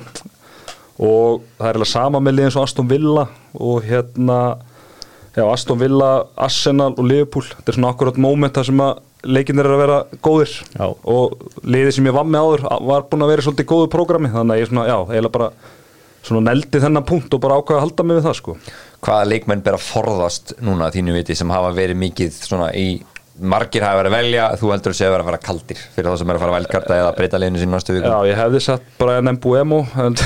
Og 0.98 1.44
það 1.60 1.68
er 1.68 1.76
eiginlega 1.76 1.92
sama 1.92 2.22
með 2.24 2.40
liðin 2.40 2.56
svo 2.56 2.64
Aston 2.66 2.90
Villa 2.90 3.28
og 3.54 3.86
hérna 3.86 4.40
já, 5.36 5.44
Aston 5.46 5.78
Villa, 5.82 6.12
Arsenal 6.34 6.96
og 6.96 7.06
Liverpool. 7.06 7.46
Þetta 7.52 7.74
er 7.74 7.78
svona 7.78 7.92
akkurat 7.94 8.18
moment 8.22 8.58
þar 8.58 8.70
sem 8.72 8.82
að 8.82 9.04
leikin 9.28 9.62
er 9.62 9.70
að 9.70 9.82
vera 9.84 9.98
góðir. 10.26 10.54
Já. 10.74 10.88
og 10.88 11.62
liðið 11.66 11.96
sem 11.98 12.10
ég 12.10 12.18
vann 12.18 12.30
með 12.34 12.48
áður 12.48 12.66
var 12.90 13.08
búin 13.12 13.26
að 13.26 13.34
vera 13.34 13.46
svolítið 13.46 13.70
góðu 13.70 13.90
prógrami 13.94 14.34
þannig 14.34 14.56
að 14.56 14.62
ég 14.62 14.72
svona, 14.72 14.86
já, 14.90 14.98
eiginlega 15.06 15.38
bara 15.38 15.50
svona 16.28 16.44
neldi 16.50 16.82
þennan 16.84 17.08
punkt 17.08 17.34
og 17.34 17.42
bara 17.44 17.58
ákvaði 17.60 17.78
að 17.78 17.84
halda 17.86 18.06
mig 18.06 18.20
við 18.20 18.28
það 18.28 18.38
sko 18.42 18.56
Hvaða 19.06 19.28
leikmenn 19.30 19.62
ber 19.66 19.78
að 19.78 19.86
forðast 19.86 20.56
núna 20.66 20.88
að 20.88 20.98
þínu 20.98 21.14
viti 21.20 21.36
sem 21.38 21.52
hafa 21.54 21.70
verið 21.78 22.00
mikið 22.02 22.40
svona 22.42 22.72
í 22.76 22.88
margir 23.38 23.84
hafa 23.86 24.00
verið 24.00 24.10
að 24.10 24.18
velja, 24.18 24.46
þú 24.58 24.70
heldur 24.74 24.94
að 24.94 24.98
sé 24.98 25.06
að 25.06 25.12
vera 25.14 25.24
að 25.24 25.28
vera 25.30 25.40
kaldir 25.46 25.82
fyrir 25.94 26.08
þá 26.10 26.18
sem 26.18 26.32
er 26.32 26.38
að 26.38 26.42
fara 26.42 26.54
að 26.54 26.58
velkarta 26.58 26.96
eða 26.98 27.12
breyta 27.20 27.40
liðinu 27.42 27.60
sín 27.62 27.70
næstu 27.76 27.94
viku 27.94 28.10
Já, 28.10 28.18
ég 28.32 28.40
hefði 28.40 28.62
sett 28.66 28.88
bara 28.98 29.20
Nembuemo 29.22 29.80
en 30.02 30.18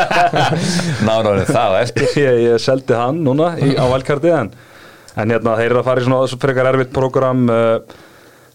Náður 1.08 1.42
það 1.50 1.76
á 1.76 1.78
eftir. 1.82 2.08
Ég, 2.24 2.38
ég 2.46 2.62
seldi 2.64 2.96
hann 2.96 3.20
núna 3.26 3.52
í, 3.60 3.74
á 3.76 3.84
valkarti 3.92 4.32
en, 4.32 4.48
en 5.20 5.34
hérna 5.36 5.58
þeir 5.60 5.68
eru 5.74 5.82
að 5.82 5.90
fara 5.90 6.00
í 6.00 6.08
svona 6.08 6.22
svo 6.32 6.40
frekar 6.40 6.70
erfitt 6.72 6.94
program 6.96 7.44
uh, 7.52 7.76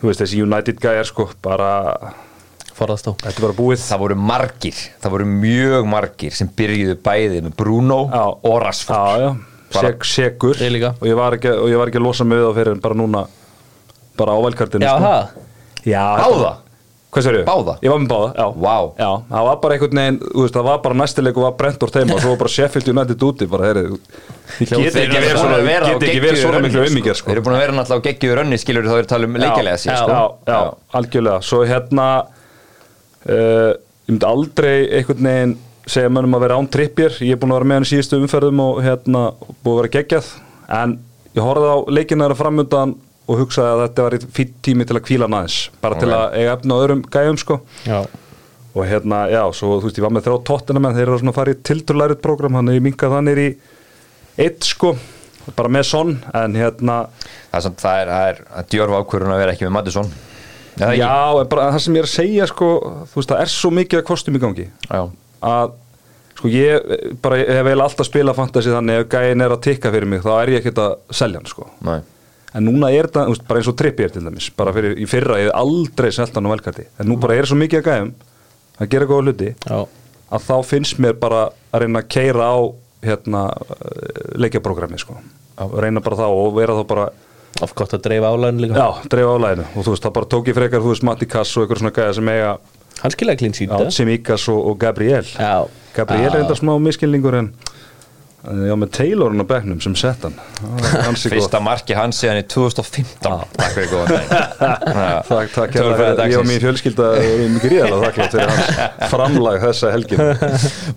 þú 0.02 0.10
veist 0.10 0.26
þessi 0.26 0.42
United 0.42 0.82
gæjar 0.82 1.10
sko 1.12 1.30
bara, 1.46 1.72
Forðast 2.76 3.08
á 3.08 3.12
þetta 3.16 3.32
er 3.40 3.46
bara 3.46 3.56
búið 3.56 3.84
Það 3.86 4.02
voru 4.04 4.16
margir, 4.20 4.80
það 5.04 5.14
voru 5.16 5.28
mjög 5.32 5.86
margir 5.88 6.34
sem 6.36 6.50
byrjuðu 6.60 6.98
bæði 7.06 7.42
með 7.46 7.56
Bruno 7.62 8.00
Já. 8.12 8.24
og 8.52 8.58
Rashford 8.66 9.00
já, 9.00 9.24
já, 9.24 9.32
Bara- 9.76 9.88
Sek, 9.88 10.06
segur 10.12 10.60
Ég 10.60 10.72
líka. 10.76 10.92
og 11.00 11.08
ég 11.08 11.16
var 11.20 11.38
ekki, 11.40 11.54
og 11.56 11.70
ég 11.72 11.80
var 11.80 11.88
ekki 11.92 12.02
að 12.02 12.08
losa 12.10 12.24
mig 12.28 12.38
við 12.42 12.46
það 12.50 12.60
fyrir 12.60 12.76
en 12.76 12.84
bara 12.84 12.96
núna 13.00 13.26
bara 14.20 14.36
á 14.36 14.40
valkartinu 14.44 14.86
Já, 14.86 14.94
sko. 14.96 15.08
það 15.08 15.26
Já, 15.86 16.06
Báða? 16.20 16.54
Hvað 17.16 17.24
sér 17.24 17.36
ég? 17.40 17.46
Báða? 17.48 17.74
Ég 17.80 17.92
var 17.94 18.00
með 18.04 18.10
báða, 18.12 18.30
já 18.36 18.46
Vá. 18.60 18.76
Já, 19.00 19.10
það 19.32 19.46
var 19.48 19.60
bara 19.64 19.76
einhvern 19.78 20.00
veginn, 20.02 20.18
þú 20.36 20.42
veist, 20.44 20.56
það 20.58 20.66
var 20.68 20.80
bara 20.84 20.96
næstileik 21.00 21.38
og 21.40 21.44
var 21.46 21.54
brent 21.62 21.84
úr 21.86 21.92
teima 21.96 22.16
og 22.18 22.20
svo 22.20 22.30
var 22.34 22.40
bara 22.42 22.52
Sheffield 22.52 22.90
United 22.92 23.24
úti 23.24 23.48
bara, 23.48 23.70
heyri, 23.70 23.84
ég 24.60 24.68
get 24.68 24.98
ekki 25.00 25.22
verið 25.24 25.40
svona, 25.40 25.60
ég 25.64 25.86
get 25.88 26.04
ekki 26.10 26.24
verið 26.26 26.42
svona 26.44 26.60
miklu 26.66 26.82
ummíkjar, 26.90 27.16
Þeir 27.16 27.22
sko 27.22 27.32
eru 27.32 27.42
búin 27.46 27.56
að 27.56 27.64
vera 27.64 27.78
náttúrulega 27.78 28.04
á 28.04 28.08
geggjöður 28.10 28.42
önni 28.44 28.60
skilur 28.60 28.90
þá 28.92 28.98
er 29.00 29.08
tala 29.14 29.30
um 29.32 29.38
leikilega 29.40 29.80
síðan 29.80 29.96
já, 29.96 30.04
sko. 30.04 30.12
já, 30.12 30.52
já, 30.52 30.74
algjörlega 31.00 31.40
Svo 31.48 31.62
hérna 31.72 32.08
uh, 33.30 33.74
Ég 34.06 34.14
myndi 34.14 34.28
aldrei 34.30 34.76
einhvern 35.00 35.26
veginn 35.26 35.56
segja 35.90 36.10
mönnum 36.14 36.36
að 36.38 36.44
vera 36.46 36.58
án 36.60 36.68
trippjör 36.74 37.16
Ég 37.26 37.32
er 37.36 37.40
búin 37.42 37.54
að 37.54 37.58
vera 37.60 37.70
með 37.72 37.80
hann 37.80 37.86
í 37.88 37.90
síðustu 37.90 38.20
umferðum 38.22 38.60
og 38.62 38.84
hérna 38.86 39.24
búið 39.66 39.72
að 39.72 39.80
vera 39.82 39.94
geggjað. 39.96 40.28
En 40.78 40.94
ég 41.36 41.42
horfði 41.46 41.72
á 41.74 41.78
leikina 41.98 42.26
þeirra 42.28 42.38
framöndan 42.44 42.94
og 43.26 43.40
hugsaði 43.42 43.72
að 43.74 43.82
þetta 43.88 44.06
var 44.06 44.16
fýtt 44.38 44.54
tími 44.66 44.86
til 44.86 44.98
að 45.00 45.04
kvíla 45.08 45.28
næðis 45.34 45.56
bara 45.82 45.98
til 45.98 46.12
Ok. 46.12 46.16
að 46.20 46.36
eiga 46.38 46.54
efna 46.60 46.78
á 46.78 46.82
öðrum 46.86 47.02
gæjum 47.16 47.40
sko. 47.42 47.58
Já. 47.90 47.98
Og 48.76 48.84
hérna, 48.86 49.20
já, 49.32 49.42
svo 49.56 49.80
þú 49.80 49.88
veist, 49.88 49.98
ég 49.98 50.04
var 50.06 50.14
með 50.14 50.26
þrjá 50.28 50.38
tóttina 50.50 50.82
menn 50.84 50.94
þeir 50.98 51.08
eru 51.08 51.18
svona 51.22 51.32
að 51.34 51.38
fara 51.40 51.54
í 51.56 51.60
tilturlærið 51.70 52.22
program 52.22 52.58
þannig 52.60 52.76
ég 52.78 52.84
minka 52.86 53.10
þannig 53.10 53.40
í 53.42 53.48
eitt 54.46 54.68
sko, 54.68 54.92
bara 55.56 55.72
með 55.72 55.86
sonn 55.90 56.16
en 56.36 56.58
hérna, 56.60 56.98
Það 57.56 57.70
er, 57.70 57.76
það 57.80 58.00
er, 58.02 58.10
það 58.12 58.30
er, 58.34 58.42
er 58.60 58.70
djörf 58.74 58.98
ákvörðun 59.00 59.34
að 59.34 59.42
vera 59.46 59.54
ekki 59.56 59.66
með 59.70 59.76
Mattisson 59.78 60.10
Já, 60.76 60.90
já, 60.98 61.10
bara 61.52 61.70
það 61.72 61.82
sem 61.86 61.96
ég 61.96 62.04
er 62.04 62.10
að 62.10 62.14
segja 62.14 62.48
sko, 62.52 62.70
þú 63.12 63.20
veist, 63.22 63.32
það 63.32 63.44
er 63.46 63.52
svo 63.54 63.72
mikið 63.72 64.02
að 64.02 64.08
kostum 64.10 64.36
í 64.36 64.42
gangi 64.44 64.66
já. 64.68 65.02
að 65.52 65.76
sko 66.36 66.52
ég 66.52 66.92
bara 67.24 67.40
ég 67.40 67.52
hef 67.54 67.70
eiginlega 67.70 67.88
alltaf 67.88 68.10
spilað 68.10 68.40
fantasy 68.42 68.74
þannig 68.74 69.00
ef 69.00 69.08
gæin 69.14 69.46
er 69.46 69.56
að 69.56 69.64
tikka 69.70 69.94
fyrir 69.94 70.12
mig 70.12 70.26
þá 70.26 70.32
er 70.36 70.52
ég 70.56 70.62
ekkert 70.62 70.82
að 70.84 70.98
selja 71.16 71.40
hann 71.40 71.48
sko. 71.48 71.70
Nei. 71.88 72.00
en 72.56 72.68
núna 72.68 72.92
er 72.92 73.08
þú 73.08 73.28
veist, 73.32 73.46
bara 73.48 73.62
eins 73.62 73.72
og 73.72 73.78
trippi 73.80 74.04
er 74.04 74.12
til 74.12 74.24
dæmis 74.26 74.50
bara 74.58 74.76
fyrir, 74.76 74.98
í 75.00 75.08
fyrra, 75.08 75.40
ég 75.40 75.50
hef 75.50 75.60
aldrei 75.62 76.12
selt 76.16 76.36
hann 76.36 76.48
á 76.48 76.54
velkarti 76.54 76.90
en 77.00 77.08
nú 77.12 77.20
bara 77.24 77.40
er 77.40 77.48
svo 77.48 77.60
mikið 77.60 77.82
að 77.82 77.88
gæjum 77.92 78.12
að 78.80 78.92
gera 78.92 79.08
góða 79.10 79.30
hluti 79.30 79.54
Já. 79.56 79.78
að 80.36 80.50
þá 80.50 80.56
finnst 80.68 81.00
mér 81.00 81.16
bara 81.20 81.46
að 81.72 81.86
reyna 81.86 82.04
að 82.04 82.12
keira 82.12 82.52
á 82.52 82.58
hérna 83.06 83.46
leikjaprógrami 84.40 85.00
sko. 85.00 85.18
Að 85.62 85.78
reyna 85.84 86.04
bara 86.04 86.20
þá 86.20 86.28
og 86.28 86.56
vera 86.58 86.76
þá 86.80 86.84
bara 86.90 87.06
Of 87.64 87.76
gott 87.78 87.94
að 87.96 88.02
dreifa 88.10 88.32
álæðinu 88.36 88.66
líka. 88.66 88.80
Já, 88.82 89.08
dreifa 89.12 89.36
álæðinu 89.38 89.68
og 89.72 89.86
þú 89.86 89.94
veist, 89.94 90.04
það 90.04 90.16
bara 90.18 90.32
tók 90.34 90.50
ég 90.52 90.58
frekar, 90.58 90.84
þú 90.84 90.92
veist, 90.92 91.06
Matti 91.08 91.28
Kass 91.32 91.56
og 91.56 91.64
eitthvað 91.64 91.84
svona 91.84 91.96
gæða 91.96 92.18
sem 92.18 92.32
eiga 92.34 92.58
Hann 93.02 93.12
skiljaði 93.12 93.40
clean 93.42 93.56
sheet 93.56 93.72
já, 93.72 93.92
Simikas 93.92 94.46
og, 94.52 94.60
og 94.72 94.78
Gabriel. 94.80 95.28
Já. 95.28 95.68
Gabriel 95.96 96.30
er 96.32 96.42
enda 96.44 96.56
smá 96.58 96.74
miskilningur 96.80 97.36
en 97.40 97.50
já, 98.46 98.74
með 98.80 98.92
Taylorinn 98.96 99.44
á 99.44 99.48
bekknum 99.50 99.82
sem 99.84 99.96
sett 100.00 100.26
hann. 100.26 100.36
Það. 100.60 101.18
Fyrsta 101.34 101.62
marki 101.64 101.98
hans 101.98 102.20
síðan 102.22 102.40
í 102.42 102.46
2015 102.52 103.20
Takk 103.56 103.76
fyrir 103.76 103.92
góðan 103.92 104.28
Takk, 105.30 105.54
takk, 105.56 105.76
hérna, 105.76 106.28
ég 106.30 106.40
og 106.40 106.48
mín 106.48 106.62
fjölskylda 106.64 107.12
erum 107.22 107.60
og 107.60 108.06
þakklátt 108.06 108.36
fyrir 108.38 108.54
hans 108.54 108.82
framlag 109.14 109.62
þessa 109.64 109.94
helgin 109.96 110.24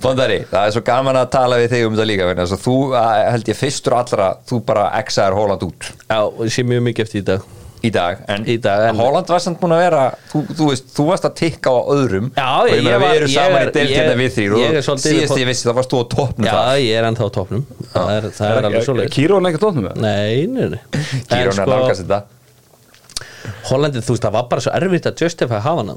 Bondari, 0.03 0.41
það 0.51 0.65
er 0.65 0.77
svo 0.77 0.85
gaman 0.87 1.21
að 1.21 1.31
tala 1.35 1.61
við 1.63 1.77
þig 1.77 1.87
um 1.89 1.99
þetta 1.99 2.11
líka 2.13 2.31
vegna 2.31 2.47
þess 2.47 2.59
að 2.59 2.67
þú 2.67 2.79
að, 3.03 3.13
held 3.35 3.53
ég 3.53 3.61
fyrstur 3.63 3.99
allra 3.99 4.33
þú 4.49 4.65
bara 4.69 4.89
exaðar 5.01 5.39
Holland 5.39 5.65
út. 5.69 5.93
Já, 6.09 6.21
ég 6.45 6.55
sé 6.55 6.67
mjög 6.67 6.85
mikið 6.91 7.09
eftir 7.09 7.25
í 7.25 7.29
dag 7.33 7.58
í 7.85 7.91
dag 7.95 8.23
en, 8.29 8.45
Í 8.49 8.57
dag, 8.61 8.89
en- 8.89 8.97
Holland 8.99 9.29
var 9.31 9.39
samt 9.45 9.61
búin 9.61 9.75
að 9.77 9.83
vera 9.85 10.01
þú, 10.33 10.41
þú 10.59 10.69
veist, 10.71 10.87
þú 10.97 11.05
varst 11.09 11.25
að 11.29 11.35
tikka 11.39 11.71
á 11.71 11.79
öðrum. 11.95 12.31
Já, 12.35 12.47
og 12.61 12.69
ég 12.73 12.85
var- 12.89 13.05
við 13.05 13.17
erum 13.21 13.29
saman 13.35 13.61
er- 13.63 13.69
í 13.69 13.75
deildina 13.77 14.15
ég- 14.15 14.19
við 14.23 14.31
þrýr 14.39 14.57
ég 14.59 14.71
er 14.71 14.79
og 14.79 14.85
svolítið- 14.89 15.13
síðast 15.15 15.39
ég 15.43 15.47
vissi 15.51 15.69
það 15.69 15.77
varst 15.79 15.91
þú 15.95 16.01
á 16.03 16.05
toppnum 16.17 16.47
Já, 16.49 16.53
það 16.59 16.81
ég 16.83 16.95
er 16.99 17.05
ennþá 17.11 17.25
á 17.25 17.31
topnum 17.39 17.63
Það 17.93 18.11
er, 18.17 18.23
það 18.39 18.57
er 18.59 18.69
alveg 18.71 18.85
svo 18.89 18.95
leik 18.99 19.11
Kírón 19.15 19.49
ekkert 19.49 19.67
óttum 19.69 19.85
með 19.89 19.97
Nei, 19.97 20.47
nei, 20.47 20.69
nei. 20.69 20.81
En 20.93 21.25
Kírón 21.31 21.47
er 21.47 21.53
sko, 21.53 21.71
nálgast 21.71 22.03
þetta. 22.05 22.23
Hollandið, 23.71 24.05
þú 24.07 24.15
veist, 24.15 24.23
það 24.27 24.33
var 24.37 24.47
bara 24.51 24.61
svo 24.65 24.73
erfitt 24.77 25.07
að 25.09 25.23
justify 25.23 25.61
hafa 25.65 25.83
hana. 25.85 25.95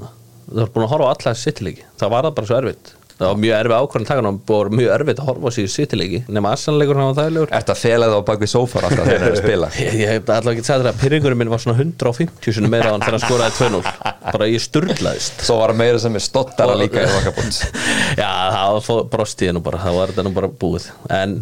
Það 0.52 0.58
var 0.62 0.70
búin 0.74 0.84
að 0.86 0.92
horfa 0.92 1.06
á 1.06 1.12
alla 1.16 1.34
sittileiki 1.38 1.82
Það 2.00 2.10
var 2.10 2.22
það 2.26 2.34
bara 2.38 2.46
svo 2.46 2.56
erfitt 2.62 2.92
Það 3.22 3.32
var 3.32 3.40
mjög 3.42 3.56
erfið 3.58 3.74
ákvörðan 3.78 4.08
takan 4.10 4.28
og 4.28 4.38
það 4.48 4.58
var 4.58 4.70
mjög 4.78 4.92
erfitt 4.96 5.22
að 5.22 5.28
horfa 5.30 5.50
á 5.50 5.56
síðu 5.56 5.72
sittileiki 5.72 6.20
nema 6.32 6.52
aðsannleikur 6.56 7.00
hann 7.00 7.10
var 7.10 7.18
þægilegur. 7.20 7.52
Ertu 7.58 7.74
að 7.74 7.80
fela 7.82 8.08
það 8.12 8.18
á 8.18 8.28
bak 8.30 8.42
við 8.42 8.52
sófar 8.52 8.86
alltaf 8.88 9.08
þegar 9.08 9.22
það 9.22 9.28
er 9.28 9.36
að 9.36 9.42
spila? 9.42 9.70
Ég, 9.82 9.98
ég 10.02 10.12
hef 10.12 10.32
allavega 10.36 10.54
ekki 10.56 10.68
sagt 10.68 10.82
það 10.82 10.90
að 10.92 11.00
pyrringurinn 11.02 11.40
minn 11.42 11.52
var 11.52 11.62
svona 11.62 11.78
150 11.78 12.56
sinni 12.58 12.72
meira 12.72 12.90
á 12.90 12.92
hann 12.96 13.04
þegar 13.06 13.18
hann 13.18 13.26
skoraði 13.26 13.58
2-0 13.58 14.32
bara 14.32 14.48
ég 14.52 14.64
sturlaðist. 14.66 15.44
Svo 15.46 15.58
var 15.62 15.74
meira 15.78 16.00
sem 16.02 16.18
er 16.18 16.24
stottara 16.24 16.78
líka 16.78 17.02
í 17.04 17.10
Vakabúns 17.12 17.62
Já, 18.22 18.30
það 18.54 18.80
var 18.88 19.04
brostið 19.16 19.54
nú 19.56 19.62
bara 19.64 19.82
það 19.82 20.00
var 20.00 20.12
þetta 20.14 20.26
nú 20.28 20.34
bara 20.36 20.50
búið. 20.62 20.90
En 21.12 21.38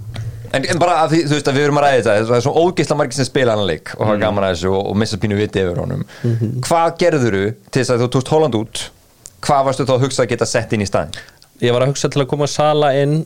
En, 0.50 0.64
en 0.66 0.80
bara 0.82 1.04
að 1.04 1.12
því, 1.12 1.18
þú 1.30 1.36
veist 1.36 1.48
að 1.50 1.58
við 1.60 1.64
erum 1.68 1.78
að 1.78 1.84
ræða 1.84 1.98
þetta 2.00 2.14
það 2.26 2.36
er 2.36 2.42
svo 2.42 2.52
ógeðsla 2.64 2.96
margir 2.98 3.18
sem 3.20 3.26
spila 3.28 3.54
hann 3.54 3.68
leik 3.68 3.92
og 3.94 4.00
hafa 4.08 4.16
gaman 4.18 4.46
að 4.48 4.56
þessu 4.56 4.72
og, 4.74 4.80
og 4.90 4.96
missa 4.98 5.18
pínu 5.22 5.36
viti 5.38 5.62
yfir 5.62 5.78
honum. 5.78 6.00
Hvað 6.66 6.88
gerðuru 6.98 7.42
til 7.70 7.84
þess 7.84 7.92
að 7.94 8.02
þú 8.02 8.08
tókst 8.16 8.32
Holland 8.34 8.58
út? 8.58 8.80
Hvað 9.46 9.68
varstu 9.68 9.86
þá 9.86 9.92
að 9.94 10.02
hugsa 10.08 10.24
að 10.24 10.32
geta 10.34 10.48
sett 10.50 10.74
inn 10.74 10.82
í 10.82 10.88
staðin? 10.90 11.14
Ég 11.64 11.74
var 11.76 11.84
að 11.84 11.92
hugsa 11.92 12.10
til 12.12 12.22
að 12.24 12.28
koma 12.32 12.48
Sala 12.50 12.92
inn 13.00 13.16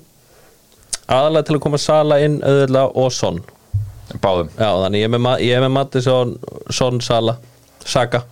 aðalega 1.08 1.48
til 1.48 1.56
að 1.58 1.62
koma 1.66 1.80
Sala 1.80 2.20
inn 2.24 2.38
auðvitað 2.42 2.96
og 3.04 3.12
Son. 3.14 3.40
Báðum. 4.20 4.50
Já, 4.58 4.68
þannig 4.84 5.00
ég 5.02 5.08
er 5.08 5.14
með, 5.16 5.44
ég 5.44 5.56
er 5.58 5.64
með 5.64 5.72
Mattisson, 5.78 6.34
Son, 6.72 7.00
Sala, 7.04 7.38
Saka. 7.84 8.24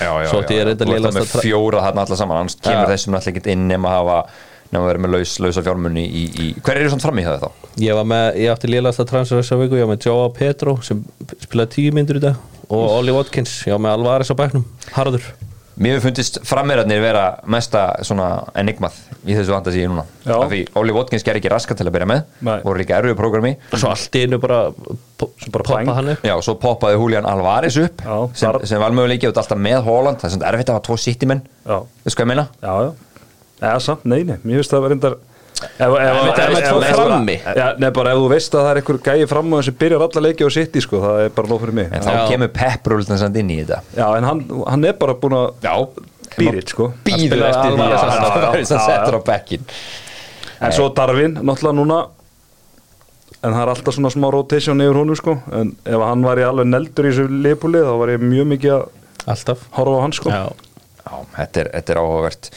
Já, 0.00 0.10
já, 0.24 0.26
Svo 0.30 0.40
átti 0.42 0.56
ég 0.58 0.66
reyndar 0.66 0.88
Þú 0.88 0.90
ert 0.90 0.98
lélegasta 0.98 1.20
með 1.20 1.30
tra- 1.30 1.44
fjóra 1.44 1.84
þarna 1.84 2.02
alla 2.04 2.18
saman. 2.18 2.40
Annars 2.42 2.56
kemur 2.58 2.90
þessum 2.90 3.14
náttúrulega 3.14 3.40
ekki 3.44 3.52
inn 3.54 3.68
nema 3.70 3.92
að 3.92 4.00
hafa 4.00 4.18
nema 4.74 4.82
að 4.82 4.90
vera 4.90 5.02
með 5.04 5.12
laus, 5.14 5.32
lausa 5.44 5.62
fjármunni 5.62 6.02
í, 6.08 6.22
í 6.34 6.46
hver 6.64 6.80
er 6.80 6.90
það 6.90 7.04
fram 7.04 7.20
í 7.20 7.24
það 7.26 7.44
þá? 7.44 7.48
Ég 7.84 7.98
var 7.98 8.08
með, 8.10 8.24
ég 8.42 8.52
átti 8.54 8.70
lélasta 8.72 9.06
transfer 9.06 9.38
þessa 9.38 9.58
viku, 9.60 9.78
ég 9.78 9.86
var 9.86 9.92
með 9.94 10.06
Joao 10.08 10.30
Pedro 10.34 10.74
sem 10.82 11.02
spilaði 11.44 11.74
tíu 11.76 11.94
myndur 11.94 12.18
í 12.18 12.24
dag 12.24 12.40
og 12.74 12.84
Ollie 12.98 13.14
Watkins, 13.14 13.52
ég 13.68 13.76
var 13.76 13.82
með 13.84 13.96
Alvarez 13.98 14.32
á 14.32 14.36
bæknum 14.40 14.64
Harður 14.96 15.28
Mér 15.74 15.96
hefur 15.96 16.04
fundist 16.08 16.36
frammeirarnir 16.46 17.00
vera 17.02 17.22
mesta 17.50 17.80
svona 18.06 18.28
enigmað 18.60 18.94
í 19.26 19.34
þessu 19.34 19.50
fantasíu 19.56 19.88
núna. 19.90 20.04
Já. 20.22 20.36
af 20.36 20.52
því 20.52 20.60
Óli 20.78 20.94
Watkins 20.94 21.24
ger 21.26 21.38
ekki 21.40 21.50
raskat 21.50 21.80
til 21.80 21.86
að 21.88 21.94
byrja 21.96 22.06
með 22.12 22.20
Nei. 22.46 22.60
voru 22.62 22.78
líka 22.78 22.98
erfiðu 23.00 23.16
prógrami 23.18 23.50
Svo 23.74 23.90
allt 23.90 24.14
í 24.14 24.22
einu 24.28 24.38
bara, 24.38 24.60
bara 24.78 25.66
poppa 25.66 25.96
hann 25.98 26.12
upp. 26.14 26.22
Já, 26.30 26.34
svo 26.46 26.54
poppaði 26.62 27.00
Julian 27.00 27.26
Alvarez 27.26 27.76
upp 27.82 28.04
Já, 28.06 28.16
sem, 28.38 28.60
sem 28.70 28.80
valmöguleiki 28.84 29.26
og 29.32 29.36
alltaf 29.42 29.58
með 29.58 29.80
Holland. 29.88 30.22
Það 30.22 30.30
er 30.30 30.34
svona 30.36 30.50
erfitt 30.52 30.70
að 30.70 30.78
hafa 30.78 30.86
tvo 30.90 30.96
sittimenn 31.08 31.42
Já, 31.66 31.78
Veistu 32.06 32.20
hvað 32.20 32.26
ég 32.26 32.32
meina? 32.34 32.46
já, 32.62 32.74
já. 32.86 32.90
Eða 33.64 33.78
samt, 33.80 34.04
nei, 34.10 34.22
nei, 34.28 34.38
mér 34.44 34.60
finnst 34.62 34.74
það 34.74 34.82
var 34.86 34.94
reyndar 34.94 35.14
Ef, 35.18 35.33
það 35.54 37.20
nei, 37.78 37.90
bara 37.94 38.12
ef 38.14 38.18
þú 38.20 38.30
veist 38.32 38.54
að 38.54 38.64
það 38.64 38.70
er 38.70 38.80
einhver 38.80 38.98
gæi 39.06 39.28
fram 39.30 39.54
á 39.54 39.58
sem 39.64 39.76
byrjar 39.80 40.06
alla 40.08 40.24
leiki 40.26 40.46
á 40.46 40.50
sitt 40.52 40.80
sko, 40.82 41.02
það 41.04 41.20
er 41.24 41.36
bara 41.36 41.52
nóg 41.52 41.62
fyrir 41.62 41.78
mig. 41.78 41.92
En 41.94 42.04
þá 42.04 42.12
kemur 42.32 42.50
pepprúltan 42.56 43.20
samt 43.22 43.38
inn 43.40 43.52
í 43.54 43.60
þetta. 43.62 43.80
Já, 43.96 44.06
en 44.18 44.26
hann, 44.28 44.42
hann 44.66 44.88
er 44.90 44.98
bara 44.98 45.14
búin 45.20 45.38
að 45.38 45.54
býrið, 46.38 46.66
sko. 46.72 46.90
Býður 47.06 47.28
spilar 47.28 47.52
eftir 47.52 47.76
því 47.76 47.86
að 47.86 48.02
það 48.02 48.58
er 48.58 48.66
settur 48.72 49.18
á 49.18 49.22
bekkin 49.28 49.70
En 50.64 50.74
svo 50.74 50.90
Darvin, 50.96 51.38
náttúrulega 51.40 51.76
núna 51.78 52.00
En 53.44 53.52
það 53.52 53.60
er 53.60 53.72
alltaf 53.74 53.96
svona 53.98 54.12
smá 54.12 54.28
rotation 54.32 54.80
yfir 54.80 54.96
honum, 54.96 55.16
sko. 55.20 55.34
En 55.52 55.74
ef 55.84 56.04
hann 56.08 56.22
var 56.24 56.40
í 56.40 56.46
alveg 56.46 56.68
neldur 56.70 57.04
í 57.04 57.10
þessu 57.12 57.40
leipúli 57.44 57.82
þá 57.84 57.90
var 58.00 58.12
ég 58.14 58.22
mjög 58.24 58.46
mikið 58.54 58.76
að 58.78 58.86
Alltaf. 59.34 59.66
horfa 59.76 59.98
á 60.00 60.04
hann, 60.04 60.14
sko. 60.16 60.32
Já, 60.32 61.18
þetta 61.34 61.60
er, 61.60 61.70
þetta 61.74 61.92
er 61.92 62.00
áhugavert. 62.00 62.48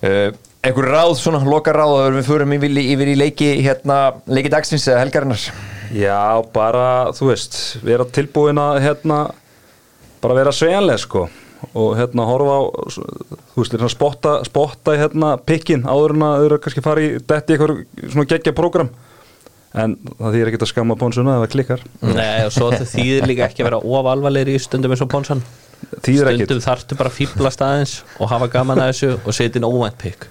Uh, 0.00 0.30
Einhver 0.60 0.90
ráð, 0.92 1.14
svona 1.16 1.38
loka 1.40 1.72
ráð 1.72 1.94
að 1.96 2.16
við 2.18 2.26
förum 2.28 2.50
yfir, 2.52 2.74
yfir 2.82 3.08
í 3.08 3.16
leiki 3.16 3.46
hérna, 3.64 3.94
leiki 4.28 4.50
dagsins 4.52 4.82
eða 4.90 4.98
helgarinnar? 5.06 5.44
Já, 5.96 6.16
bara, 6.52 6.88
þú 7.16 7.30
veist, 7.30 7.54
vera 7.80 8.04
tilbúin 8.04 8.58
að 8.60 8.80
hérna, 8.84 9.20
bara 10.20 10.34
vera 10.36 10.50
svejanleg 10.52 10.98
sko. 11.00 11.22
Og 11.72 11.94
hérna 11.96 12.26
horfa 12.28 12.58
á, 12.60 12.62
þú 12.92 13.62
veist, 13.62 13.72
hérna 13.72 13.88
spotta, 13.88 14.34
spotta 14.44 14.98
í 14.98 15.00
hérna 15.00 15.30
pikkin 15.40 15.86
áður 15.88 16.12
en 16.18 16.24
að 16.26 16.36
þau 16.36 16.44
eru 16.50 16.58
kannski 16.66 16.84
fara 16.84 17.04
í 17.06 17.08
detti 17.16 17.56
eitthvað 17.56 17.80
svona 18.02 18.28
geggja 18.34 18.54
prógram. 18.58 18.90
En 19.80 19.94
það 20.18 20.36
þýr 20.36 20.50
ekki 20.50 20.60
að 20.60 20.70
skamma 20.74 20.96
pónsuna 21.00 21.38
ef 21.38 21.46
það 21.46 21.54
klikkar. 21.54 21.86
Nei, 22.04 22.42
og 22.44 22.52
svo 22.52 22.68
þýðir 22.76 23.30
líka 23.30 23.46
ekki 23.46 23.64
að 23.64 23.70
vera 23.70 23.78
of 23.80 24.10
alvarlegri 24.12 24.58
í 24.58 24.60
stundum 24.60 24.92
eins 24.92 25.06
og 25.06 25.08
Ponsan. 25.14 25.40
Þýðir 26.04 26.34
ekki, 26.34 26.44
Stundum 26.44 26.60
þarftu 26.66 27.00
bara 27.00 27.08
að 27.08 27.16
fýblast 27.16 27.64
aðeins 27.64 27.96
og 28.18 28.28
hafa 28.28 28.50
gaman 28.52 28.82
að 28.84 28.92
þessu 28.92 29.14
og 29.22 29.38
setja 29.38 29.62
inn 29.62 29.68
óvænt 29.70 29.96
pikk 30.02 30.28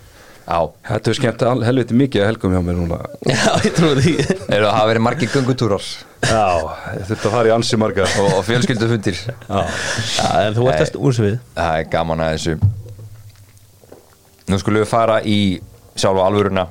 þetta 0.50 1.12
er 1.12 1.18
skemmt 1.18 1.44
helviti 1.68 1.98
mikið 1.98 2.24
að 2.24 2.30
helgum 2.32 2.54
hjá 2.56 2.62
mér 2.66 2.78
núna. 2.80 2.98
Já, 3.30 3.52
ég 3.66 3.76
trúi 3.78 4.02
því. 4.02 4.14
Eru 4.48 4.66
það 4.66 4.74
hafa 4.74 4.90
verið 4.90 5.06
margir 5.06 5.32
göngutúrar? 5.34 5.90
Já, 6.26 6.46
þetta 7.06 7.18
að 7.20 7.36
fara 7.36 7.52
í 7.52 7.54
ansi 7.54 7.80
marga 7.80 8.08
og, 8.10 8.32
og 8.40 8.42
fjölskyldufundir? 8.48 9.22
Já, 9.30 9.60
Já, 10.18 10.28
en 10.48 10.58
þú 10.58 10.68
ert 10.72 10.84
að 10.84 10.90
stúsa 10.90 11.26
við. 11.28 11.38
Það 11.54 11.78
er 11.84 11.88
gaman 11.94 12.26
að 12.26 12.34
þessu. 12.36 12.58
Nú 14.50 14.62
skulum 14.64 14.82
við 14.82 14.90
fara 14.90 15.22
í 15.22 15.40
sjálfa 16.00 16.26
alvöruna. 16.26 16.66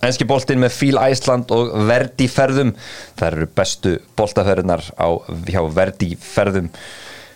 Enski 0.00 0.24
boltinn 0.24 0.62
með 0.62 0.72
Fíl 0.78 0.96
Æsland 0.96 1.50
og 1.52 1.74
Verdi 1.88 2.24
ferðum. 2.32 2.72
Það 3.20 3.26
eru 3.34 3.48
bestu 3.60 3.96
boltaferðunar 4.16 4.86
á, 4.96 5.08
hjá 5.44 5.60
Verdi 5.76 6.14
ferðum. 6.16 6.70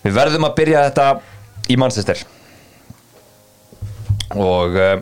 Við 0.05 0.17
verðum 0.17 0.49
að 0.49 0.57
byrja 0.63 0.87
þetta 0.89 1.09
í 1.69 1.77
Manchester. 1.81 2.25
Og 4.33 4.79
uh, 4.81 4.95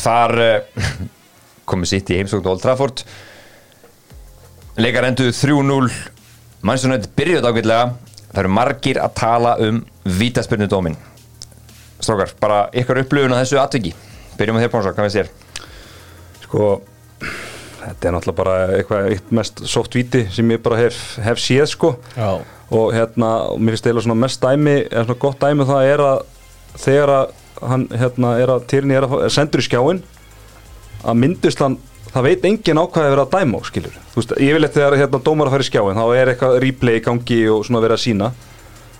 þar 0.00 0.34
uh, 0.42 0.88
komið 1.70 1.92
sitt 1.92 2.12
í 2.12 2.18
heimsókn 2.20 2.50
Old 2.50 2.62
Trafford. 2.64 3.04
Leikar 4.80 5.06
enduð 5.08 5.30
3-0 5.38 5.90
Manchester 6.64 6.90
United 6.90 7.14
byrjuð 7.18 7.48
ágætlega. 7.50 7.94
Það 8.34 8.42
eru 8.42 8.50
margir 8.50 8.98
að 8.98 9.16
tala 9.20 9.54
um 9.62 9.84
vítaspyrnudómin 10.04 10.96
Strókar, 12.02 12.34
bara 12.42 12.64
ykkar 12.76 12.98
upplöfun 13.04 13.32
á 13.32 13.38
þessu 13.38 13.60
atviki. 13.62 13.94
Byrjum 14.36 14.58
að 14.58 14.64
þér 14.66 14.72
Pónsson, 14.72 14.96
hvað 14.96 15.06
við 15.06 15.14
sér 15.14 15.30
sko 16.44 16.66
þetta 17.84 18.08
er 18.08 18.14
náttúrulega 18.14 18.38
bara 18.38 18.56
eitthvað 18.78 19.08
eitt 19.12 19.32
mest 19.34 19.62
soft 19.68 19.96
víti 19.96 20.24
sem 20.32 20.50
ég 20.54 20.62
bara 20.64 20.80
hef, 20.80 20.98
hef 21.24 21.40
séð 21.42 21.66
sko. 21.72 21.94
Já, 22.16 22.40
og 22.74 22.92
hérna, 22.96 23.30
og 23.52 23.60
mér 23.60 23.76
finnst 23.76 23.88
eiginlega 23.88 24.06
svona 24.06 24.20
mest 24.22 24.44
dæmi 24.44 24.76
eða 24.82 25.06
svona 25.06 25.20
gott 25.24 25.40
dæmi 25.42 25.64
um 25.64 25.70
það 25.70 25.90
er 25.92 26.04
að 26.04 26.22
þegar 26.84 27.14
að 27.14 27.34
hann 27.62 27.88
hérna 27.92 28.36
er 28.42 28.52
að 28.54 28.68
Tyrni 28.70 28.96
er 28.98 29.06
að 29.08 29.26
sendur 29.34 29.62
í 29.62 29.66
skjáin 29.66 30.02
að 31.04 31.20
myndislan 31.20 31.76
það 32.14 32.26
veit 32.28 32.48
engin 32.48 32.80
ákvæði 32.80 33.04
að 33.04 33.14
vera 33.14 33.26
að 33.26 33.34
dæma 33.36 33.60
á 33.60 33.62
skilur 33.68 33.98
þú 34.12 34.20
veist, 34.20 34.34
yfirleitt 34.38 34.76
þegar 34.78 34.98
hérna 35.02 35.22
dómar 35.26 35.50
að 35.50 35.56
fara 35.56 35.66
í 35.66 35.70
skjáin 35.70 36.00
þá 36.00 36.04
er 36.14 36.32
eitthvað 36.32 36.58
replay 36.64 36.98
í 37.00 37.04
gangi 37.04 37.40
og 37.52 37.66
svona 37.66 37.82
verið 37.84 37.98
að 37.98 38.04
sína 38.04 38.30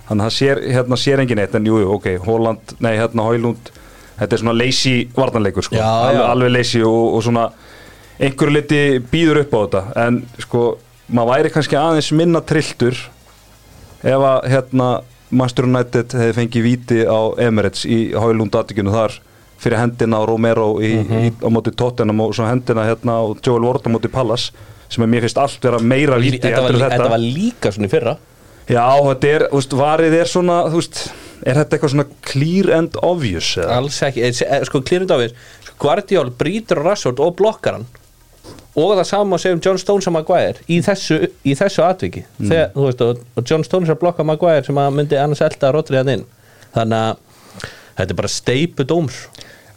þannig 0.09 0.21
að 0.21 0.29
það 0.29 0.37
sér, 0.39 0.63
hérna 0.77 1.01
sér 1.01 1.23
engin 1.23 1.43
eitt 1.45 1.55
en 1.57 1.69
jú, 1.69 1.79
jú, 1.81 1.93
ok, 1.97 2.11
Holland, 2.27 2.75
nei 2.85 2.93
hérna 2.99 3.25
Hólund 3.25 3.71
þetta 4.19 4.37
er 4.37 4.43
svona 4.43 4.57
lazy 4.57 4.97
varnanleikur 5.17 5.67
sko, 5.67 5.79
Já, 5.79 6.23
alveg, 6.29 6.53
lazy 6.55 6.83
og, 6.87 7.17
og 7.17 7.25
svona 7.25 7.49
einhverju 8.23 8.55
liti 8.55 8.83
býður 9.11 9.43
upp 9.43 9.55
á 9.55 9.59
þetta. 9.65 9.83
En 10.05 10.21
sko, 10.43 10.65
maður 11.11 11.33
væri 11.33 11.53
kannski 11.55 11.79
aðeins 11.79 12.13
minna 12.15 12.43
trilltur 12.47 12.99
ef 14.05 14.27
að 14.29 14.49
hérna 14.53 14.89
Master 15.37 15.69
United 15.69 16.15
hefði 16.15 16.37
fengið 16.39 16.67
víti 16.67 17.01
á 17.05 17.21
Emirates 17.43 17.85
í 17.89 17.99
Hólund 18.17 18.55
aðtökjunu 18.55 18.95
þar 18.95 19.17
fyrir 19.65 19.81
hendina 19.81 20.21
á 20.21 20.23
Romero 20.29 20.75
í, 20.83 20.93
í, 21.01 21.33
á 21.41 21.49
móti 21.53 21.73
Tottenham 21.75 22.23
og 22.25 22.35
svo 22.37 22.47
hendina 22.49 22.87
hérna 22.89 23.19
á 23.21 23.23
Joel 23.39 23.65
Ward 23.67 23.87
á 23.87 23.91
móti 23.93 24.11
Pallas 24.13 24.51
sem 24.93 25.05
er 25.05 25.11
mér 25.11 25.25
finnst 25.25 25.41
allt 25.41 25.65
vera 25.65 25.81
meira 25.81 26.19
víti 26.21 26.43
þetta 26.43 26.63
var, 26.67 26.79
þetta. 26.85 27.11
var 27.15 27.23
líka 27.23 27.73
svona 27.75 27.89
í 27.89 27.93
fyrra. 27.93 28.15
Já, 28.65 28.85
þetta 29.11 29.31
er, 29.31 29.45
þú 29.51 29.61
veist, 29.61 29.75
varið 29.77 30.15
er 30.17 30.31
svona, 30.31 30.59
þú 30.73 30.79
veist, 30.81 31.01
er 31.45 31.59
þetta 31.61 31.77
eitthvað 31.77 31.93
svona 31.93 32.07
clear 32.25 32.71
and 32.79 32.97
obvious 33.05 33.51
eða? 33.59 33.81
Alls 33.81 33.99
ekki, 34.07 34.23
eh, 34.25 34.41
eh, 34.47 34.65
sko 34.69 34.81
á 34.81 35.17
við 35.21 35.35
sko, 35.35 35.77
Guardiol 35.85 36.31
brýtur 36.39 36.81
Rashford 36.85 37.21
og 37.21 37.37
blokkar 37.41 37.79
hann 37.79 37.89
og 38.75 38.97
það 38.99 39.05
sama 39.07 39.39
um 39.39 39.61
John 39.63 39.79
Stones 39.79 40.09
og 40.11 40.17
Maguire 40.17 40.65
í 40.67 40.81
þessu, 40.83 41.21
í 41.47 41.55
þessu 41.59 41.85
atviki. 41.87 42.25
Þegar, 42.41 42.73
þú 42.75 42.89
veist, 42.89 43.05
og, 43.07 43.25
og 43.37 43.51
John 43.51 43.65
Stones 43.67 43.91
er 43.91 43.97
að 43.97 44.03
blokka 44.03 44.27
Maguire 44.27 44.67
sem 44.67 44.81
að 44.83 44.97
myndi 44.99 45.21
annars 45.21 45.45
elda 45.47 45.71
Rodri 45.75 46.01
hann 46.01 46.13
inn. 46.17 46.27
Þannig 46.75 46.99
að 46.99 47.69
þetta 47.95 48.11
er 48.11 48.19
bara 48.19 48.33
steipu 48.35 48.87
dóms 48.91 49.25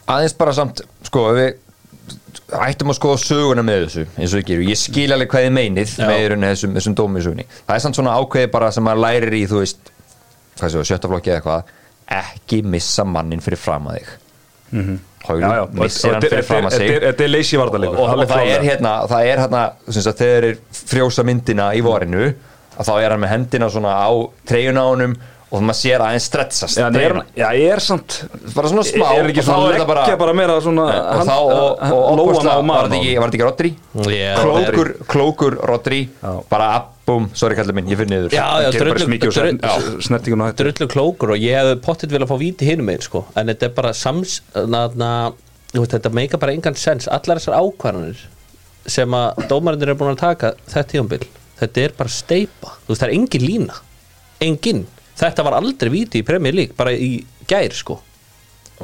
aðeins 0.08 0.36
bara 0.38 0.54
samt, 0.56 0.82
sko, 1.08 1.24
við 1.36 1.50
ættum 2.64 2.92
að 2.92 2.96
skoða 2.96 3.20
söguna 3.20 3.64
með 3.66 3.84
þessu 3.86 4.04
eins 4.16 4.32
og 4.32 4.40
ég 4.40 4.48
gerum, 4.48 4.68
ég 4.70 4.80
skil 4.80 5.08
alveg 5.12 5.30
hvað 5.32 5.46
þið 5.46 5.54
meinið 5.58 5.92
Já. 5.98 6.06
með 6.08 6.46
þessum, 6.46 6.76
þessum, 6.78 6.96
dómi 6.96 7.20
í 7.20 7.26
sögunni. 7.26 7.46
Það 7.66 7.74
er 7.74 7.84
samt 7.84 7.98
svona 7.98 8.14
ákveði 8.16 8.50
bara 8.54 8.70
sem 8.74 8.86
maður 8.88 9.02
lærir 9.04 9.36
í 9.36 9.42
þú 9.50 9.60
veist, 9.60 9.92
hvað 10.60 10.72
séu, 10.74 10.86
sjöttaflokki 10.88 11.34
eða 11.34 11.42
eitthvað 11.42 11.74
ekki 12.18 12.62
missa 12.64 13.04
mannin 13.04 13.44
fyrir 13.44 13.60
fram 13.60 13.90
að 13.90 14.00
þig. 14.00 14.14
Já, 14.72 14.72
Hólum, 14.72 14.98
þetta- 15.26 17.24
er- 17.24 17.32
leysi 17.32 17.58
vartaleikur 17.60 17.98
og, 17.98 18.22
það 18.30 18.52
er 18.54 18.66
hérna 18.68 18.92
það 19.10 19.30
er 19.32 19.42
hérna, 19.44 19.62
þegar 19.88 20.18
þeir 20.22 20.46
frjósa 20.92 21.24
myndina 21.26 21.70
í 21.74 21.82
vorinu 21.84 22.28
að 22.78 22.86
þá 22.86 22.92
er 23.02 23.10
hann 23.10 23.20
með 23.24 23.32
hendina 23.34 23.68
svona 23.74 23.94
á 23.98 24.10
honum 24.92 25.16
og 25.48 25.62
maður 25.64 25.78
sér 25.78 26.02
að 26.04 26.10
hann 26.12 26.22
stretsast 26.22 26.76
Já, 26.76 26.84
en 26.88 26.96
er, 27.00 27.14
já, 27.38 27.46
er 27.56 27.80
samt 27.80 28.18
bara 28.52 28.68
svona 28.68 28.84
smá. 28.84 29.06
Er 29.16 29.30
ekki 29.30 29.40
og 29.40 29.46
þá 29.46 29.48
svona 29.48 29.70
er 29.70 29.78
leggja 29.78 30.18
bara 30.20 30.34
meira 30.36 30.58
svona 30.64 30.84
og 30.98 31.22
þá 31.24 31.34
og, 31.38 31.80
og, 31.88 31.96
og 31.96 32.18
lóan 32.20 32.20
á 32.20 32.56
opaslega, 32.58 32.66
var 32.68 32.90
þetta 32.90 32.98
ekki, 32.98 33.14
ekki 33.30 33.46
Rodri? 33.46 33.72
yeah. 34.12 34.42
klókur, 34.42 34.92
klókur 35.08 35.58
Rodri. 35.70 36.00
Bara 36.52 36.68
búm, 37.08 37.30
sorry 37.38 37.56
kallið 37.56 37.78
minn, 37.78 37.88
ég 37.88 38.00
finn 38.00 38.12
niður. 38.12 38.36
Já, 38.36 38.44
já, 38.66 38.68
bara 38.76 40.52
drullu- 40.60 40.90
klókur 40.92 41.32
og 41.32 41.40
ég 41.40 41.56
hefði 41.56 41.78
pottit 41.86 42.12
vilja 42.12 42.28
fá 42.28 42.36
víti 42.40 42.68
hinum 42.68 42.90
megin 42.90 43.06
sko. 43.08 43.24
En 43.38 43.48
þetta 43.48 43.70
er 43.70 43.74
bara 43.78 43.94
sams 43.96 44.40
na, 44.68 44.84
na, 45.00 45.12
veist, 45.72 45.94
þetta 45.96 46.12
meika 46.12 46.40
bara 46.40 46.52
engan 46.56 46.76
sens 46.76 47.08
allar 47.08 47.40
þessar 47.40 47.56
ákvarðanir 47.62 48.26
sem 48.88 49.16
að 49.16 49.48
dómarinnir 49.48 49.92
er 49.92 49.98
búin 50.00 50.12
að 50.14 50.22
taka 50.22 50.52
þetta 50.68 50.88
tíumbil 50.92 51.24
þetta 51.58 51.82
er 51.82 51.94
bara 51.98 52.12
steipa 52.12 52.76
þú 52.84 52.92
veist 52.92 53.02
það 53.02 53.08
er 53.08 53.16
engin 53.16 53.44
lína. 53.48 53.80
Engin, 54.44 54.84
þetta 55.18 55.46
var 55.46 55.58
aldrei 55.58 55.92
víti 55.92 56.22
í 56.22 56.26
Premier 56.26 56.56
League 56.56 56.76
bara 56.78 56.92
í 56.94 57.18
gær 57.48 57.74
sko. 57.76 57.98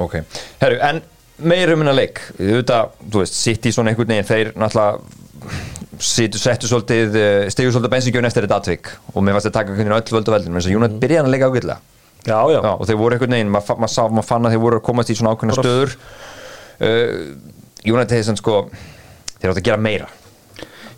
Ok, 0.02 0.18
herru, 0.62 0.80
en 0.82 1.02
meir 1.46 1.70
um 1.74 1.82
hennar 1.82 1.96
leik, 1.96 2.20
auðvitað, 2.38 2.96
þú 3.10 3.22
veist 3.22 3.38
sitt 3.38 3.66
í 3.66 3.72
svona 3.74 3.92
einhvern 3.92 4.10
veginn, 4.10 4.26
þeir 4.26 4.52
náttúrulega 4.58 6.02
situ, 6.02 6.40
settu 6.40 6.70
svolítið 6.70 7.18
eh, 7.20 7.40
stigu 7.52 7.70
svolítið 7.70 7.92
bensingjörn 7.92 8.28
eftir 8.28 8.46
þetta 8.46 8.58
atvik. 8.62 8.90
Og 9.14 9.22
mér 9.22 9.36
varst 9.36 9.50
að 9.50 9.56
taka 9.58 9.70
einhvern 9.70 9.90
veginn 9.90 9.98
öll 9.98 10.16
völdu 10.16 10.34
veldin 10.34 10.54
menn 10.54 10.62
þess 10.62 10.70
að 10.70 10.76
Júnat 10.76 10.96
byrjaði 11.02 11.20
hann 11.20 11.30
að 11.30 11.36
leika 11.36 11.50
ágætlega. 11.52 11.78
Já, 12.24 12.38
já, 12.48 12.58
Já, 12.64 12.72
og 12.72 12.88
þeir 12.88 12.98
voru 12.98 13.16
einhvern 13.16 13.36
veginn, 13.36 13.54
maður 13.54 13.80
ma 13.84 13.90
sá, 13.92 14.02
maður 14.08 14.28
fann 14.30 14.48
að 14.48 14.54
þeir 14.56 14.62
voru 14.64 14.80
að 14.80 14.86
komast 14.88 15.12
í 15.12 15.18
svona 15.18 15.34
ákveðna 15.34 15.56
stöður. 15.60 15.96
Uh, 16.74 17.10
United 17.84 18.16
hefði 18.16 18.26
sann 18.30 18.40
sko 18.40 18.54
þeir 18.72 19.52
áttu 19.52 19.60
að 19.60 19.66
gera 19.68 19.78
meira 19.78 20.08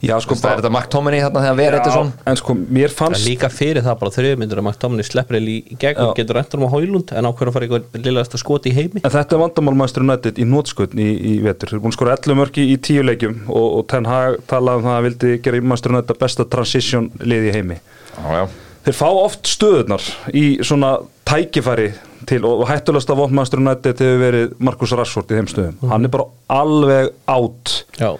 já 0.02 0.14
sko 0.22 0.36
það 0.38 0.50
er 0.50 0.60
þetta 0.60 0.72
Mark 0.74 0.90
Tomini 0.92 1.20
þarna 1.22 1.42
þegar 1.44 1.56
við 1.58 1.68
erum 1.70 1.92
svona. 1.94 2.24
En 2.30 2.38
sko, 2.40 2.56
mér 2.56 2.88
en 2.90 2.96
fannst 2.98 3.26
líka 3.26 3.50
fyrir 3.52 3.84
það 3.86 3.98
bara 4.02 4.14
þriðmyndur 4.16 4.60
að 4.60 4.66
McTominay 4.66 5.08
sleppur 5.08 5.38
í 5.38 5.56
í 5.56 5.78
gegn 5.80 6.02
og 6.04 6.12
getur 6.18 6.40
endur 6.40 6.60
um 6.60 6.66
að 6.68 6.74
hólund 6.76 7.14
en 7.16 7.30
ákveður 7.30 7.50
að 7.52 7.56
fara 7.56 7.68
eitthvað 7.68 8.08
liðast 8.08 8.36
að 8.36 8.42
skoti 8.42 8.72
í 8.72 8.76
heimi. 8.76 9.02
En 9.02 9.14
þetta 9.14 9.36
er 9.38 9.42
vandamálmæstur 9.44 10.06
United 10.06 10.42
í 10.42 10.48
nótskutn 10.48 11.02
í, 11.02 11.08
í 11.16 11.34
vetur. 11.46 11.76
Að 11.78 11.96
skora 11.96 12.16
11 12.18 12.40
mörki 12.42 12.66
í 12.74 12.76
10 12.76 13.08
leikjum 13.10 13.40
og, 13.46 13.66
og 13.80 13.88
Ten 13.92 14.08
Hag 14.10 14.40
talaði 14.50 14.82
um 14.82 14.86
það 14.86 14.92
að 14.92 14.98
hann 14.98 15.08
vildi 15.08 15.34
gera 15.46 15.64
Manchester 15.64 15.96
United 15.96 16.22
besta 16.22 16.48
transition 16.56 17.10
lið 17.24 17.50
í 17.50 17.56
heimi. 17.56 17.80
Já, 18.16 18.26
já, 18.40 18.46
Þeir 18.86 18.94
fá 18.94 19.06
oft 19.10 19.48
stöðunar 19.50 20.04
í 20.30 20.44
svona 20.62 20.92
tækifæri 21.26 21.88
til 22.30 22.44
og 22.46 22.68
hættulegast 22.68 23.10
af 23.10 23.18
Manchester 23.24 23.58
United 23.58 24.02
hefur 24.02 24.20
verið 24.22 24.52
Marcus 24.62 24.94
Rashford 24.94 25.32
í 25.32 25.40
þeim 25.40 25.48
stöðum. 25.50 25.80
Hann 25.90 26.06
er 26.06 26.12
bara 26.14 26.28
alveg 26.54 27.10
átt 27.34 27.72
Já, 27.98 28.12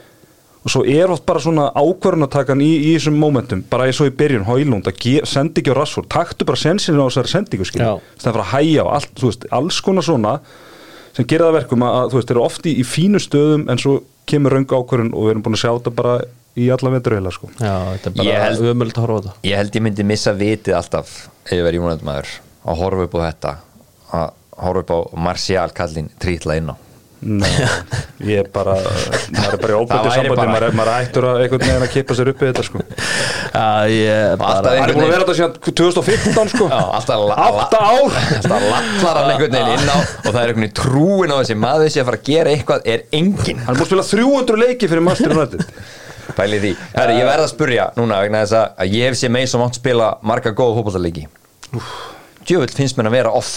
og 0.67 0.73
svo 0.73 0.83
er 0.91 1.13
oft 1.15 1.23
bara 1.29 1.39
svona 1.45 1.69
ákvörunatakan 1.79 2.59
í, 2.65 2.71
í 2.89 2.95
þessum 2.97 3.17
momentum, 3.23 3.61
bara 3.71 3.87
eins 3.87 4.01
og 4.03 4.09
í 4.11 4.15
byrjun 4.19 4.47
Hólund 4.49 4.89
að 4.91 5.05
sendi 5.31 5.63
ekki 5.63 5.71
á 5.71 5.79
Rashford 5.79 6.09
taktu 6.11 6.47
bara 6.49 6.59
sensin 6.59 6.99
á 6.99 7.07
þessari 7.07 7.31
sendingu 7.31 7.67
skilja 7.69 7.93
Já. 7.93 8.01
það 8.25 8.33
er 8.33 8.41
að 8.43 8.51
hæja 8.57 8.83
á 8.83 8.87
allt, 8.99 9.13
þú 9.21 9.31
veist, 9.31 9.47
alls 9.55 9.79
konar 9.87 10.07
svona 10.09 10.33
sem 11.17 11.25
gera 11.31 11.47
það 11.47 11.53
að 11.53 11.59
verkum 11.61 11.85
að, 11.87 12.01
þú 12.11 12.19
veist, 12.19 12.29
þeir 12.33 12.37
eru 12.37 12.45
oft 12.49 12.67
í, 12.67 12.73
í 12.83 12.85
fínu 12.85 13.21
stöðum 13.23 13.69
en 13.73 13.79
svo 13.81 13.95
kemur 14.27 14.57
röng 14.59 14.67
ákvörun 14.75 15.13
og 15.15 15.29
við 15.29 15.33
erum 15.37 15.45
búin 15.47 15.55
að 15.57 15.63
sjá 15.63 15.71
þetta 15.77 15.93
bara 16.03 16.17
í 16.57 16.67
alla 16.75 16.91
vetur 16.97 17.15
heila 17.15 17.31
sko. 17.31 17.49
Já, 17.61 17.75
þetta 17.95 18.11
er 18.11 18.17
Ég 18.17 18.19
bara 18.33 18.43
held- 18.49 18.67
umöld 18.73 18.97
að 18.97 19.05
horfa 19.05 19.17
á 19.17 19.23
þetta. 19.23 19.35
Ég 19.47 19.61
held 19.61 19.77
ég 19.79 19.85
myndi 19.87 20.07
missa 20.09 20.33
vitið 20.35 20.77
alltaf 20.81 21.15
ef 21.47 21.53
ég 21.55 21.63
verið 21.69 21.85
United 21.87 22.05
maður 22.09 22.33
að 22.67 22.81
horfa 22.83 23.07
upp 23.07 23.15
á 23.15 23.21
þetta 23.29 23.53
að 24.17 24.27
horfa 24.67 24.83
upp 24.83 24.91
á 24.91 24.99
Martial 25.29 25.69
kallinn 25.77 26.11
trítla 26.19 26.57
inn 26.59 26.73
á 26.73 26.77
ég 28.25 28.39
er 28.41 28.47
bara 28.53 28.75
maður 28.81 29.53
er 29.53 29.61
bara 29.61 29.73
í 29.77 29.87
Það 29.87 30.05
væri 30.07 30.13
sambandi 30.17 30.37
bara- 30.37 30.53
maður, 30.53 30.67
er- 30.67 30.77
maður 30.79 30.91
er 30.93 30.97
hættur 31.05 31.25
að 31.29 31.41
einhvern 31.43 31.65
veginn 31.67 31.85
að 31.87 31.91
kippa 31.93 32.15
sér 32.17 32.31
upp 32.33 32.41
við 32.41 32.49
þetta 32.53 32.65
sko. 32.65 32.79
Já, 33.57 33.67
ég 33.93 34.31
Alltaf 34.31 34.41
bara 34.41 34.63
Það 34.63 34.77
er 34.77 34.95
búin 34.97 35.05
að 35.07 35.13
vera 35.13 35.25
þetta 35.27 35.37
síðan 35.37 35.53
2015 35.81 36.49
sko. 36.55 36.69
Já, 36.73 36.81
alltaf 36.97 37.27
la- 37.29 37.37
Átta 37.47 37.79
ár. 37.83 38.17
Alltaf 38.23 38.65
lallar 38.71 39.21
hann 39.21 39.31
einhvern 39.35 39.53
veginn 39.59 39.73
inn 39.77 39.93
á 39.93 39.99
og 40.01 40.31
það 40.33 40.41
er 40.41 40.49
einhvern 40.49 40.65
veginn 40.65 40.77
trúin 40.81 41.35
á 41.35 41.37
þessi 41.43 41.59
maður 41.67 41.93
sé 41.93 42.01
að 42.01 42.09
fara 42.11 42.21
að 42.23 42.27
gera 42.31 42.55
eitthvað 42.57 42.91
er 42.97 43.05
engin 43.13 43.59
Hann 43.67 43.75
er 43.75 43.81
búin 43.81 43.87
að 43.87 43.93
spila 43.93 44.09
300 44.11 44.61
leiki 44.65 44.89
fyrir 44.89 45.05
Master 45.11 45.37
United. 45.37 45.67
Pælið 46.37 46.61
því, 46.67 46.73
Herri, 46.97 47.15
ég 47.21 47.29
verð 47.29 47.45
að 47.47 47.53
spurja 47.53 47.85
núna 47.97 48.19
vegna 48.25 48.43
þess 48.45 48.57
að- 48.59 48.91
ég 48.97 49.07
hef 49.11 49.15
sé 49.21 49.29
meis 49.31 49.55
og 49.55 49.61
mátt 49.63 49.75
spila 49.79 50.09
marga 50.23 50.51
góða 50.53 50.81
fótballaleiki 50.81 51.27
Djöfull 52.47 52.71
finnst 52.77 52.99
mér 52.99 53.09
að 53.11 53.15
vera 53.17 53.31
off. 53.35 53.53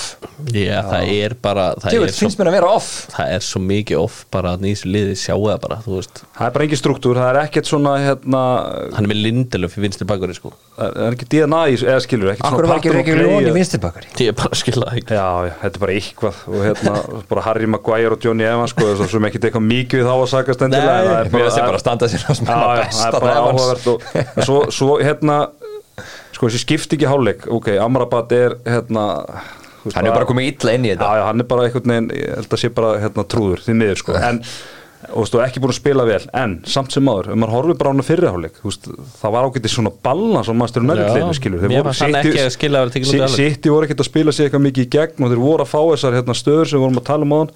Já, 0.49 0.79
það 0.87 1.09
er 1.13 1.35
bara 1.43 1.65
það 1.77 1.91
Djöfull 1.93 2.07
er, 2.07 2.13
svo, 2.15 2.23
finnst 2.25 2.39
mér 2.41 2.49
að 2.49 2.55
vera 2.57 2.69
off. 2.79 2.89
Það 3.13 3.33
er 3.35 3.43
svo 3.45 3.61
mikið 3.61 3.99
off 4.01 4.21
bara 4.33 4.53
að 4.55 4.63
nýsu 4.65 4.89
liði 4.89 5.17
sjáu 5.21 5.43
það 5.45 5.59
bara 5.67 5.77
þú 5.85 5.97
veist, 5.99 6.23
Það 6.39 6.47
er 6.49 6.55
bara 6.55 6.65
engin 6.69 6.79
struktúr, 6.81 7.19
það 7.19 7.29
er 7.33 7.39
ekkert 7.43 7.69
svona 7.69 7.93
hérna, 8.01 8.41
hann 8.95 9.05
er 9.05 9.11
með 9.11 9.21
lindelöf 9.27 9.77
í 9.77 9.83
vinstri 9.83 10.07
bakari 10.09 10.37
sko. 10.37 10.53
Það 10.79 10.97
er 11.05 11.17
ekki 11.17 11.27
DNA 11.33 11.61
í, 11.69 11.77
eða 11.83 12.01
skilur 12.05 12.31
ekkert 12.31 12.47
Akkur 12.49 12.67
var 12.69 12.79
ekki 12.79 12.93
play 12.95 13.17
lóni 13.19 13.43
eða- 13.43 13.55
vinstirbakari 13.57 14.07
Ég 14.23 14.29
er 14.31 14.37
bara 14.39 14.49
að 14.55 14.59
skilja 14.61 14.85
það 14.85 14.99
ekki 15.01 15.17
Já, 15.17 15.25
já, 15.49 15.53
þetta 15.59 15.75
er 15.79 15.83
bara 15.83 15.95
eitthvað 15.99 16.37
og 16.47 16.61
hérna, 16.63 16.93
bara 17.33 17.43
Harry 17.49 17.67
Maguire 17.67 18.15
og 18.15 18.23
Johnny 18.23 18.47
Evans 18.47 18.71
sko, 18.71 18.87
þess 18.93 19.03
að 19.03 19.11
sem 19.11 19.27
ekkert 19.29 19.47
eitthvað 19.49 19.65
mikið 19.67 19.99
við 19.99 20.07
þá 20.07 20.13
að 20.15 20.29
sagast 20.31 20.63
endilega 20.63 21.01
það 21.03 21.19
er 21.19 21.33
bara 21.35 21.75
að 21.75 21.83
standa 21.83 22.09
sér 22.13 22.23
að 22.23 22.31
Já, 22.31 22.39
smæla 22.39 22.69
já, 22.69 22.83
besta 22.85 23.03
það 23.03 23.19
er 23.19 23.25
bara 23.25 23.43
áhugavert 23.43 23.89
og 23.91 24.07
en 24.23 24.47
svo, 24.47 24.59
svo 24.79 24.97
hérna 25.03 25.37
sko 26.39 26.47
þessi 26.47 26.63
skipti 26.63 26.95
ekki 26.95 27.09
hálfleik. 27.11 27.47
Ok, 27.51 27.73
Amrabat 27.83 28.31
er 28.31 28.55
hérna 28.63 29.05
Hann 29.93 30.07
er 30.07 30.15
bara 30.15 30.27
komið 30.27 30.51
illa 30.53 30.73
inn 30.75 30.85
í 30.87 30.89
Já, 30.91 30.95
þetta. 30.97 31.13
Já, 31.19 31.23
hann 31.29 31.43
er 31.43 31.47
bara 31.47 31.67
einhvern 31.67 31.93
veginn, 31.93 32.09
ég 32.15 32.35
held 32.35 32.53
að 32.55 32.61
sé 32.61 32.69
bara 32.75 32.91
hérna 32.99 33.23
trúður 33.31 33.63
því 33.63 33.75
miður 33.79 34.01
sko, 34.01 34.15
en 34.19 34.41
og 35.15 35.23
og 35.23 35.41
ekki 35.45 35.61
búin 35.63 35.71
að 35.71 35.77
spila 35.77 36.03
vel, 36.03 36.19
en 36.35 36.57
samt 36.67 36.91
sem 36.91 37.07
áður 37.07 37.29
ef 37.31 37.37
maður 37.39 37.53
horfir 37.55 37.77
bara 37.79 37.87
á 37.87 37.91
hann 37.93 38.03
að 38.03 38.09
fyrri 38.09 38.27
hálfleik 38.27 38.57
þú 38.59 38.67
veist, 38.67 38.89
það 39.21 39.33
var 39.35 39.47
ágætið 39.47 39.71
svona 39.71 39.93
balans 40.09 40.51
á 40.51 40.53
maður 40.59 40.73
Já, 40.99 41.13
tekinn 42.91 43.07
út 43.07 43.15
í 43.15 43.23
hálfleik. 43.23 43.37
Sitti 43.37 43.71
voru 43.71 43.87
ekkert 43.87 44.03
að 44.03 44.09
spila 44.09 44.35
sig 44.35 44.49
eitthvað 44.49 44.65
mikið 44.67 44.83
í 44.83 44.91
gegn 44.97 45.23
og 45.23 45.31
þeir 45.31 45.43
voru 45.45 45.63
að 45.65 45.71
fá 45.71 45.79
þessar 45.93 46.17
hérna, 46.19 46.35
stöður 46.35 46.67
sem 46.67 46.75
við 46.75 46.83
vorum 46.83 46.99
að 46.99 47.07
tala 47.13 47.29
um 47.29 47.33
á 47.33 47.37
hann 47.39 47.53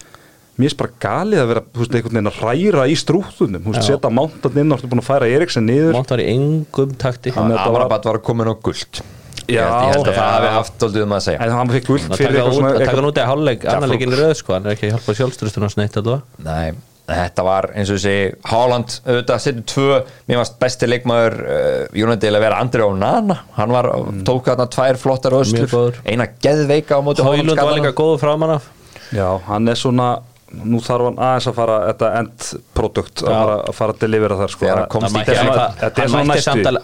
mér 0.57 0.69
finnst 0.69 0.77
bara 0.77 0.91
galið 1.01 1.41
að 1.43 1.47
vera 1.53 1.63
þú 1.73 1.81
veist, 1.83 1.95
einhvern 1.97 2.17
veginn 2.17 2.31
að 2.31 2.39
ræra 2.43 2.83
í 2.91 2.95
strúttunum 2.99 3.63
þú 3.65 3.73
veist, 3.73 3.87
setja 3.89 4.11
mántan 4.13 4.59
inn 4.61 4.71
og 4.75 4.81
þú 4.83 4.89
búin 4.91 5.01
að 5.03 5.07
færa 5.09 5.29
Eriksen 5.33 5.65
niður. 5.65 5.93
Mátt 5.97 6.13
var 6.13 6.21
í 6.21 6.27
engum 6.33 6.93
takti. 7.01 7.33
Hann- 7.33 7.51
þetta 7.51 7.65
var- 7.73 7.81
Amrabat 7.87 8.05
var 8.05 8.19
komin 8.19 8.47
á 8.51 8.55
guld 8.61 9.01
Ég 9.49 9.57
Já, 9.59 9.65
held- 9.67 9.83
ég 9.83 9.93
held 9.97 10.07
að 10.07 10.15
það 10.15 10.31
hafi 10.37 10.51
haft 10.55 10.83
aldrei 10.87 11.01
um 11.03 11.09
að 11.17 11.21
segja. 11.25 11.39
En 11.43 11.49
hann 11.51 11.67
fikk 11.73 11.85
guld 11.89 12.01
að 12.07 12.15
fyrir 12.17 12.31
eitthvað 12.37 12.47
út- 12.47 12.55
svona 12.55 12.69
að 12.73 12.79
taka 12.85 12.95
hann 12.95 13.09
út 13.09 13.17
í 13.17 13.25
hálfleik 13.27 13.61
Já, 13.63 13.69
annar 13.75 13.89
leikinn 13.91 14.13
í 14.13 14.19
röð 14.21 14.35
sko, 14.39 14.53
hann 14.53 14.65
er 14.65 14.71
ekki 14.77 14.87
að 14.87 14.93
hjálpa 14.93 15.15
sjálfströstunum 15.19 15.67
að 15.67 15.73
sneitt 15.73 15.97
allavega 15.99 16.21
Nei, 16.45 16.73
þetta 17.09 17.43
var 17.43 17.67
eins 17.75 17.89
og 17.91 17.97
þessi 17.97 18.35
Haaland, 18.47 18.87
auðvitað, 19.03 19.41
setur 19.43 19.65
tvö. 19.73 19.97
Mér 20.29 20.37
varst 20.39 20.55
besti 20.63 20.87
leikmaður 20.87 21.35
uh, 21.43 21.87
United 22.05 22.33
að 22.39 22.39
vera 22.45 22.59
Andri 22.63 22.81
Onana, 22.87 23.39
hann 23.57 23.69
var 23.75 23.89
tók 24.23 24.45
þarna 24.47 24.69
tvær 24.71 24.95
flottar 25.01 25.35
öslur 25.41 25.99
eina 26.07 26.27
geðveika 26.39 26.95
á 26.95 27.01
móti 27.03 27.19
Hólund 27.25 27.57
var 27.59 27.75
líka 27.75 27.91
góð 27.91 28.19
framan 28.23 28.55
af. 28.61 28.69
Já, 29.11 29.27
hann 29.49 29.67
er 29.67 29.75
svona 29.75 30.21
nú 30.53 30.79
þarf 30.85 31.07
hann 31.09 31.17
aðeins 31.17 31.47
að 31.49 31.55
fara 31.57 31.77
þetta 31.87 32.09
end 32.19 32.49
produkt 32.77 33.23
að 33.23 33.53
að 33.69 33.73
fara 33.79 33.93
að 33.95 33.99
delivera 34.03 34.37
þar 34.37 34.53
sko. 34.53 34.65
Þegar 34.65 34.75
hann 34.77 34.83
Það- 34.83 34.91
komst 34.93 35.07
Hann 35.07 35.15
í 35.15 36.27
mætti, 36.27 36.41
samt 36.43 36.65
alveg- 36.67 36.83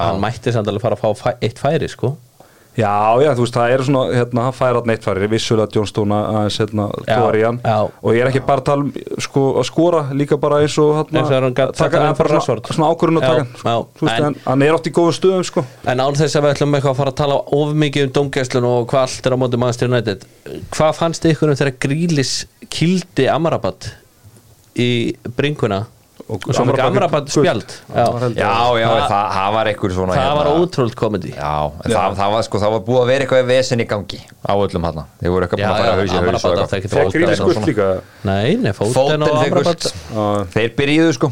fara 0.81 0.95
að 0.95 1.03
fá 1.03 1.09
eitt 1.41 1.59
færi 1.61 1.89
sko 1.89 2.15
Já, 2.77 2.91
já, 3.19 3.31
þú 3.35 3.43
veist, 3.43 3.55
það 3.57 3.71
er 3.73 3.81
svona 3.83 4.01
hérna, 4.15 4.43
hann 4.45 4.53
færa 4.55 4.81
neitt 4.87 5.03
færi, 5.03 5.27
vissulega 5.27 5.73
John 5.75 5.87
Stone 5.89 6.15
aðeins 6.15 6.59
hérna, 6.61 6.85
Já, 7.09 7.17
í 7.35 7.41
hann 7.43 7.57
já. 7.65 7.77
og 7.89 8.13
ég 8.15 8.21
er 8.23 8.29
ekki 8.29 8.43
bara 8.45 8.61
að 8.61 8.67
tala 8.69 8.85
um 8.85 8.91
sko, 9.19 9.43
að 9.59 9.65
skora 9.67 10.01
líka 10.15 10.37
bara 10.39 10.61
eins 10.63 10.77
og 10.79 10.93
hérna, 10.99 11.19
Eins 11.19 11.31
og 11.33 11.43
hann 11.43 11.53
gat- 11.57 11.73
taka 11.75 11.99
hann 12.05 12.15
bara 12.15 12.39
svona, 12.45 12.61
svona 12.69 12.91
ákvörðun 12.93 13.19
Já, 13.19 13.27
taka 13.27 13.41
hann, 13.41 13.51
já. 13.51 13.57
sko. 13.59 13.87
Þú 13.99 14.07
veist, 14.07 14.23
En- 14.29 14.39
hann, 14.45 14.61
er 14.61 14.73
átt 14.77 14.87
í 14.87 14.93
góðum 14.95 15.17
stöðum 15.19 15.43
sko. 15.49 15.65
En 15.85 15.97
án 16.05 16.15
þess 16.21 16.35
að 16.39 16.45
við 16.47 16.53
ætlum 16.55 16.75
eitthvað 16.79 16.93
að 16.93 16.99
fara 17.01 17.11
að 17.11 17.19
tala 17.23 17.35
of 17.59 17.73
mikið 17.83 18.03
um 18.07 18.13
domgæslun 18.19 18.69
og 18.71 18.87
hvað 18.87 19.01
allt 19.09 19.25
er 19.27 19.33
á 19.35 19.37
móti 19.43 19.57
Manchester 19.59 19.87
United 19.89 20.25
Hvað 20.71 20.95
fannst 21.01 21.25
ykkur 21.25 21.49
um 21.51 21.55
þegar 21.59 21.75
Grílis 21.83 22.45
kildi 22.69 23.27
Amrabat 23.27 23.91
í 24.79 25.15
bringuna 25.35 25.87
Og 26.29 26.43
og 26.45 26.53
svo 26.53 26.63
fyrir 26.67 26.83
Amrabat 26.85 27.29
spjald. 27.33 27.71
Já. 27.89 28.03
Já, 28.37 28.53
já, 28.77 28.89
Það- 29.09 29.31
var 29.55 29.69
einhver 29.71 29.93
svona 29.95 30.13
það 30.13 30.35
var 30.37 30.45
hérna- 30.45 30.59
ótrúld 30.61 30.95
komedi. 30.95 31.31
Já, 31.33 31.53
en 31.85 31.91
það, 31.91 32.15
það, 32.19 32.31
var, 32.35 32.43
sko, 32.45 32.59
það 32.61 32.71
var 32.75 32.83
búið 32.89 32.99
að 33.01 33.07
vera 33.09 33.25
eitthvað 33.25 33.47
vesen 33.49 33.79
í 33.81 33.87
gangi 33.89 34.19
á 34.45 34.53
öllum 34.53 34.85
hann 34.85 34.99
Þeir 35.21 35.33
voru 35.33 35.47
eitthvað 35.47 35.59
búin 35.63 35.69
að 35.69 35.79
fara 35.79 35.93
að 35.95 36.01
hausi 36.03 36.17
Amrabat 36.19 36.45
og 36.45 37.49
gult 37.49 37.57
svona. 37.57 37.69
líka. 37.71 37.87
Nei, 38.29 38.55
nei, 38.55 38.71
Fóten 38.77 39.25
og 39.25 39.33
þeir 39.33 39.49
Amrabat 39.49 39.89
Þeir 40.53 40.69
byrjuðu 40.77 41.13
sko. 41.17 41.31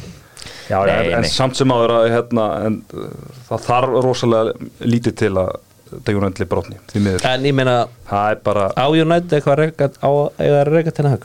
Já, 0.68 0.80
Nei, 0.86 0.96
en, 0.98 1.14
en 1.14 1.22
nei. 1.22 1.30
samt 1.30 1.56
sem 1.56 1.70
áður 1.72 1.94
að 1.96 2.10
hérna, 2.12 2.48
en, 2.66 2.82
uh, 2.92 3.06
það 3.50 3.62
þarf 3.70 4.02
rosalega 4.04 4.54
lítið 4.84 5.16
til 5.22 5.32
að 5.40 5.54
er 6.04 6.26
endli 6.28 6.46
brotni, 6.46 6.76
En 7.24 7.46
ég 7.48 7.54
meina, 7.56 7.78
það 8.10 8.32
er 8.34 8.42
bara, 8.44 8.66
á 8.76 8.86
United 8.92 9.38
eitthvað 9.38 9.62
eiga 10.42 10.66
reka 10.68 10.92
til 10.92 11.06
hag 11.08 11.24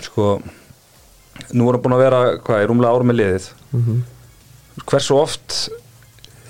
sko 0.00 0.40
nú 1.56 1.68
erum 1.70 1.82
búin 1.84 1.96
að 1.96 2.02
vera, 2.04 2.20
hvað, 2.44 2.62
í 2.64 2.68
rúmlega 2.70 2.94
árum 2.96 3.10
með 3.10 3.18
liðið. 3.20 3.48
Hversu 4.90 5.16
oft 5.18 5.56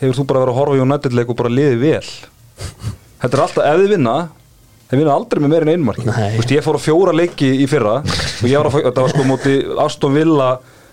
hefur 0.01 0.17
þú 0.19 0.27
bara 0.29 0.43
verið 0.45 0.53
að 0.55 0.59
horfa 0.61 0.77
í 0.79 0.83
United 0.85 1.17
leik 1.17 1.33
og 1.33 1.39
bara 1.41 1.53
liðið 1.53 1.81
vel? 1.83 2.11
Þetta 3.21 3.37
er 3.37 3.43
alltaf, 3.45 3.65
ef 3.67 3.81
þið 3.83 3.91
vinna 3.97 4.15
þeir 4.91 4.99
vinna 5.03 5.15
aldrei 5.15 5.41
með 5.45 5.53
meira 5.53 5.67
en 5.67 5.73
einmarki. 5.75 6.07
Vist, 6.37 6.51
ég 6.57 6.65
fór 6.67 6.79
á 6.81 6.83
fjóra 6.83 7.13
leiki 7.15 7.51
í 7.63 7.67
fyrra 7.71 7.99
og 8.03 8.47
ég 8.49 8.57
var 8.59 8.69
að, 8.71 8.75
fá- 8.75 8.85
þetta 8.89 9.05
var 9.05 9.13
sko 9.15 9.27
móti 9.29 9.53
Aston 9.85 10.17
Villa, 10.17 10.49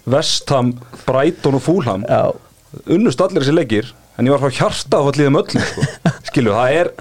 Vestham 0.07 0.73
Brighton 1.07 1.57
og 1.57 1.63
Fulham. 1.65 2.03
Já, 2.05 2.29
unnust 2.93 3.23
allir 3.25 3.41
þessi 3.41 3.55
leikir 3.57 3.89
en 4.17 4.27
ég 4.29 4.35
var 4.35 4.43
frá 4.43 4.53
hjarta 4.59 4.99
á 5.01 5.03
að 5.07 5.17
líðum 5.21 5.39
öllum 5.41 5.65
sko. 5.71 5.87
skilju, 6.29 6.53
það 6.57 6.77
er 6.81 6.91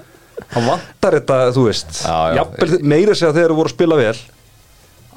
hann 0.55 0.67
vantar 0.71 1.17
þetta, 1.19 1.37
þú 1.55 1.67
veist. 1.67 2.01
Já, 2.01 2.17
já. 2.31 2.39
jafnvel 2.41 2.79
meira 2.93 3.15
segja 3.17 3.33
þegar 3.35 3.53
þú 3.53 3.59
voru 3.61 3.71
að 3.71 3.75
spila 3.77 3.99
vel 4.01 4.17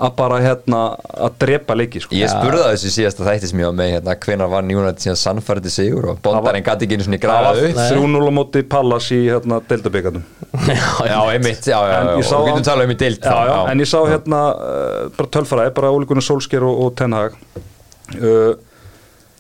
að 0.01 0.13
bara 0.17 0.37
hérna 0.41 0.79
að 1.13 1.35
drepa 1.43 1.75
leiki 1.77 2.01
sko. 2.01 2.15
Ég 2.17 2.31
spurði 2.33 2.63
það 2.63 2.71
þessi 2.75 2.93
síðasta 2.95 3.27
þætti 3.27 3.51
sem 3.51 3.61
ég 3.61 3.69
var 3.69 3.75
með 3.77 3.91
hérna, 3.95 4.15
hvenar 4.25 4.49
var 4.53 4.71
United 4.71 5.03
síðan 5.05 5.19
sannfærdi 5.21 5.73
sigur 5.75 6.09
og 6.15 6.23
bondarinn 6.25 6.65
gæti 6.65 6.87
ekki 6.87 6.97
einu 6.97 7.07
svona 7.07 7.19
það 7.19 7.25
grafa 7.27 7.51
var 7.51 7.61
upp. 7.67 7.83
3-0 7.91 8.31
á 8.31 8.33
móti 8.39 8.63
Pallas 8.75 9.11
í 9.13 9.19
hérna, 9.27 9.59
deildabíkarnum 9.69 10.25
Já, 11.11 11.19
einmitt, 11.35 11.69
já, 11.69 11.77
já, 11.77 11.99
En 12.01 12.09
já, 12.09 12.31
og 12.33 12.47
við 12.47 12.49
getum 12.55 12.67
talað 12.71 12.89
um 12.89 12.95
í 12.95 12.99
deild 13.05 13.29
já, 13.29 13.37
já, 13.51 13.59
en 13.75 13.85
ég 13.85 13.93
sá 13.93 13.99
hérna 14.01 14.41
uh, 14.55 15.05
bara 15.19 15.33
tölfræði, 15.37 15.75
bara 15.77 15.93
ólíkunum 15.93 16.25
Solskjær 16.25 16.65
og, 16.71 16.81
og 16.87 16.97
Ten 16.99 17.17
Hag. 17.19 17.37
Uh, 18.17 18.57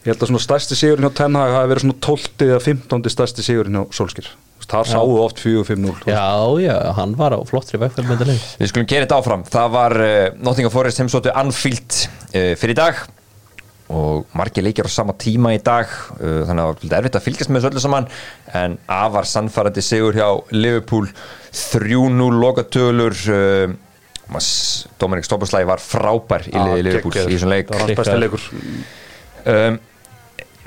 ég 0.04 0.12
held 0.12 0.20
að 0.20 0.30
svona 0.34 0.44
stærsti 0.44 0.76
sigurinn 0.78 1.08
hjá 1.08 1.16
Ten 1.22 1.40
Hag 1.40 1.56
hafi 1.56 1.72
verið 1.72 1.86
svona 1.88 1.98
12. 2.10 2.30
eða 2.50 2.62
15. 2.68 3.10
stærsti 3.16 3.48
sigurinn 3.48 3.80
hjá 3.80 3.86
Solskjær 3.96 4.30
þar 4.70 4.90
sáðu 4.90 5.16
oft 5.24 5.40
4-5-0 5.42 6.10
já, 6.10 6.26
já, 6.62 6.76
hann 6.98 7.14
var 7.18 7.34
á 7.34 7.40
flottri 7.48 7.80
vegferð 7.82 8.08
með 8.08 8.20
þetta 8.20 8.28
leik 8.30 8.44
Við 8.60 8.70
skulum 8.72 8.90
gera 8.90 9.06
þetta 9.06 9.18
áfram. 9.22 9.42
Það 9.50 9.72
var 9.76 9.96
uh, 10.04 10.12
Nottingham 10.46 10.74
Forest 10.74 11.02
heimsóttu 11.02 11.32
Anfield 11.34 11.96
uh, 11.98 12.52
fyrir 12.60 12.76
í 12.76 12.78
dag. 12.78 13.02
Og 13.90 14.22
margir 14.38 14.62
leikir 14.62 14.86
á 14.86 14.90
sama 14.94 15.16
tíma 15.18 15.50
í 15.56 15.60
dag 15.66 15.90
uh, 15.90 16.46
þannig 16.46 16.48
að 16.48 16.54
það 16.54 16.68
var 16.70 16.78
svolítið 16.78 16.96
erfitt 17.00 17.18
að 17.18 17.24
fylgjast 17.26 17.50
með 17.50 17.64
þessu 17.64 17.72
öllu 17.72 17.84
saman. 17.86 18.08
En 18.62 18.78
afar 19.00 19.26
sannfærandi 19.32 19.82
sigur 19.82 20.18
hjá 20.18 20.28
Liverpool 20.54 21.10
3-0 21.50 22.30
lokatölur 22.38 23.18
uh, 23.34 23.78
Dominik 25.00 25.26
Stopuslægi 25.26 25.66
var 25.66 25.82
frábær 25.82 26.46
í 26.46 26.54
liði 26.54 26.86
Liverpool 26.86 27.16
í 27.18 27.24
þessum 27.34 27.50
leik. 27.50 27.66
Það 27.66 27.74
var 27.74 27.86
hans 27.88 27.98
besti 27.98 28.14
Klikkað. 28.14 28.22
leikur. 28.22 28.50
Um, 29.50 29.80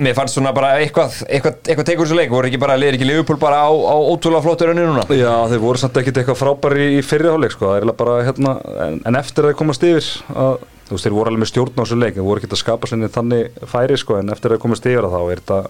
Mér 0.03 0.15
fannst 0.17 0.35
svona 0.37 0.51
bara 0.55 0.73
eitthvað 0.81 1.21
eitthvað, 1.27 1.59
eitthvað 1.67 1.87
tekur 1.87 2.07
þessu 2.07 2.17
leik, 2.17 2.31
voru 2.33 2.49
ekki 2.49 2.59
bara 2.61 2.75
liður 2.79 2.97
ekki 2.97 3.07
Liverpool 3.07 3.39
bara 3.41 3.61
á, 3.63 3.71
á 3.71 3.95
ótrúlega 3.95 4.43
flottur 4.45 4.73
önni 4.73 4.83
núna? 4.83 5.05
Já, 5.15 5.31
þeir 5.51 5.61
voru 5.63 5.81
samt 5.81 5.99
ekkit 6.01 6.19
eitthvað 6.21 6.39
frábæri 6.41 6.87
í 6.97 7.03
fyrri 7.05 7.31
hálfleik 7.31 7.55
sko, 7.55 7.69
það 7.71 7.87
er 7.87 7.97
bara 8.01 8.17
hérna 8.27 8.55
en, 8.87 8.99
en 9.07 9.19
eftir 9.19 9.45
að 9.45 9.53
þeir 9.53 9.59
komast 9.61 9.87
yfir 9.87 10.09
að, 10.33 10.65
þú 10.89 10.97
veist, 10.97 11.07
þeir 11.07 11.15
voru 11.19 11.33
alveg 11.33 11.43
með 11.45 11.51
stjórn 11.53 11.79
á 11.79 11.83
þessu 11.83 11.99
leik 12.01 12.17
þeir 12.17 12.27
voru 12.27 12.43
ekkit 12.43 12.57
að 12.57 12.61
skapa 12.63 12.91
sinni 12.91 13.11
þannig 13.15 13.63
færi 13.71 14.01
sko, 14.01 14.19
en 14.19 14.35
eftir 14.35 14.51
að 14.51 14.57
þeir 14.57 14.65
komast 14.65 14.91
yfir 14.91 15.07
að 15.07 15.15
þá 15.15 15.21
er 15.23 15.43
þetta 15.43 15.61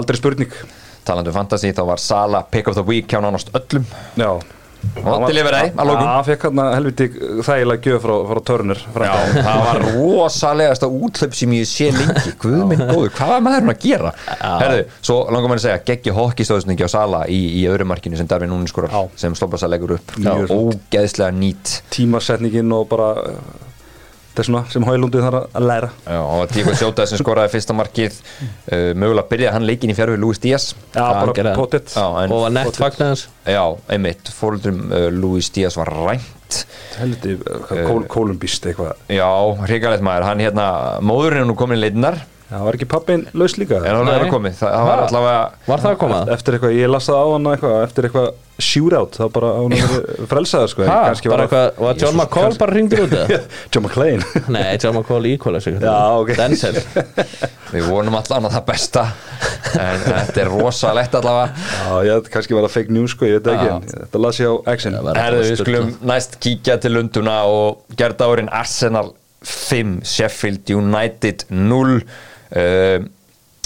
aldrei 0.00 0.22
spurning. 0.22 0.58
Talandi 1.02 1.32
um 1.32 1.36
fantasy 1.36 1.74
þá 1.74 1.84
var 1.92 2.00
Sala 2.00 2.44
pick 2.48 2.70
of 2.70 2.78
the 2.78 2.86
week 2.86 3.10
hjá 3.10 3.20
nánast 3.20 3.52
öllum. 3.58 3.84
Já 4.16 4.30
og 5.02 5.24
deliveraði 5.28 5.72
að 5.72 5.88
lókum 5.88 6.08
Það 6.12 6.28
fekk 6.28 6.44
hérna 6.46 6.66
helviti 6.74 7.06
þægilega 7.46 7.88
gjöf 7.88 8.04
frá, 8.04 8.14
frá 8.28 8.40
törnur 8.50 8.82
Já, 8.82 9.12
það 9.36 9.62
var 9.66 9.80
rosalegasta 9.86 10.90
útlöp 10.92 11.36
sem 11.38 11.54
ég 11.56 11.68
sé 11.70 11.88
lengi. 11.94 12.34
Guð 12.42 12.60
minn 12.70 12.84
góður, 12.90 13.12
hvað 13.16 13.32
var 13.34 13.44
maðurinn 13.46 13.74
að 13.74 13.80
gera? 13.86 14.12
Herðu, 14.42 14.84
svo 15.00 15.18
langar 15.28 15.52
maður 15.52 15.62
að 15.62 15.66
segja 15.66 15.82
geggi 15.92 16.16
hokkistóðsningi 16.18 16.86
á 16.86 16.90
Sala 16.92 17.24
í, 17.30 17.40
í 17.62 17.66
öðru 17.70 17.88
markinu 17.88 18.20
sem 18.20 18.30
Darvin 18.30 18.52
Núnin 18.52 18.70
skorar 18.70 18.92
Já. 18.94 19.02
sem 19.24 19.36
Slobasa 19.38 19.70
leggur 19.70 19.96
upp. 19.98 20.16
Ógeðslega 20.22 21.32
nýtt. 21.36 21.78
Tímasetningin 21.94 22.72
og 22.76 22.88
bara 22.92 23.12
þetta 24.32 24.40
er 24.40 24.48
svona 24.48 24.62
sem 24.72 24.84
Hólundið 24.88 25.24
þarf 25.26 25.56
að 25.58 25.66
læra. 25.68 25.88
Já, 26.06 26.18
og 26.24 26.52
Diego 26.54 26.72
Sjóta 26.80 27.04
sem 27.08 27.20
skoraði 27.20 27.52
fyrsta 27.52 27.76
markið 27.76 28.16
uh, 28.16 28.92
mögulega 28.96 29.28
byrjaði 29.28 29.54
hann 29.58 29.66
leikin 29.68 29.92
í 29.92 29.96
fjárfið 29.98 30.22
Luis 30.22 30.40
Díaz. 30.40 30.70
Já, 30.94 31.02
bara 31.04 31.34
það. 31.36 31.58
en, 32.22 32.32
og 32.32 32.44
var 32.46 32.54
nett 32.56 32.80
fagnæðans 32.80 33.26
já, 33.44 33.62
einmitt. 33.92 34.32
Fóröldrum 34.38 34.80
uh, 34.88 35.08
Luis 35.12 35.52
Díaz 35.52 35.76
var 35.76 35.92
rænt. 35.92 36.62
Helviti, 36.96 37.36
kól, 37.68 38.06
kólumbíst 38.08 38.70
eitthvað. 38.70 38.96
Já, 39.12 39.28
hrikalegt 39.66 40.04
maður, 40.04 40.30
hann 40.30 40.44
hérna 40.44 40.66
móðurinn 41.04 41.44
er 41.44 41.50
nú 41.52 41.56
komin 41.58 41.80
í 41.80 41.84
leitinar 41.84 42.22
Já, 42.52 42.58
var 42.60 42.76
ekki 42.76 42.84
pappin 42.92 43.22
laus 43.32 43.54
líka. 43.56 43.78
En 43.80 43.94
hann 44.02 44.08
er 44.12 44.26
komið, 44.28 44.58
það, 44.60 44.72
það 44.76 44.86
var 44.90 44.98
Ha? 45.00 45.04
allavega 45.08 45.42
var 45.70 45.80
það 45.86 45.92
að 45.94 46.00
koma? 46.02 46.16
Eftir 46.34 46.56
eitthvað, 46.58 46.74
ég 46.76 46.90
las 46.92 47.06
það 47.08 47.16
á 47.16 47.26
hann 47.32 47.46
eitthvað 47.52 47.76
Eftir 47.86 48.08
eitthvað 48.08 48.26
shootout, 48.62 49.16
þá 49.16 49.22
bara 49.32 49.48
á 49.56 49.60
hann 49.62 49.72
að 49.78 49.94
vera 49.94 50.26
frelsaður 50.30 50.68
sko, 50.74 50.82
en 50.84 50.90
Ha, 50.92 50.98
kannski 51.08 51.30
bara 51.32 51.46
var 51.46 51.48
það- 51.54 51.64
eitthvað, 51.70 51.86
var 51.86 52.02
John 52.02 52.18
McCall 52.20 52.58
bara 52.60 52.74
ringdur 52.76 53.00
út 53.06 53.14
eða? 53.22 53.38
John 53.72 53.86
McClane. 53.86 54.26
Nei, 54.58 54.76
John 54.84 54.98
McCall 54.98 55.28
equalizer 55.32 55.78
Já, 55.80 55.96
ok. 56.20 56.34
Denzel. 56.36 56.76
Við 57.72 57.88
vonum 57.88 58.18
allan 58.20 58.50
að 58.50 58.58
það 58.58 58.66
besta 58.68 59.06
en 59.80 60.04
þetta 60.04 60.42
er 60.44 60.50
rosalegt 60.52 61.16
allavega. 61.16 61.64
Já, 61.72 61.94
ég 62.10 62.28
kannski 62.36 62.58
var 62.58 62.66
það 62.68 62.74
fake 62.76 62.92
news 62.98 63.14
sko, 63.16 63.30
ég 63.30 63.38
veit 63.40 63.48
það 63.48 63.56
ekki. 63.56 63.72
En 63.72 64.04
Þetta 64.04 64.22
las 64.26 64.42
ég 64.44 64.52
á 64.52 64.54
Það 64.92 65.00
var- 65.08 65.22
Herðu, 65.22 65.42
við 65.48 65.62
skulum 65.64 65.90
næst 66.12 66.36
kíkja 66.44 66.76
til 66.84 66.92
Lunduna 66.98 67.38
og 67.48 67.96
gerða 67.96 68.28
árin 68.28 68.52
Arsenal 68.52 69.14
5, 69.42 69.96
Sheffield 70.06 70.68
United 70.70 71.46
0 71.50 71.96
uh, 72.56 73.10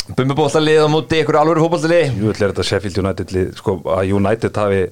Bumbubóltalið 0.06 0.84
á 0.86 0.88
móti 0.90 1.18
ykkur 1.18 1.34
alvöru 1.40 1.64
fótbóltalið 1.64 2.12
Jú, 2.20 2.28
ætla 2.30 2.46
er 2.46 2.52
þetta 2.52 2.64
Sheffield 2.68 2.98
United 3.02 3.32
lið, 3.34 3.48
sko, 3.58 3.72
að 3.90 4.12
United 4.14 4.60
hafi 4.60 4.82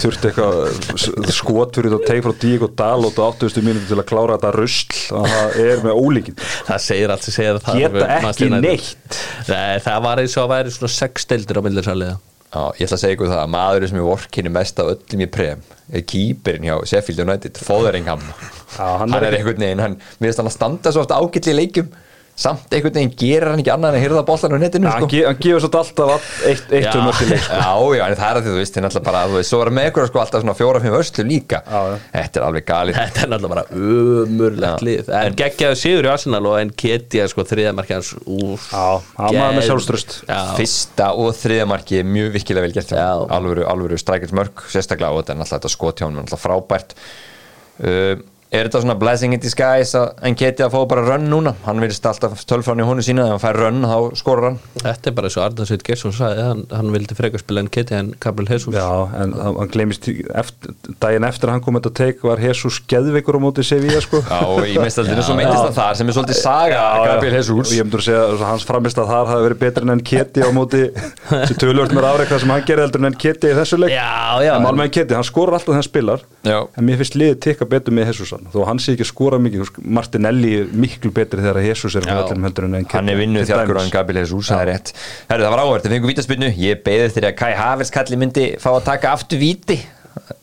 þurft 0.00 0.22
eitthvað 0.30 1.34
skot 1.36 1.76
fyrir 1.76 1.92
þetta 1.92 2.08
teik 2.08 2.22
frá 2.24 2.32
Diego 2.40 2.70
Dalot 2.78 3.20
á 3.20 3.24
80. 3.36 3.60
mínúti 3.66 3.90
til 3.90 3.98
að 4.00 4.08
klára 4.08 4.38
þetta 4.38 4.52
rusl 4.56 5.02
og 5.18 5.28
það 5.28 5.58
er 5.66 5.84
með 5.84 6.00
ólíkinn 6.00 6.40
Það 6.70 6.80
segir 6.86 7.12
allt 7.12 7.26
sem 7.28 7.36
segir 7.36 7.58
að 7.58 7.66
það 7.68 7.82
Geta 7.82 8.08
ekki 8.30 8.50
neitt. 8.54 9.20
Nei, 9.50 9.76
það 9.84 10.00
var 10.08 10.24
eins 10.24 10.38
og 10.40 10.46
að 10.46 10.52
væri 10.54 10.74
svona 10.78 10.94
sex 10.96 11.28
deildir 11.34 11.60
á 11.60 11.62
millisaliða 11.68 12.16
Já, 12.50 12.62
ég 12.80 12.88
ætla 12.88 12.96
að 12.96 13.02
segja 13.04 13.14
ykkur 13.20 13.28
það 13.30 13.42
að 13.44 13.50
maðurinn 13.58 13.90
sem 13.92 13.98
er 14.00 14.08
vorkinni 14.08 14.50
mest 14.56 14.80
af 14.82 14.88
öllum 14.96 15.20
í 15.22 15.28
prem 15.36 15.60
er 15.92 16.02
kýperinn 16.10 16.64
hjá 16.66 16.78
Sheffield 16.94 17.20
United, 17.28 17.60
Fóðeringham 17.62 18.24
Já, 18.24 18.88
hann 18.88 19.04
hann, 19.04 19.12
er 19.20 19.26
er 19.28 19.36
ekki- 19.36 19.44
einhvern 19.44 19.62
veginn, 19.68 19.82
hann, 19.84 19.94
mér 20.16 20.30
finnst 20.32 20.40
hann 20.42 20.48
að 20.50 20.56
standa 20.56 20.90
svo 20.96 21.04
ofta 21.04 21.20
ágætli 21.20 21.52
í 21.52 21.58
leikjum 21.60 21.92
samt 22.40 22.72
einhvern 22.72 22.94
veginn 22.96 23.10
gerir 23.20 23.50
hann 23.50 23.60
ekki 23.60 23.72
annað 23.74 23.92
en 23.92 23.98
að 23.98 24.04
hyrða 24.06 24.22
boltan 24.28 24.54
á 24.56 24.58
netinu 24.62 24.88
Hann, 24.88 25.02
sko. 25.04 25.08
ge 25.12 25.24
hann 25.28 25.40
gefur 25.44 25.60
svo 25.60 25.70
alltaf 25.80 26.12
all- 26.14 26.48
eitt, 26.48 26.70
eitt 26.72 26.94
um 26.96 27.08
öll 27.10 27.18
í 27.20 27.26
leik 27.28 27.42
sko. 27.44 27.58
Já, 27.60 27.72
já, 27.98 28.04
en 28.06 28.16
það 28.20 28.30
er 28.30 28.38
að 28.40 28.46
því 28.46 28.50
þú 28.54 28.60
veist, 28.60 28.74
þið 28.76 28.84
náttúrulega 28.86 29.06
bara, 29.10 29.20
þú 29.28 29.36
veist, 29.36 29.50
svo 29.52 29.60
er 29.66 29.70
með 29.76 29.88
ykkur 29.90 30.08
sko 30.08 30.22
alltaf 30.22 30.40
svona 30.44 30.54
fjóra-fimm 30.56 30.96
öslu 31.00 31.24
líka. 31.28 31.60
Já, 31.68 31.80
já. 31.90 31.98
Þetta 32.14 32.40
er 32.40 32.46
alveg 32.48 32.66
galið. 32.70 32.98
Þetta 33.00 33.22
er 33.26 33.30
náttúrulega 33.34 33.54
bara 33.54 33.66
umurlegt 34.24 34.84
lið. 34.88 35.12
En 35.20 35.36
geggjaðu 35.42 35.78
sigur 35.82 36.08
í 36.08 36.12
Arsenal 36.14 36.42
og 36.50 36.56
en 36.62 36.72
Ketja 36.80 37.28
sko 37.30 37.44
þriðamarki 37.50 37.96
hans 37.98 38.12
úf, 38.24 38.66
Já, 38.72 38.86
hann 39.20 39.38
var 39.40 39.54
með 39.58 39.68
sjálfstraust. 39.68 40.16
Já, 40.30 40.40
Fyrsta 40.56 41.10
og 41.20 41.32
þriðja 41.36 41.68
marki 41.70 42.00
er 42.00 42.08
mjög 42.08 42.32
virkilega 42.38 42.66
vel 42.68 42.76
gert 42.80 42.96
alvöru, 42.96 43.66
alvöru 43.68 44.00
strækilsmörk, 44.00 44.64
sérstaklega 44.72 45.12
og 45.12 45.20
þetta 45.22 45.36
er 45.36 45.40
náttúrulega 45.42 45.60
þetta 45.60 45.74
skot 45.76 46.00
hjá 46.00 46.08
hann, 46.08 46.18
náttúrulega 46.22 46.44
frábært. 46.46 46.96
Uh, 47.80 48.16
Er 48.50 48.66
þetta 48.66 48.80
svona 48.82 48.96
blessing 48.98 49.30
in 49.30 49.38
disguise 49.38 49.94
að 49.94 50.08
en 50.26 50.34
geti 50.34 50.64
að 50.64 50.72
fá 50.74 50.80
bara 50.90 51.04
rönn 51.06 51.28
núna? 51.30 51.52
Hann 51.62 51.78
vilist 51.78 52.02
alltaf 52.08 52.40
tölfrán 52.50 52.80
í 52.82 52.86
honu 52.88 52.98
sína 53.06 53.28
ef 53.28 53.36
hann 53.36 53.42
fær 53.44 53.58
rönn 53.62 53.84
þá 53.86 54.16
skorur 54.18 54.46
hann. 54.48 54.56
Þetta 54.82 55.06
er 55.06 55.14
bara 55.14 55.28
eins 55.30 55.36
og 55.38 55.44
Arnarsveit 55.44 55.84
Gesson 55.86 56.10
sagði 56.16 56.42
hann, 56.48 56.64
hann 56.74 56.90
vildi 56.90 57.14
frekar 57.14 57.38
spila 57.44 57.62
en 57.62 57.68
Ketja 57.70 58.00
en 58.02 58.08
Gabriel 58.18 58.50
Jesus. 58.50 58.74
Já, 58.74 58.88
en 59.22 59.36
hann 59.38 59.70
í- 60.10 60.24
eftir, 60.42 60.74
daginn 60.98 61.26
eftir 61.28 61.46
að 61.46 61.54
hann 61.54 61.62
kom 61.68 61.78
þetta 61.78 61.92
teik 62.00 62.24
var 62.26 62.42
Jesus 62.42 62.80
geðveikur 62.90 63.38
á 63.38 63.40
móti 63.46 63.62
Sevilla 63.62 64.02
sko. 64.02 64.18
Já, 64.26 64.40
og 64.42 64.66
í 64.66 64.74
meistaldinu 64.82 65.22
svo 65.28 65.38
meintist 65.38 65.62
hann 65.68 65.78
þar 65.78 65.94
sem 66.00 66.10
er 66.10 66.18
svolítið 66.18 66.40
saga 66.42 66.82
Gabriel 67.06 67.30
og 67.30 67.38
Jesus 67.38 67.76
ég 67.78 67.86
myndur 67.86 68.02
að 68.02 68.08
segja 68.10 68.26
að 68.34 68.44
hans 68.50 68.66
framist 68.66 68.98
að 68.98 69.12
þar 69.14 69.30
hafi 69.30 69.46
verið 69.46 69.62
betur 69.62 69.86
en 69.94 70.02
Keti 70.10 70.42
á 70.42 70.50
móti 70.58 70.82
sem 71.46 71.54
tölvöld 71.54 71.94
mér 71.94 72.10
afreikað 72.10 72.42
sem 72.42 72.50
hann 72.56 72.66
gerir 72.66 72.82
heldur 72.88 73.06
en 73.06 73.14
Keti 73.14 73.54
í 73.54 73.56
þessu 73.62 73.78
leik. 73.78 73.94
Já, 73.94 74.42
já. 74.42 74.54
En 74.58 74.90
Keti, 74.90 75.14
hann. 78.40 78.48
Hann 78.48 78.54
þó 78.56 78.66
hann 78.70 78.80
sé 78.82 78.94
ekki 78.96 79.04
að 79.06 79.10
skora 79.12 79.38
mikið 79.44 79.70
Martinelli 80.00 80.52
er 80.62 80.72
miklu 80.72 81.12
betri 81.14 81.44
þegar 81.44 81.62
Jesus 81.68 81.94
er 82.00 82.08
Já. 82.08 82.16
völlum 82.18 82.48
heldur 82.48 82.64
en 82.70 82.76
Keti 82.82 82.96
hann 82.96 83.08
er 83.12 83.20
vinnuð 83.20 83.44
Til 83.46 83.52
þjarkur 83.54 83.76
dæmis. 83.78 83.86
en 83.86 83.94
Gabriel 83.94 84.20
Jesus, 84.24 84.50
það 84.50 84.64
er 84.64 84.72
rétt. 84.74 84.92
Herru, 85.30 85.44
það 85.46 85.54
var 85.56 85.64
áhvert, 85.66 85.84
það 85.86 85.94
fengum 85.96 86.12
vítaspinnu 86.14 86.52
ég 86.56 86.82
beðið 86.88 87.16
þegar 87.20 87.36
Kai 87.36 87.54
Havers 87.60 87.90
kalli 87.94 88.16
myndi 88.20 88.50
fá 88.58 88.70
að 88.74 88.84
taka 88.90 89.12
aftur 89.14 89.38
víti. 89.38 89.78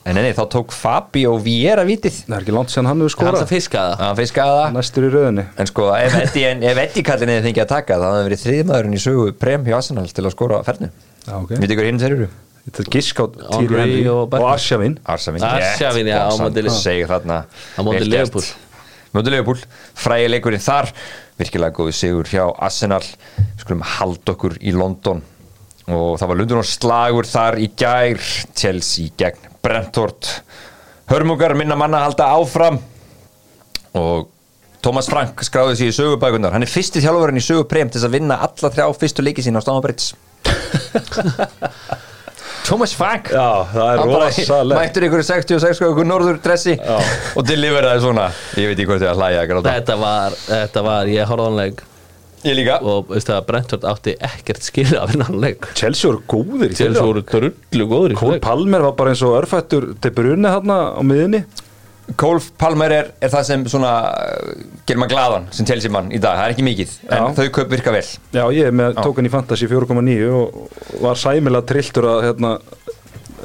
En 0.08 0.16
nei, 0.16 0.32
þá 0.32 0.46
tók 0.48 0.72
Fabio 0.72 1.34
Vieira 1.44 1.84
vítið. 1.84 2.22
Það 2.26 2.36
er 2.38 2.44
ekki 2.46 2.54
langt 2.56 2.72
sem 2.72 2.86
hann 2.88 3.02
hefur 3.02 3.12
Hann 3.12 3.34
skorað. 3.36 3.42
það 3.44 3.52
fiskaða. 3.52 3.98
Hann 4.00 4.16
fiskaði 4.16 4.54
það 4.58 4.72
næstur 4.78 5.04
í 5.04 5.10
rauðinni 5.12 5.44
En 5.60 5.68
sko, 5.68 5.88
ef 5.96 6.16
Eddie, 6.24 7.04
kallin 7.04 7.30
eða 7.34 7.44
fengið 7.44 7.64
að 7.66 7.72
taka 7.74 7.98
það 8.00 8.16
hafði 8.16 8.28
verið 8.30 8.44
þriðmaðurinn 8.46 8.96
í 8.96 9.02
sögu 9.04 9.26
prem 9.38 9.66
hjá 9.68 9.76
Arsenal 9.78 10.08
til 10.08 10.24
að 10.24 10.32
skora 10.38 10.62
fernu. 10.64 10.90
Vitið 11.28 11.74
ykkur 11.76 11.90
hinn 11.90 12.00
þeir 12.00 12.16
eru? 12.16 12.30
Þetta 12.68 12.84
er 12.84 12.92
gisk 12.94 13.20
á 13.24 13.26
Týri 13.32 13.80
Henry 13.82 14.06
og 14.12 14.36
og. 14.38 14.46
Arshavin 14.52 15.00
Arshavin 15.08 15.44
Arshavin, 15.48 16.12
já, 16.12 16.20
á 16.28 16.36
móti 16.38 16.62
Liverpool. 16.62 16.84
Segir 16.84 17.10
þarna 17.10 17.40
Á 17.48 17.80
móti 17.82 18.04
vel 18.04 18.12
gert. 18.12 18.14
Liverpool. 18.14 18.48
Móti 19.16 19.32
Leopold, 19.34 19.64
frægi 19.98 20.28
leikurinn 20.30 20.62
þar. 20.62 20.92
Virkilega 21.40 21.74
góði 21.74 21.96
sigur 21.96 22.28
hjá 22.30 22.44
Arsenal. 22.68 23.02
Skulum 23.58 23.82
halda 23.96 24.34
okkur 24.36 24.58
í 24.62 24.74
London. 24.76 25.24
Og 25.88 26.18
það 26.20 26.30
var 26.30 26.40
Lundun 26.42 26.60
og 26.62 26.68
slagur 26.68 27.30
þar 27.30 27.58
í 27.64 27.70
gær. 27.80 28.20
Chelsea 28.58 29.14
gegn 29.18 29.48
Brentford. 29.64 30.28
Hörmungar 31.10 31.56
minna 31.58 31.78
manna 31.80 32.04
halda 32.04 32.28
áfram. 32.36 32.82
Og 33.98 34.28
Thomas 34.84 35.08
Frank 35.10 35.42
skráði 35.42 35.80
sig 35.80 35.90
í 35.90 35.96
sögubækunar 35.96 36.54
Hann 36.54 36.64
er 36.64 36.70
fyrsti 36.70 37.02
þjálfurinn 37.02 37.40
í 37.40 37.44
söguprem 37.44 37.90
til 37.90 37.98
þess 37.98 38.08
að 38.08 38.14
vinna 38.20 38.38
alla 38.46 38.70
þrjá 38.76 38.86
fyrstu 39.02 39.24
leiki 39.26 39.42
sína 39.42 39.58
á 39.58 39.66
Stammabrits 39.66 40.12
Thomas 42.68 42.94
Frank. 43.00 43.30
Já, 43.32 43.46
það 43.72 43.90
er 43.94 44.00
Hann 44.02 44.10
rosalegt. 44.12 44.80
mættur 44.82 45.06
ykkur 45.08 45.22
66 45.24 45.82
og 45.86 45.92
ykkur 45.94 46.08
norður 46.10 46.40
dressi. 46.44 46.74
Og 47.40 47.46
deliveraði 47.48 48.02
svona. 48.04 48.26
Ég 48.60 48.72
veit 48.74 48.80
ekki 48.82 48.90
hvort 48.92 49.06
ég 49.06 49.12
að 49.14 49.22
hlæja 49.22 49.46
gráta. 49.52 49.76
Þetta 49.78 49.96
var, 50.02 50.36
þetta 50.50 50.84
var, 50.90 51.12
ég 51.14 51.30
horfði 51.32 51.46
á 51.46 51.48
hann 51.48 51.62
leik. 51.62 51.84
Ég 52.46 52.54
líka. 52.60 52.76
Og 52.86 53.08
veistu 53.10 53.34
að 53.34 53.46
Brentford 53.48 53.86
átti 53.90 54.14
ekkert 54.24 54.62
skilja 54.68 55.06
vinna 55.10 55.26
hann 55.30 55.40
leik. 55.42 55.66
Chelsea 55.80 56.12
voru 56.12 56.22
góðir 56.30 56.76
í 56.76 56.78
Til 56.78 56.92
fyrra. 56.92 57.06
voru 57.08 57.24
drullu 57.32 57.88
góður 57.90 58.14
í 58.14 58.20
Cole 58.20 58.40
Palmer 58.44 58.84
var 58.86 58.94
bara 59.00 59.16
eins 59.16 59.24
og 59.26 59.34
örfættur 59.40 59.88
til 60.04 60.12
brunni 60.20 60.52
hérna 60.54 60.78
á 60.94 61.02
miðinni 61.02 61.42
Cole 62.16 62.40
Palmer 62.58 62.94
er, 62.96 63.10
er 63.22 63.32
það 63.34 63.44
sem 63.50 63.64
svona 63.68 63.92
uh, 64.16 64.52
gerir 64.88 65.02
maður 65.02 65.12
glaðan 65.16 65.48
sem 65.52 65.68
Chelsea 65.68 65.92
mann 65.92 66.08
í 66.16 66.20
dag 66.24 66.38
það 66.40 66.46
er 66.48 66.54
ekki 66.56 66.66
mikið 66.68 66.94
en 67.10 67.18
Já. 67.20 67.26
þau 67.42 67.48
kaup 67.58 67.74
virka 67.74 67.92
vel 67.96 68.04
Já, 68.08 68.44
ég 68.56 68.70
er 68.70 68.78
með 68.80 69.00
tók 69.02 69.20
hann 69.20 69.28
í 69.28 69.34
Fantasy 69.34 69.68
4.9 69.68 70.16
og 70.32 71.02
var 71.04 71.20
sæmilega 71.20 71.68
trilltur 71.68 72.08
að 72.14 72.22
hérna, 72.30 72.54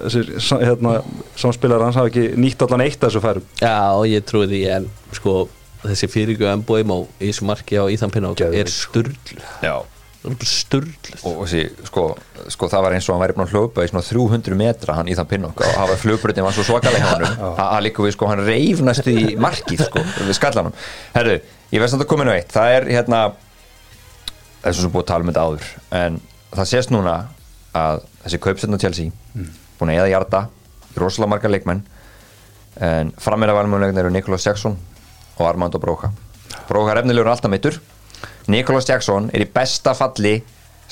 þessir, 0.04 0.30
hérna 0.62 0.94
samspilar 1.42 1.82
hans 1.88 1.98
hafa 1.98 2.12
ekki 2.12 2.28
nýtt 2.38 2.62
allan 2.68 2.86
eitt 2.86 3.02
af 3.02 3.10
þessu 3.10 3.24
færum 3.24 3.48
Já, 3.60 3.74
og 3.98 4.06
ég 4.10 4.24
trúi 4.30 4.46
því 4.52 4.62
en 4.78 4.86
sko 5.18 5.36
þessi 5.82 6.08
fyrirgjöð 6.14 6.60
Mboimo 6.62 7.00
í 7.18 7.32
þessu 7.32 7.48
marki 7.48 7.80
á 7.82 7.84
Íðan 7.90 8.14
Pinnok 8.14 8.38
Geðveik. 8.38 8.62
er 8.62 8.70
sturglu 8.70 9.42
Já. 9.66 9.74
Það 10.22 10.30
er 10.30 10.36
bara 10.38 10.48
sturglu 10.48 11.16
og, 11.22 11.38
og 11.42 11.48
sí, 11.50 11.62
sko, 11.88 12.04
sko 12.54 12.68
það 12.70 12.84
var 12.86 12.96
eins 12.96 13.08
og 13.08 13.16
hann 13.16 13.22
væri 13.24 13.36
búin 13.36 13.46
að 13.48 13.54
hlaupa 13.56 13.84
í 13.84 13.90
svona 13.90 14.04
300 14.06 14.58
metra 14.58 14.96
hann 14.98 15.10
í 15.10 15.16
þann 15.18 15.30
pinnok 15.32 15.62
og 15.66 15.78
hafa 15.80 15.96
flugbröðin 15.98 16.46
var 16.46 16.54
svo 16.56 16.66
svakalega 16.68 17.08
hann 17.10 17.24
að 17.66 17.80
líka 17.88 18.06
við 18.06 18.14
sko 18.14 18.28
hann 18.30 18.44
reif 18.46 18.82
næstu 18.86 19.14
í 19.14 19.34
markið 19.40 19.82
sko 19.88 20.04
við 20.22 20.36
skallanum. 20.38 20.76
Herru, 21.16 21.40
ég 21.74 21.82
veist 21.82 21.96
að 21.96 22.04
það 22.04 22.10
komin 22.12 22.30
á 22.30 22.34
eitt. 22.36 22.52
Það 22.54 22.76
er 22.76 22.88
hérna 22.92 23.22
það 24.62 24.70
er 24.70 24.76
svo 24.78 24.86
sem 24.86 24.94
búið 24.94 25.02
að 25.04 25.10
tala 25.10 25.26
um 25.26 25.32
þetta 25.32 25.46
áður 25.48 25.70
en 25.98 26.18
það 26.52 26.70
sést 26.70 26.92
núna 26.94 27.16
að 27.74 28.02
þessi 28.22 28.42
kaupsetna 28.46 28.78
Chelsea 28.78 29.10
búin 29.80 29.90
að 29.90 29.98
eða 30.02 30.10
hjarta 30.12 30.42
í 30.92 31.00
rosalega 31.02 31.32
marga 31.34 31.50
leikmenn 31.50 31.82
en 32.82 33.10
frammeira 33.20 33.56
valmjögulegin 33.56 34.00
eru 34.04 34.12
Nicholas 34.14 34.46
Jackson 34.46 34.76
og 35.38 35.48
Armando 35.48 35.80
Broca 35.82 36.12
Broca 36.68 36.92
er 36.94 37.02
efnilegur 37.02 37.32
alltaf 37.32 37.50
meittur 37.52 37.80
Nicholas 38.51 38.88
Jackson 38.88 39.30
er 39.32 39.45
í 39.45 39.49
besta 39.55 39.95
falli 39.95 40.40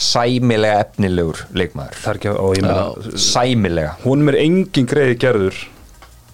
sæmilega 0.00 0.84
efnilegur 0.86 1.42
leikmaður. 1.56 1.98
Ekki, 2.14 2.32
og 2.32 2.56
ég 2.56 2.64
meina 2.64 3.18
sæmilega. 3.20 3.98
Hún 4.06 4.28
er 4.30 4.38
engin 4.40 4.88
greiði 4.88 5.18
gerður 5.20 5.58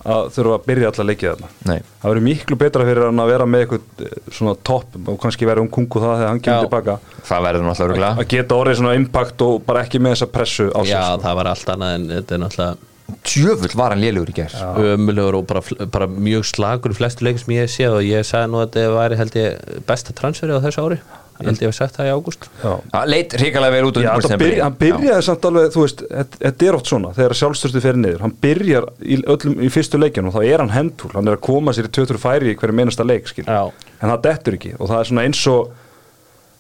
að 0.07 0.29
þurfa 0.37 0.57
að 0.61 0.67
byrja 0.69 0.91
alla 0.93 1.07
leikið 1.09 1.29
þarna. 1.33 1.49
Nei. 1.67 1.79
það 2.03 2.13
verður 2.13 2.25
miklu 2.29 2.59
betra 2.61 2.85
fyrir 2.87 3.09
hann 3.09 3.23
að 3.23 3.31
vera 3.33 3.47
með 3.51 3.65
eitthvað 3.65 4.05
eh, 4.07 4.19
svona 4.37 4.55
topp 4.71 4.99
og 5.03 5.17
kannski 5.23 5.49
vera 5.49 5.65
um 5.65 5.71
kungu 5.73 6.03
það 6.03 6.13
þegar 6.21 6.31
hann 6.31 6.43
kemur 6.47 6.69
tilbaka. 6.69 6.99
Það 7.27 7.47
verður 7.49 7.67
náttúrulega 7.67 8.11
að 8.13 8.29
geta 8.37 8.61
orðið 8.61 8.79
svona 8.81 8.99
impact 9.01 9.47
og 9.49 9.57
bara 9.67 9.83
ekki 9.83 10.03
með 10.03 10.15
þessa 10.15 10.29
pressu 10.37 10.69
á 10.71 10.81
sig 10.85 10.93
Já, 10.95 11.01
sko. 11.09 11.25
það 11.25 11.41
var 11.41 11.51
allt 11.51 11.73
annað 11.75 11.97
en 11.97 12.07
þetta 12.13 12.37
er 12.37 12.43
náttúrulega 12.45 12.93
tjöfull 13.27 13.75
var 13.79 13.95
hann 13.95 14.03
lélugur 14.03 14.31
í 14.33 14.37
gær. 14.37 14.55
Ömulegur 14.95 15.39
og 15.41 15.47
bara, 15.51 15.63
bara 15.93 16.09
mjög 16.11 16.47
slagur 16.49 16.95
í 16.95 16.99
flestu 16.99 17.27
leik 17.27 17.39
sem 17.43 17.55
ég 17.57 17.67
hef 17.67 17.75
séð 17.75 18.01
og 18.01 18.07
ég 18.09 18.27
sagði 18.27 18.51
nú 18.53 18.63
að 18.63 18.67
þetta 18.75 18.97
væri 18.97 19.21
held 19.21 19.39
ég 19.41 19.79
besta 19.87 20.17
transferi 20.17 20.57
á 20.59 20.61
þessu 20.65 20.85
ári. 20.87 20.99
Ég 21.37 21.51
held 21.51 21.61
ég 21.61 21.69
hef 21.69 21.77
sagt 21.77 21.99
það 21.99 22.09
í 22.09 22.13
ágúst. 22.17 22.47
Já. 22.63 22.73
Leit 23.13 23.35
hrikalega 23.37 23.75
vel 23.75 23.89
út 23.91 23.99
á 23.99 24.01
Já, 24.01 24.13
byrja, 24.41 24.63
hann 24.65 24.79
byrjaði 24.81 25.25
samt 25.27 25.49
alveg, 25.51 25.67
þú 25.75 25.83
veist, 25.85 26.05
þetta- 26.09 26.69
er 26.69 26.79
oft 26.79 26.87
svona 26.89 27.11
þegar 27.13 27.37
sjálfstörstu 27.43 27.83
fer 27.85 27.99
niður, 28.01 28.23
hann 28.25 28.37
byrjar 28.41 28.87
í, 29.05 29.19
öllum, 29.23 29.59
í 29.61 29.69
fyrstu 29.69 30.01
leikjunum 30.01 30.33
og 30.33 30.39
þá 30.39 30.47
er 30.49 30.65
hann 30.65 30.73
hendúl 30.73 31.13
hann 31.13 31.29
er 31.29 31.37
að 31.37 31.45
koma 31.45 31.73
sér 31.77 31.91
í 31.91 31.93
2-3 31.93 32.19
færi 32.23 32.55
í 32.55 32.57
hverju 32.57 32.73
meinasta 32.73 33.05
leik. 33.05 33.29
Já. 33.37 33.71
en 34.01 34.11
það 34.11 34.23
dettur 34.23 34.57
ekki 34.57 34.73
og 34.81 34.89
það 34.89 34.99
er 35.01 35.09
svona 35.11 35.25
eins 35.29 35.47
og 35.53 35.71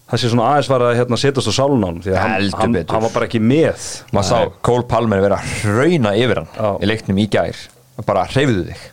það 0.07 0.23
sé 0.23 0.31
svona 0.33 0.51
aðeins 0.53 0.69
var 0.71 0.85
að 0.87 0.99
hérna, 1.01 1.19
setjast 1.21 1.51
á 1.51 1.55
sálunán 1.57 2.03
því 2.05 2.13
að 2.15 2.21
hann, 2.23 2.51
hann, 2.61 2.77
hann 2.93 3.07
var 3.07 3.15
bara 3.15 3.29
ekki 3.29 3.41
með. 3.43 3.87
Maður 4.15 4.29
sá 4.29 4.59
Cole 4.67 4.87
Palmer 4.91 5.25
vera 5.25 5.41
að 5.41 5.55
hrauna 5.65 6.13
yfir 6.19 6.43
hann 6.43 6.53
Já. 6.55 6.69
í 6.79 6.91
leiknum 6.93 7.23
í 7.23 7.27
gær. 7.33 7.65
Bara 8.07 8.27
hreyfðu 8.31 8.67
þig, 8.69 8.85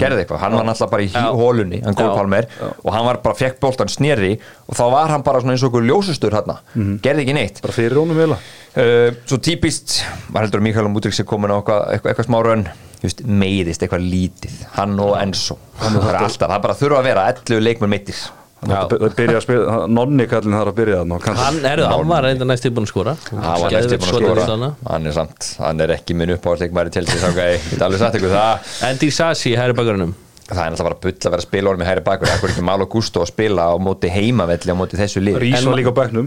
gerði 0.00 0.22
eitthvað. 0.22 0.42
Hann 0.44 0.56
var 0.58 0.68
náttúrulega 0.68 0.92
bara 0.92 1.06
í 1.06 1.10
Já. 1.10 1.24
hólunni, 1.40 1.80
hann 1.82 1.98
Já. 1.98 2.10
Palmer 2.14 2.48
og 2.84 2.90
hann 2.94 3.08
var 3.08 3.20
bara, 3.24 3.38
fekk 3.40 3.58
boltan 3.62 3.90
sneri 3.90 4.34
og 4.68 4.78
þá 4.78 4.84
var 4.94 5.14
hann 5.16 5.26
bara 5.26 5.42
svona 5.42 5.56
eins 5.56 5.64
og 5.66 5.72
okkur 5.72 5.88
ljósustur 5.88 6.36
hann 6.38 6.54
gerði 7.02 7.26
ekki 7.26 7.38
neitt. 7.40 7.62
Bara 7.64 7.74
fyrir 7.74 7.98
honum 7.98 8.20
heila 8.20 8.38
uh, 8.38 9.08
svo 9.26 9.40
típist, 9.42 10.00
maður 10.30 10.46
heldur 10.46 10.62
að 10.62 10.68
Mikael 10.68 10.92
Múdrik 10.92 11.16
sé 11.16 11.26
komin 11.26 11.50
á 11.50 11.58
eitthvað, 11.58 11.86
eitthvað, 11.98 12.28
smá 12.28 12.42
raun 12.46 12.68
just, 13.02 13.24
meiðist 13.26 13.82
eitthvað 13.82 14.06
lítið. 14.06 14.60
Hann 14.76 15.00
og 15.02 15.16
Enzo. 15.18 15.58
Það 15.80 16.04
er 16.04 16.20
alltaf, 16.20 16.44
það 16.46 16.60
bara 16.68 16.78
þurfa 16.78 17.00
að 17.00 17.08
vera 17.10 17.32
11 17.32 17.64
leikmenn 17.64 17.96
meittir 17.96 18.20
það 18.60 19.14
byrja 19.16 19.36
að 19.38 19.44
spila, 19.46 19.76
nonni 19.88 20.26
kallin 20.30 20.56
þar 20.58 20.70
að 20.72 20.78
byrja 20.80 20.96
þarna 21.00 21.36
hann, 21.40 21.60
erðu, 21.72 21.84
hann 21.90 22.08
var 22.10 22.26
reynda 22.28 22.48
næst 22.48 22.66
tilbúin 22.66 22.84
að 22.86 22.90
skora. 22.92 23.14
Hann 23.30 23.62
var 23.64 23.76
næstu 23.76 23.98
búin 24.00 24.10
að 24.10 24.40
skora. 24.40 24.72
hann 24.90 25.06
er 25.06 25.14
samt, 25.16 25.52
hann 25.58 25.80
er 25.80 25.94
ekki 25.96 26.16
minn 26.18 26.34
uppáhaldsleikmæri 26.36 26.92
til 26.92 27.06
þess 27.08 27.28
að 27.30 27.40
ég 27.40 27.70
get 27.70 27.86
alveg 27.86 28.02
sagt 28.02 28.18
ykkur 28.20 28.34
það. 28.34 28.74
En 28.90 29.00
Disasi 29.00 29.54
hæri 29.56 29.76
bakurunum 29.78 30.12
það 30.50 30.64
er 30.66 30.72
náttúrulega 30.74 30.88
bara 30.88 30.98
bull 31.04 31.12
að 31.14 31.30
vera 31.30 31.38
að 31.40 31.46
spila 31.46 31.70
orðum 31.70 31.84
í 31.84 31.88
hæri 31.88 32.02
bakur 32.06 32.26
það 32.26 32.44
er 32.44 32.50
ekki 32.50 32.64
Malo 32.66 32.86
Gusto 32.90 33.22
að 33.22 33.30
spila 33.30 33.68
á 33.70 33.74
móti 33.78 34.10
heimavelli 34.10 34.74
á 34.74 34.76
móti 34.78 34.98
þessu 34.98 35.22
lið 35.22 35.38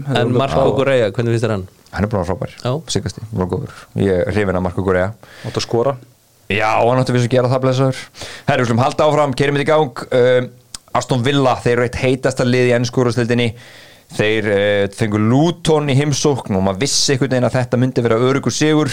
En- 0.08 0.16
en 0.16 0.32
Marko 0.32 0.64
Gureya, 0.78 1.10
hvernig 1.12 1.34
finnst 1.36 1.44
þér 1.44 1.54
hann? 1.58 1.66
hann 1.92 2.04
er 2.04 2.08
að 2.08 2.16
vera 2.16 2.24
frábær, 2.32 2.54
að 3.44 3.50
góður. 3.52 3.74
Ég 4.00 4.24
er 4.24 4.32
hrifin 4.32 4.56
af 4.56 4.62
Marko 4.64 4.82
að 5.60 5.60
skora? 5.66 5.96
Já, 6.48 6.72
hann 6.80 6.98
átti 7.00 7.12
að 7.12 7.18
í 10.94 10.98
Aston 10.98 11.24
Villa, 11.26 11.56
þeir 11.60 11.72
eru 11.74 11.88
eitt 11.88 11.98
heitasta 11.98 12.46
lið 12.46 12.70
í 12.70 12.76
ennskúrastildinni 12.78 13.50
Þeir 14.14 14.48
uh, 14.48 14.88
fengu 14.94 15.18
Luton 15.18 15.90
í 15.90 15.96
heimsókn 15.98 16.58
og 16.58 16.66
maður 16.66 16.84
vissi 16.84 17.14
einhvern 17.14 17.32
veginn 17.32 17.48
að 17.48 17.56
þetta 17.58 17.80
myndi 17.80 18.04
vera 18.04 18.18
örugur 18.22 18.54
sigur. 18.54 18.92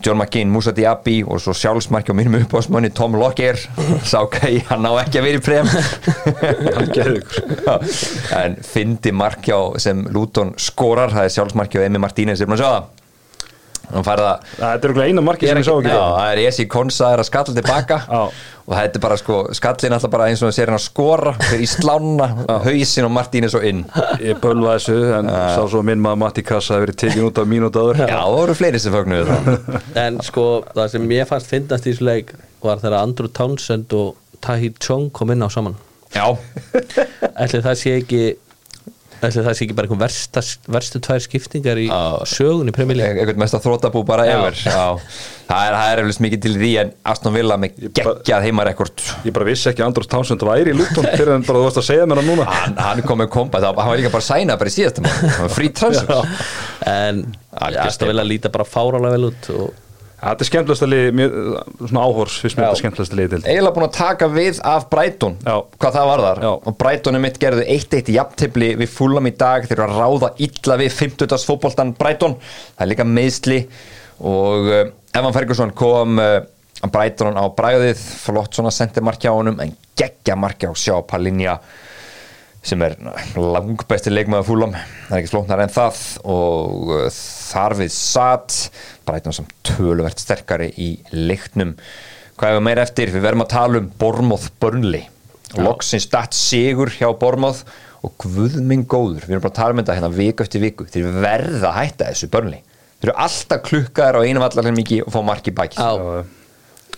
John 0.00 0.16
McGinn, 0.16 0.48
Musa 0.48 0.72
Diaby 0.72 1.18
og 1.28 1.42
svo 1.44 1.52
sjálfsmarki 1.52 2.14
á 2.14 2.16
mínum 2.16 2.38
uppásmanni 2.38 2.88
Tom 2.96 3.18
Lockyer. 3.20 3.58
Sá 4.00 4.22
ekki, 4.22 4.62
hann 4.70 4.88
á 4.88 4.96
ekki 5.02 5.20
að 5.20 5.26
vera 5.26 5.40
í 5.40 5.44
prem. 5.44 5.68
Hann 6.78 6.88
gerði 6.94 7.20
ykkur 7.20 7.90
en 8.38 8.56
fyndi 8.64 9.12
markjá 9.12 9.58
sem 9.82 10.06
Luton 10.14 10.54
skorar, 10.56 11.12
það 11.12 11.28
er 11.28 11.36
sjálfsmarki 11.36 11.82
á 11.82 11.84
Emi 11.84 12.00
Martínez, 12.00 12.40
er 12.40 12.48
maður 12.48 12.64
að 12.64 12.80
sjá 12.80 12.99
það 13.90 14.86
er 14.86 15.02
eina 15.04 15.22
marki 15.24 15.48
sem 15.48 15.58
ég 15.60 15.66
sá 15.66 15.72
ekki 15.74 15.90
Já, 15.90 16.00
það 16.14 16.30
er 16.32 16.40
Esi 16.46 16.66
Konsa 16.70 17.10
er 17.14 17.22
að 17.22 17.28
skalla 17.28 17.54
tilbaka. 17.56 17.98
Já. 18.14 18.20
og 18.70 18.74
þetta 18.76 19.00
er 19.00 19.02
bara 19.02 19.16
sko, 19.18 19.38
skallin 19.56 19.96
alltaf 19.96 20.12
bara 20.12 20.28
eins 20.30 20.42
og 20.44 20.50
það 20.50 20.56
sér 20.58 20.70
hann 20.70 20.78
að 20.78 20.84
skora 20.84 21.32
fyrir 21.40 21.64
í 21.64 21.68
slána, 21.70 22.28
hausin 22.66 23.08
og 23.08 23.12
Martínez 23.16 23.56
og 23.58 23.66
inn. 23.66 23.82
Ég 24.22 24.38
bölva 24.42 24.76
þessu 24.78 24.98
en 25.18 25.30
sá 25.30 25.64
svo 25.72 25.82
minn 25.86 26.02
maður 26.04 26.22
Matti 26.24 26.44
Kassa 26.46 26.76
hefur 26.76 26.86
verið 26.86 27.00
tekin 27.02 27.26
út 27.26 27.40
af 27.42 27.50
mínútu 27.50 27.82
áður 27.82 28.02
Já, 28.04 28.14
það 28.14 28.36
voru 28.38 28.56
fleiri 28.60 28.82
sem 28.82 28.94
fögnuðu 28.94 29.26
það 29.30 29.78
en 30.04 30.20
sko, 30.26 30.46
það 30.76 30.92
sem 30.94 31.10
ég 31.16 31.30
fannst 31.30 31.50
fyndast 31.50 31.88
í 31.88 31.94
þessu 31.94 32.06
leik 32.06 32.34
var 32.62 32.82
þegar 32.82 33.00
Andrew 33.00 33.32
Townsend 33.34 33.96
og 33.96 34.14
Tahi 34.44 34.70
Chong 34.80 35.10
kom 35.16 35.32
inn 35.34 35.42
á 35.44 35.48
saman. 35.52 35.74
Já, 36.14 36.26
ætli 37.38 37.60
það 37.62 37.76
sé 37.78 37.96
ekki 38.00 38.22
ætli 39.28 39.42
það 39.44 39.54
sé 39.58 39.64
ekki 39.66 39.74
bara 39.76 39.88
einhver 39.88 40.00
versta, 40.00 40.40
verstu 40.72 41.00
tvær 41.04 41.20
skiptingar 41.24 41.80
í 41.82 41.86
Já. 41.90 41.98
sögun 42.30 42.70
í 42.70 42.74
Premier 42.76 42.96
League? 42.96 43.20
einhvern 43.20 43.40
mest 43.42 43.56
að 43.58 43.66
þrótabú 43.66 44.02
bara 44.08 44.24
Já. 44.24 44.38
yfir 44.38 44.62
það 45.50 45.64
er, 45.66 45.76
er 45.92 46.02
eflust 46.04 46.22
mikið 46.24 46.42
til 46.46 46.54
því 46.56 46.70
en 46.84 46.92
Aston 47.12 47.34
Villa 47.34 47.56
með 47.60 47.76
bara- 47.98 48.14
geggjað 48.22 48.46
heimarekord. 48.46 49.04
Ég 49.26 49.34
bara 49.36 49.48
vissi 49.50 49.68
ekki 49.72 49.82
að 49.84 49.90
Andrós 49.90 50.08
Townsend 50.12 50.44
væri 50.46 50.72
í 50.72 50.78
Luton 50.78 51.04
fyrir 51.10 51.34
en 51.34 51.44
bara 51.44 51.58
þú 51.58 51.66
varst 51.68 51.82
að 51.82 51.88
segja 51.90 52.06
mér 52.06 52.22
það 52.22 52.30
núna. 52.30 52.46
Hann, 52.54 52.76
hann 52.86 53.02
kom 53.10 53.18
með 53.20 53.30
kompa, 53.34 53.60
það, 53.60 53.76
hann 53.82 53.92
var 53.92 54.00
líka 54.00 54.14
bara 54.14 54.28
sænað 54.30 54.58
bara 54.62 54.70
í 54.72 54.76
síðasta 54.78 55.04
mann, 55.04 55.20
hann 55.36 55.46
var 55.48 55.54
frí 55.58 55.70
transfer 55.74 56.34
en 56.96 57.22
Aston 57.84 58.08
Villa 58.12 58.24
líta 58.24 58.48
bara 58.54 58.64
fárálega 58.68 59.16
vel 59.18 59.30
út 59.32 59.50
og 59.58 59.70
þetta 60.20 60.44
er 60.44 60.48
skemmtilegsta 60.50 60.88
lið, 60.88 61.06
mér, 61.16 61.34
svona 61.80 62.04
áhors 62.04 62.36
fyrst 62.42 62.58
Já. 62.58 62.62
þetta 62.62 62.80
skemmtilegsta 62.82 63.18
lið 63.18 63.32
til 63.34 63.40
eiginlega 63.44 63.74
búin 63.76 63.86
að 63.86 63.96
taka 63.96 64.28
við 64.32 64.60
af 64.68 64.86
Já. 64.90 65.56
hvað 65.80 65.96
það 65.96 66.10
var 66.10 66.24
þar 66.26 66.42
Já. 66.44 66.50
og 66.52 66.86
er 67.14 67.24
mitt 67.24 67.40
gerðu 67.40 67.66
1-1 67.76 68.12
jafntefli 68.14 68.70
við 68.80 68.92
Fulham 68.92 69.30
í 69.30 69.34
dag 69.40 69.66
þeir 69.66 69.78
eru 69.78 69.86
að 69.88 70.00
ráða 70.00 70.32
illa 70.46 70.78
við 70.82 70.96
50. 70.98 71.36
fótboltan 71.48 71.94
Brighton 71.98 72.36
það 72.42 72.84
er 72.84 72.92
líka 72.92 73.08
meðsli 73.08 73.60
og 74.20 74.68
uh, 74.68 74.82
Evan 75.16 75.36
Ferguson 75.36 75.72
kom 75.76 76.20
uh, 76.20 76.40
Brighton 76.88 77.36
á 77.36 77.44
bræðið 77.52 78.00
flott 78.00 78.56
svona 78.56 78.72
sendimark 78.74 79.20
hjá 79.20 79.32
honum 79.32 79.60
en 79.60 79.72
geggja 79.98 80.36
mark 80.36 80.60
hjá 80.60 80.72
sjá 80.76 81.00
Palinja 81.08 81.58
sem 82.60 82.82
er 82.84 82.92
langbæsti 83.40 84.12
leikmaður 84.12 84.48
fúlam 84.50 84.74
það 84.76 85.14
er 85.14 85.22
ekki 85.22 85.32
flóknar 85.32 85.62
en 85.64 85.72
það 85.72 86.00
og 86.28 86.90
uh, 86.92 87.06
þar 87.50 87.76
við 87.80 87.94
satt 87.96 88.56
Brighton 89.10 89.36
sem 89.36 89.50
töluvert 89.66 90.22
sterkari 90.22 90.70
í 90.80 90.90
leiknum. 91.12 91.74
Hvað 92.40 92.54
hefur 92.54 92.64
meir 92.70 92.80
eftir, 92.80 93.10
við 93.12 93.26
verðum 93.26 93.44
að 93.44 93.52
tala 93.52 93.82
um 93.82 93.90
Bormoth 94.00 94.48
Burnley. 94.62 95.04
Loksins 95.60 96.06
datt 96.08 96.32
sigur 96.38 96.92
hjá 96.94 97.08
Bormoth 97.18 97.64
og 98.06 98.14
guð 98.22 98.54
minn 98.64 98.86
góður, 98.88 99.26
við 99.26 99.34
erum 99.34 99.42
bara 99.44 99.50
að 99.52 99.58
tala 99.60 99.74
um 99.74 99.80
þetta 99.82 99.96
hérna 99.98 100.08
viku 100.14 100.44
eftir 100.46 100.62
viku, 100.62 100.86
þeir 100.88 101.08
verða 101.20 101.68
að 101.74 101.80
hætta 101.82 102.06
þessu 102.14 102.28
Burnley, 102.32 102.62
þeir 103.02 103.10
eru 103.10 103.16
alltaf 103.26 103.64
klukkaðar 103.66 104.16
á 104.16 104.20
einu 104.24 104.40
vallarlega 104.40 104.76
mikið 104.78 105.02
og 105.04 105.12
fá 105.12 105.20
mark 105.26 105.50
í 105.50 105.56
baki 105.58 105.76
á 105.76 105.90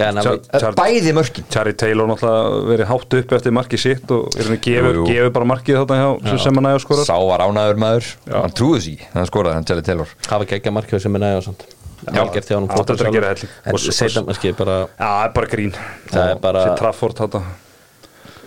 Já, 0.03 0.09
að 0.09 0.23
Charlie- 0.63 0.79
bæði 0.79 1.13
mörkin. 1.15 1.45
Charlie 1.53 1.77
Taylor 1.79 2.07
náttúrulega 2.09 2.63
verið 2.71 2.89
hátt 2.93 3.17
upp 3.19 3.35
eftir 3.37 3.53
markið 3.55 3.83
sitt 3.83 4.15
og 4.15 4.31
er 4.39 4.47
hann 4.49 4.57
að 4.57 4.63
gefa, 5.09 5.29
bara 5.35 5.49
markið 5.51 5.81
þarna 5.83 5.99
hjá 6.01 6.39
sem 6.47 6.55
hann 6.59 6.67
næja 6.69 6.81
skorar 6.87 7.07
sá 7.11 7.19
var 7.29 7.45
ánaður 7.45 7.83
maður, 7.83 8.09
hann 8.33 8.55
trúði 8.57 8.81
sig 8.87 8.97
ekki, 8.97 9.11
hann 9.17 9.29
skoraði 9.29 9.59
hann 9.59 9.69
Jelly 9.69 9.85
Taylor. 9.91 10.15
Hafa 10.31 10.47
ekki 10.47 10.59
ekki 10.61 10.73
markið 10.79 11.03
sem 11.05 11.19
er 11.19 11.25
næja 11.27 11.43
og 11.43 11.47
svona 11.51 11.71
að 12.07 12.33
gera 12.35 12.43
sjálfur. 12.43 13.27
helling. 13.29 13.53
en 13.67 13.73
Og 13.73 13.79
s- 13.81 13.97
setja 13.97 14.23
kannski 14.27 14.53
bara 14.59 14.77
Já, 14.99 15.07
það 15.07 15.25
er 15.29 15.33
bara 15.39 15.47
grín. 15.53 15.73
Það 16.11 16.31
er 16.31 16.41
bara- 16.43 16.65
Sér 16.67 16.77
Trafford 16.79 17.17
þetta 17.23 17.43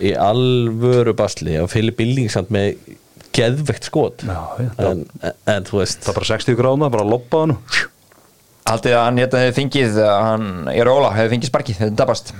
í 0.00 0.12
alvöru 0.16 1.14
basli 1.16 1.56
og 1.62 1.70
Philip 1.72 1.96
Billing 1.96 2.28
samt 2.30 2.50
með 2.52 2.76
geðvegt 3.36 3.84
skot. 3.88 4.24
Já, 4.24 4.36
já, 4.60 4.70
en, 4.90 5.06
en, 5.22 5.32
en 5.46 5.64
þú 5.64 5.80
veist 5.82 6.00
Það 6.04 6.12
er 6.12 6.18
bara 6.20 6.30
60 6.32 6.56
grána, 6.56 6.90
bara 6.92 7.04
loppa 7.04 7.44
hann 7.46 7.56
Haldið 8.66 8.94
að 8.96 9.04
hann 9.04 9.18
hérna 9.22 9.40
hefði 9.44 9.56
fengið 9.60 9.98
hann, 10.02 10.46
ég 10.74 10.80
er 10.82 10.88
Óla, 10.90 11.12
hefði 11.14 11.36
fengið 11.36 11.50
sparkið, 11.52 11.76
hefði 11.84 11.96
dabast 12.00 12.32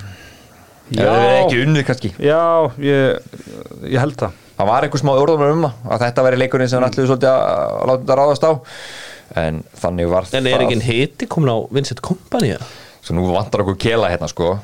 Já. 0.87 1.03
Hefði 1.03 1.19
verið 1.19 1.41
ekki 1.43 1.63
unnið 1.67 1.85
kannski. 1.89 2.09
Já, 2.23 2.71
ég, 2.79 3.17
ég 3.91 3.99
held 3.99 4.15
það. 4.21 4.35
Það 4.57 4.69
var 4.71 4.85
einhver 4.87 5.01
smá 5.03 5.11
orðumur 5.19 5.51
um 5.53 5.65
að 5.67 6.05
þetta 6.05 6.23
væri 6.23 6.39
leikurinn 6.39 6.69
sem 6.71 6.79
hann 6.81 6.87
ætluði 6.93 7.09
svolítið 7.11 7.31
að 7.33 7.89
láta 7.91 8.03
þetta 8.05 8.17
ráðast 8.21 8.47
á 8.47 8.53
en 9.35 9.63
þannig 9.81 10.11
var 10.11 10.29
en 10.37 10.49
er 10.49 10.65
ekki 10.67 10.81
hiti 10.87 11.29
komin 11.31 11.53
á 11.53 11.59
Vincent 11.75 12.03
Kompany 12.05 12.55
Svo 13.07 13.15
nú 13.15 13.29
vantar 13.31 13.63
okkur 13.63 13.77
kela 13.79 14.11
hérna 14.11 14.27
sko. 14.31 14.57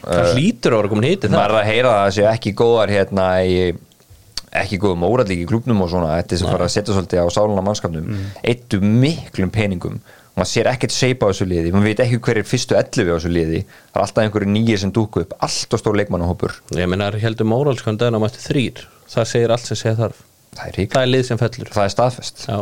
Það 0.00 0.30
hlýtur 0.32 0.72
að 0.72 0.80
vera 0.80 0.92
komin 0.92 1.08
hiti 1.10 1.28
maður 1.28 1.40
það 1.40 1.48
er 1.50 1.56
að 1.58 1.66
heyra 1.68 1.90
að 1.90 1.98
það 2.00 2.14
séu 2.16 2.28
ekki 2.30 2.52
góðar 2.56 2.92
hérna 2.94 3.26
í 3.44 3.58
ekki 4.60 4.78
góðum 4.82 5.04
óralík 5.06 5.42
í 5.44 5.50
klubnum 5.50 5.82
og 5.84 5.90
svona. 5.92 6.14
Þetta 6.20 6.38
sem 6.40 6.50
fara 6.50 6.66
að 6.66 6.72
setja 6.74 6.94
svolítið 6.96 7.20
á 7.22 7.28
sáluna 7.30 7.62
mannskapnum. 7.66 8.08
Mm. 8.08 8.30
eittu 8.52 8.80
miklum 8.82 9.52
peningum. 9.54 10.00
Og 10.30 10.40
maður 10.40 10.50
sér 10.50 10.70
ekkert 10.72 10.94
seipa 10.94 11.28
á 11.28 11.30
þessu 11.30 11.46
liði. 11.50 11.74
Maður 11.74 11.90
veit 11.90 12.02
ekki 12.06 12.20
hver 12.24 12.40
er 12.40 12.48
fyrstu 12.48 12.78
11 12.78 13.12
á 13.12 13.14
þessu 13.14 13.30
liði. 13.34 13.60
Það 13.92 14.00
er 14.00 14.06
alltaf 14.06 14.24
einhverju 14.24 14.50
nýjir 14.56 14.80
sem 14.82 14.94
dúku 14.96 15.22
upp. 15.22 15.36
Allt 15.46 15.76
og 15.76 15.82
stór 15.82 16.00
leikmannahópur. 16.00 16.56
Ég 16.78 16.90
meina 16.90 17.12
heldur 17.14 17.50
móralskan 17.50 18.00
daginn 18.00 18.18
á 18.18 18.24
mætti 18.24 18.42
þrýr 18.42 18.88
það 19.10 19.30
segir 19.32 19.54
allt 19.54 19.70
sem 19.70 19.78
segja 19.78 19.96
þarf. 19.98 20.22
Það 20.58 20.68
er 20.68 20.92
það 20.92 21.02
er 21.02 21.10
lið 21.10 21.26
sem 21.28 21.40
fellur. 21.40 21.72
Það 21.74 21.86
er 21.86 21.94
staðfest. 21.94 22.44
Já, 22.46 22.58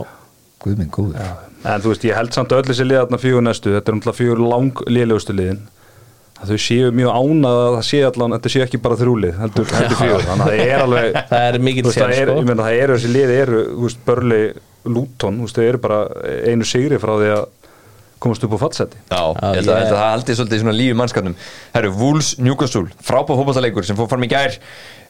guð 0.64 0.76
minn 0.80 0.90
góður. 0.94 1.32
En 1.68 1.82
þú 1.82 1.92
veist, 1.92 2.04
ég 2.06 2.16
held 2.18 2.32
samt 2.34 2.52
að 2.54 2.62
öll 2.62 2.68
þessi 2.70 2.86
liðarna 2.86 3.18
fjögur 3.18 3.42
næstu 3.46 3.72
Þetta 3.74 3.90
er 3.92 3.96
umtlað 3.98 4.16
fjögur 4.20 4.40
lang 4.46 4.82
liðlegustu 4.86 5.34
liðin 5.34 5.60
að 6.38 6.52
þau 6.52 6.58
séu 6.62 6.90
mjög 6.94 7.16
ánað 7.18 7.56
að 7.64 7.72
það 7.74 7.84
sé 7.88 8.00
allan 8.06 8.34
þetta 8.36 8.50
sé 8.54 8.60
ekki 8.62 8.78
bara 8.82 8.96
þrjúlið, 9.00 9.32
heldur, 9.40 9.64
heldur 9.74 9.96
fjögur. 9.98 10.26
Þannig 10.28 10.44
að 10.44 10.52
það 10.52 10.60
er 10.68 10.82
alveg 10.84 11.16
það 11.32 11.46
er 11.48 11.56
mikið 11.66 11.88
það, 11.88 11.94
sér 11.96 12.12
er, 12.14 12.28
sko. 12.30 12.36
ég 12.38 12.46
meina, 12.50 12.66
það 12.68 12.82
eru 12.84 12.98
þessi 12.98 13.10
liði 13.16 13.38
eru, 13.42 13.62
veist, 13.82 14.02
Börli 14.06 14.38
Luton, 14.94 15.40
þú 15.40 15.48
veist, 15.48 15.58
þau 15.58 15.66
eru 15.72 15.80
bara 15.88 15.98
einu 16.52 16.68
sigri 16.70 17.00
frá 17.02 17.14
því 17.18 17.32
að 17.34 17.42
komast 18.22 18.46
upp 18.46 18.54
á 18.54 18.58
fattsetti 18.62 19.00
Já, 19.10 19.18
ég 19.18 19.42
held 19.42 19.58
að, 19.58 19.58
ég- 19.58 19.82
held 19.82 19.90
að 19.90 19.98
það 19.98 20.12
haldið 20.14 20.38
svolítið 20.38 20.62
svona 20.62 20.76
lífi 20.78 20.94
mannskapnum. 21.02 21.34
Herru, 21.74 21.90
Wolves 21.98 22.30
Newcastle, 22.42 22.86
frábæð 23.10 23.42
fótballtaleikur 23.42 23.86
sem 23.90 23.98
fór 23.98 24.08
fram 24.10 24.26
í 24.26 24.30
gær. 24.30 24.56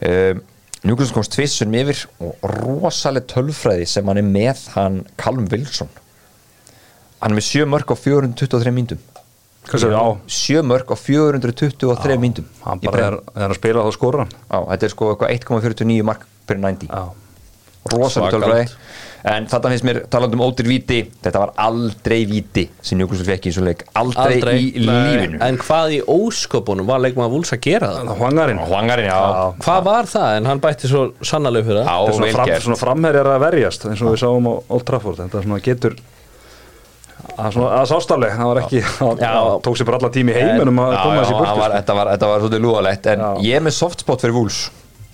Uh, 0.00 0.40
Newcastle 0.86 1.16
komst 1.16 1.32
tvissum 1.34 1.74
yfir 1.74 2.04
og 2.22 2.44
rosaleg 2.54 3.24
tölfræði 3.30 3.86
sem 3.90 4.06
hann 4.06 4.20
er 4.20 4.26
með 4.26 4.60
hann 4.76 5.00
Callum 5.18 5.48
Wilson. 5.50 5.90
Hann 7.18 7.34
er 7.34 7.38
með 7.40 7.48
7 7.48 7.66
mörg 7.66 7.90
á 7.90 7.96
423 7.98 8.74
myndum 8.76 9.00
Hvað 9.68 9.82
segir, 9.82 9.94
já, 9.98 10.04
sjö 10.32 10.60
mörg 10.64 10.88
á 10.88 10.96
423 10.96 12.14
myndum 12.22 12.46
hann 12.64 12.80
bara 12.86 13.08
er, 13.10 13.16
er 13.34 13.50
að 13.50 13.58
spila 13.58 13.82
þá 13.84 13.96
skora 13.98 14.22
hann. 14.22 14.30
Já, 14.46 14.58
þetta 14.70 14.86
er 14.88 14.92
sko 14.94 15.08
eitthvað 15.12 15.32
1,49 15.34 16.06
mark 16.08 16.22
per 16.48 16.60
90 16.62 16.88
Já, 16.88 17.02
rosalega 17.92 18.12
Svakalegt. 18.14 18.38
tölfræði 18.38 19.07
en 19.26 19.46
þetta 19.50 19.72
finnst 19.72 19.86
mér 19.88 20.00
talandi 20.12 20.38
um 20.38 20.44
ódýr 20.46 20.68
víti 20.70 20.98
þetta 21.24 21.42
var 21.42 21.54
aldrei 21.64 22.20
víti 22.30 22.66
sem 22.80 23.00
Newcastle 23.00 23.26
fekk 23.26 23.48
í 23.48 23.52
þessu 23.52 23.64
leik. 23.66 23.86
Aldrei, 23.98 24.58
í 24.60 24.84
lífinu. 24.84 25.40
En 25.44 25.58
hvað 25.62 25.96
í 25.96 26.02
ósköpunum 26.14 26.88
var 26.88 27.02
leikmaður 27.04 27.34
Vúls 27.38 27.54
að 27.56 27.64
gera 27.66 27.90
það? 27.96 28.12
Hvangarinn 28.20 28.62
Hvað 29.64 29.88
var 29.88 30.10
það? 30.12 30.36
En 30.38 30.52
hann 30.52 30.62
bætti 30.62 30.90
svo 30.90 31.08
sannarlega 31.22 31.70
fyrir 31.70 31.82
það. 31.82 31.88
Já 31.88 31.98
Þetta 31.98 32.12
er 32.12 32.20
svona, 32.20 32.36
fram, 32.36 32.54
svona 32.68 32.82
framherjar 32.84 33.32
að 33.34 33.42
verjast 33.48 33.88
eins 33.88 34.04
og 34.04 34.14
við 34.14 34.22
sáum 34.22 34.48
á 34.48 34.54
Old 34.54 34.86
Trafford. 34.88 35.20
Þetta 35.24 35.44
svona 35.46 35.60
getur 35.64 35.98
að 37.38 37.54
svona 37.54 37.70
að 37.78 37.86
sástafleg, 37.92 38.34
það 38.38 38.50
var 38.50 38.60
ekki 38.62 38.82
það 38.82 39.22
Já. 39.22 39.28
það 39.28 39.54
tók 39.66 39.78
sér 39.78 39.88
bara 39.88 40.00
alla 40.00 40.10
tími 40.14 40.34
heiminum 40.34 40.82
að 40.82 40.92
koma 41.02 41.22
þessi 41.22 41.38
burtu 41.38 41.60
var, 41.60 41.74
þetta, 41.76 41.96
var, 41.98 42.10
þetta 42.14 42.30
var 42.30 42.42
svolítið 42.44 42.64
lúalegt 42.64 43.08
en 43.12 43.24
Já. 43.24 43.30
ég 43.46 43.58
er 43.58 43.64
með 43.66 43.76
softspot 43.78 44.24
fyrir 44.24 44.36
Wolves 44.38 44.60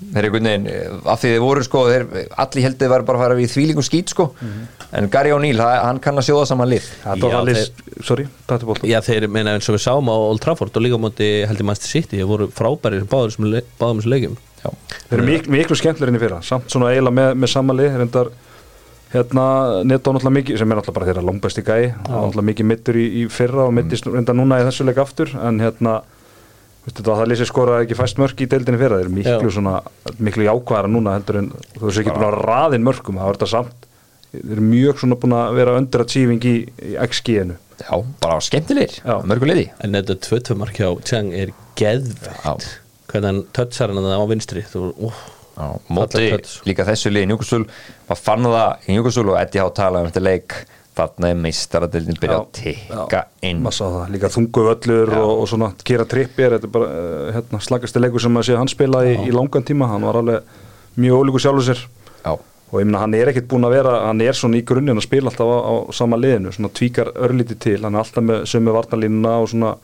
þeir 0.01 0.19
eru 0.21 0.29
einhvern 0.29 0.49
veginn, 0.49 0.67
eh, 0.69 1.11
af 1.11 1.23
því 1.23 1.33
þeir 1.33 1.43
voru 1.45 1.65
sko 1.65 1.83
þeir, 1.89 2.07
allir 2.45 2.67
heldur 2.67 2.93
var 2.93 3.05
bara 3.07 3.19
að 3.19 3.25
fara 3.25 3.39
við 3.39 3.53
þvílingum 3.55 3.87
skít 3.87 4.15
sko, 4.15 4.27
en 4.93 5.11
Gary 5.13 5.35
O'Neill 5.35 5.63
hann 5.63 6.01
kann 6.03 6.19
að 6.21 6.29
sjóða 6.29 6.47
saman 6.51 6.73
lið. 6.73 6.89
Þetta 8.49 8.59
er 8.59 8.71
bólta 8.71 8.91
Já, 8.91 9.01
þeir 9.07 9.29
meina 9.29 9.55
eins 9.55 9.69
og 9.71 9.79
við 9.79 9.85
sáum 9.87 10.11
á 10.11 10.17
Old 10.17 10.43
Trafford 10.45 10.77
og 10.77 10.83
líka 10.85 10.99
á 10.99 11.05
móti 11.05 11.29
heldur 11.49 11.69
Manchester 11.71 12.01
City 12.01 12.19
þeir 12.21 12.31
voru 12.31 12.51
frábæri 12.51 13.05
báðum 13.07 13.31
þessum 13.31 14.11
leikjum. 14.11 14.37
Já, 14.65 14.71
þeir 15.11 15.19
eru 15.19 15.29
mik 15.29 15.49
miklu 15.53 15.79
skemmtilegir 15.79 16.13
enn 16.13 16.19
í 16.19 16.25
fyrra. 16.25 16.43
Samt 16.43 16.73
svona 16.73 16.91
eiginlega 16.91 17.19
með, 17.21 17.31
með 17.39 17.55
samali 17.55 17.89
reyndar 17.95 18.33
hérna 19.15 19.47
netto 19.87 20.11
náttúrulega 20.11 20.39
mikið 20.41 20.59
sem 20.59 20.73
er 20.73 20.79
náttúrulega 20.81 20.97
bara 20.99 21.09
þeirra 21.11 21.25
langbæsti 21.29 21.63
gæi 21.63 21.83
náttúrulega 21.95 22.47
mikið 22.51 22.69
mittur 22.71 22.99
í, 22.99 23.05
í 23.21 23.25
fyrra 23.31 23.69
og 23.69 23.75
mittist 23.77 24.09
reyndar 24.11 24.35
núna 24.35 24.59
í 24.59 24.67
þessu 24.67 24.87
leik 24.89 24.99
aftur 24.99 25.31
en 25.39 25.61
hérna 25.63 26.01
það 26.93 27.25
lýsir 27.31 27.49
skora 27.49 27.81
ekki 27.85 27.97
fæst 27.99 28.19
mörk 28.21 28.41
í 28.45 28.49
deildinni 28.51 28.81
fyrra. 28.81 28.99
Þeir 29.01 29.07
eru 29.09 29.17
miklu 29.17 29.51
Já. 29.51 29.55
svona 29.57 29.75
miklu 30.21 30.47
jákvæðara 30.49 30.91
núna 30.93 31.15
heldur 31.17 31.41
en 31.41 31.51
þú 31.79 31.85
veist 31.89 32.03
ekki 32.03 32.15
búin 32.15 32.29
að 32.29 32.39
raðin 32.45 32.85
mörkum 32.85 33.21
það 33.21 33.31
var 33.31 33.39
þetta 33.39 33.51
samt. 33.55 33.87
Þeir 34.35 34.57
eru 34.57 34.67
mjög 34.69 35.01
svona 35.01 35.19
búin 35.23 35.37
að 35.39 35.55
vera 35.61 35.77
underachieving 35.81 36.45
í, 36.51 36.57
í 36.83 36.97
XG-inu 37.07 37.57
já, 37.81 37.95
bara 38.23 38.41
skemmtilegir 38.43 38.99
Já. 39.01 39.17
mörgu 39.27 39.49
liði 39.49 39.69
En 39.83 39.95
þetta 39.97 40.17
2-2 40.27 40.57
mark 40.59 40.79
hjá 40.79 40.89
Chang 41.07 41.33
er 41.35 41.53
geðvegt 41.79 42.43
Já. 42.45 42.55
hvernig 43.11 43.29
hann 43.31 43.41
touchar 43.57 43.95
hann 43.95 44.11
á 44.11 44.23
vinstri 44.31 44.65
þú, 44.71 44.91
uh, 45.09 45.23
Já, 45.55 45.69
móti 45.87 46.27
líka 46.67 46.87
þessu 46.89 47.13
liði. 47.15 47.29
Newcastle 47.31 47.63
maður 48.09 48.23
fann 48.27 48.49
það 48.51 48.89
í 48.89 48.97
Newcastle 48.97 49.31
og 49.31 49.39
Eddie 49.39 49.63
Há 49.63 49.69
talaði 49.79 50.07
um 50.09 50.11
þetta 50.11 50.25
leik 50.27 50.57
þarna 50.95 51.31
er 51.31 51.39
meistaradildin 51.43 52.19
byrjað 52.23 52.41
að 52.41 52.51
tikka 52.59 53.23
inn. 53.47 53.63
það, 53.67 53.99
líka 54.15 54.31
þungu 54.33 54.65
völlur 54.69 55.15
og, 55.19 55.33
og 55.43 55.49
svona 55.51 55.71
kera 55.87 56.07
trippir 56.09 56.57
þetta 56.57 56.69
er 56.69 56.75
bara 56.77 56.91
uh, 56.91 57.29
hérna, 57.37 57.61
slagasti 57.67 58.03
leikur 58.03 58.23
sem 58.23 58.35
maður 58.35 58.51
sé 58.51 58.59
hann 58.61 58.71
spila 58.73 59.05
í, 59.09 59.15
í 59.27 59.35
langan 59.35 59.67
tíma, 59.67 59.91
hann 59.91 60.07
var 60.07 60.21
alveg 60.21 60.59
mjög 61.01 61.25
ólíku 61.25 61.43
sjálfur 61.43 61.67
sér. 61.67 61.83
Já, 62.23 62.33
og 62.35 62.77
ég 62.81 62.87
meina 62.87 63.03
hann 63.03 63.17
er 63.19 63.33
ekkert 63.33 63.51
búinn 63.51 63.67
að 63.67 63.77
vera, 63.79 63.97
hann 64.07 64.23
er 64.23 64.39
svona 64.39 64.61
í 64.61 64.67
grunninn 64.67 65.01
að 65.01 65.09
spila 65.09 65.33
alltaf 65.33 65.51
á, 65.51 65.59
á 65.67 65.75
sama 65.99 66.21
liðinu, 66.21 66.55
svona 66.55 66.71
tvíkar 66.79 67.11
örlítið 67.27 67.61
til, 67.67 67.81
hann 67.83 67.99
er 67.99 68.05
alltaf 68.05 68.25
með 68.25 68.47
sömu 68.51 68.77
varnalínuna 68.79 69.35
og 69.43 69.51
svona 69.51 69.75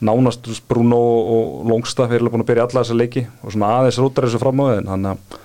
nánast 0.00 0.48
Bruno 0.68 0.98
og 0.98 1.68
Longstaff 1.68 2.12
er 2.12 2.22
alveg 2.22 2.32
búin 2.32 2.44
að 2.44 2.50
byrja 2.50 2.66
alla 2.66 2.82
þessa 2.82 2.96
leiki. 2.96 3.26
Og 3.44 3.52
svona 3.52 3.72
aðeins 3.78 4.00
rútar 4.00 4.26
þessu 4.26 4.40
fram 4.40 4.62
á 4.64 4.66
þeim. 4.70 4.86
Hann 4.88 5.08
að 5.10 5.38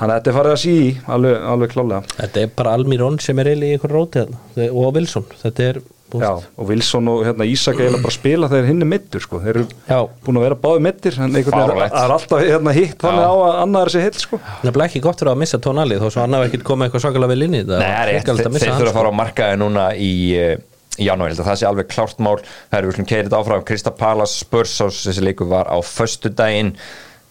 hann 0.00 0.10
að 0.10 0.20
þetta 0.20 0.30
er 0.30 0.38
farið 0.38 0.54
að 0.54 0.62
sí 0.64 0.76
alveg, 1.16 1.34
alveg 1.54 1.74
klálega 1.74 2.02
Þetta 2.16 2.44
er 2.44 2.54
bara 2.58 2.76
Almirón 2.78 3.18
sem 3.22 3.38
er 3.38 3.52
eiginlega 3.52 3.74
í 3.74 3.78
einhverju 3.78 3.98
róti 3.98 4.24
þarna. 4.24 4.70
Og 4.70 4.94
Wilson. 4.96 5.26
Þetta 5.42 5.68
er 5.68 5.82
þú 6.14 6.20
Já, 6.22 6.30
og 6.60 6.68
Wilson 6.68 7.08
og 7.10 7.22
hérna, 7.26 7.46
Ísak 7.48 7.78
eiginlega 7.80 8.04
bara 8.04 8.14
spila 8.14 8.48
þegar 8.50 8.68
hinn 8.68 8.84
er 8.84 8.88
mittur 8.90 9.22
sko. 9.24 9.40
þeir 9.42 9.54
eru 9.54 9.64
Já. 9.88 9.96
búin 10.26 10.38
að 10.38 10.44
vera 10.46 10.58
báði 10.64 10.82
mittir 10.86 11.16
en 11.18 11.24
einhvern 11.30 11.64
veginn 11.64 11.80
það 11.94 12.04
er 12.04 12.14
alltaf 12.16 12.44
hérna, 12.44 12.74
hitt 12.76 13.00
þannig 13.02 13.24
Já. 13.24 13.30
á 13.30 13.34
að 13.34 13.56
annar 13.62 13.88
er 13.88 13.94
sér 13.94 14.04
hitt 14.06 14.20
sko. 14.22 14.40
Nefnilega 14.62 14.90
ekki 14.90 15.02
gott 15.06 15.22
fyrir 15.22 15.32
að 15.32 15.40
missa 15.42 15.60
tónalið 15.64 16.04
þó 16.04 16.06
svo 16.10 16.22
hann 16.22 16.36
hafi 16.38 16.50
ekkert 16.50 16.68
komið 16.68 16.88
eitthvað 16.88 17.04
svakalega 17.06 17.32
vel 17.32 17.46
inn 17.48 17.56
í 17.56 17.62
þetta. 17.64 17.80
Nei, 17.80 17.88
það 17.88 18.04
er 18.04 18.12
þeir, 18.12 18.28
þurfa 18.28 18.76
að 18.76 18.84
sko. 18.84 18.94
fara 18.98 19.10
á 19.10 19.20
markaði 19.22 19.58
núna 19.64 19.88
í, 19.96 20.12
eh, 20.38 20.54
í 20.98 21.08
janúar, 21.08 21.32
ég 21.32 21.34
held 21.34 21.42
að 21.42 21.50
það 21.50 21.58
sé 21.62 21.68
alveg 21.70 21.90
klárt 21.90 22.22
mál. 22.22 22.36
Það 22.70 22.78
eru 22.78 22.94
slum 22.94 23.10
keirið 23.10 23.36
áfram, 23.40 23.66
Krista 23.66 23.90
Palas 23.90 24.38
Spursás, 24.44 25.02
þessi 25.08 25.24
leikur 25.24 25.50
var 25.50 25.66
á 25.66 25.78
föstudaginn. 25.82 26.74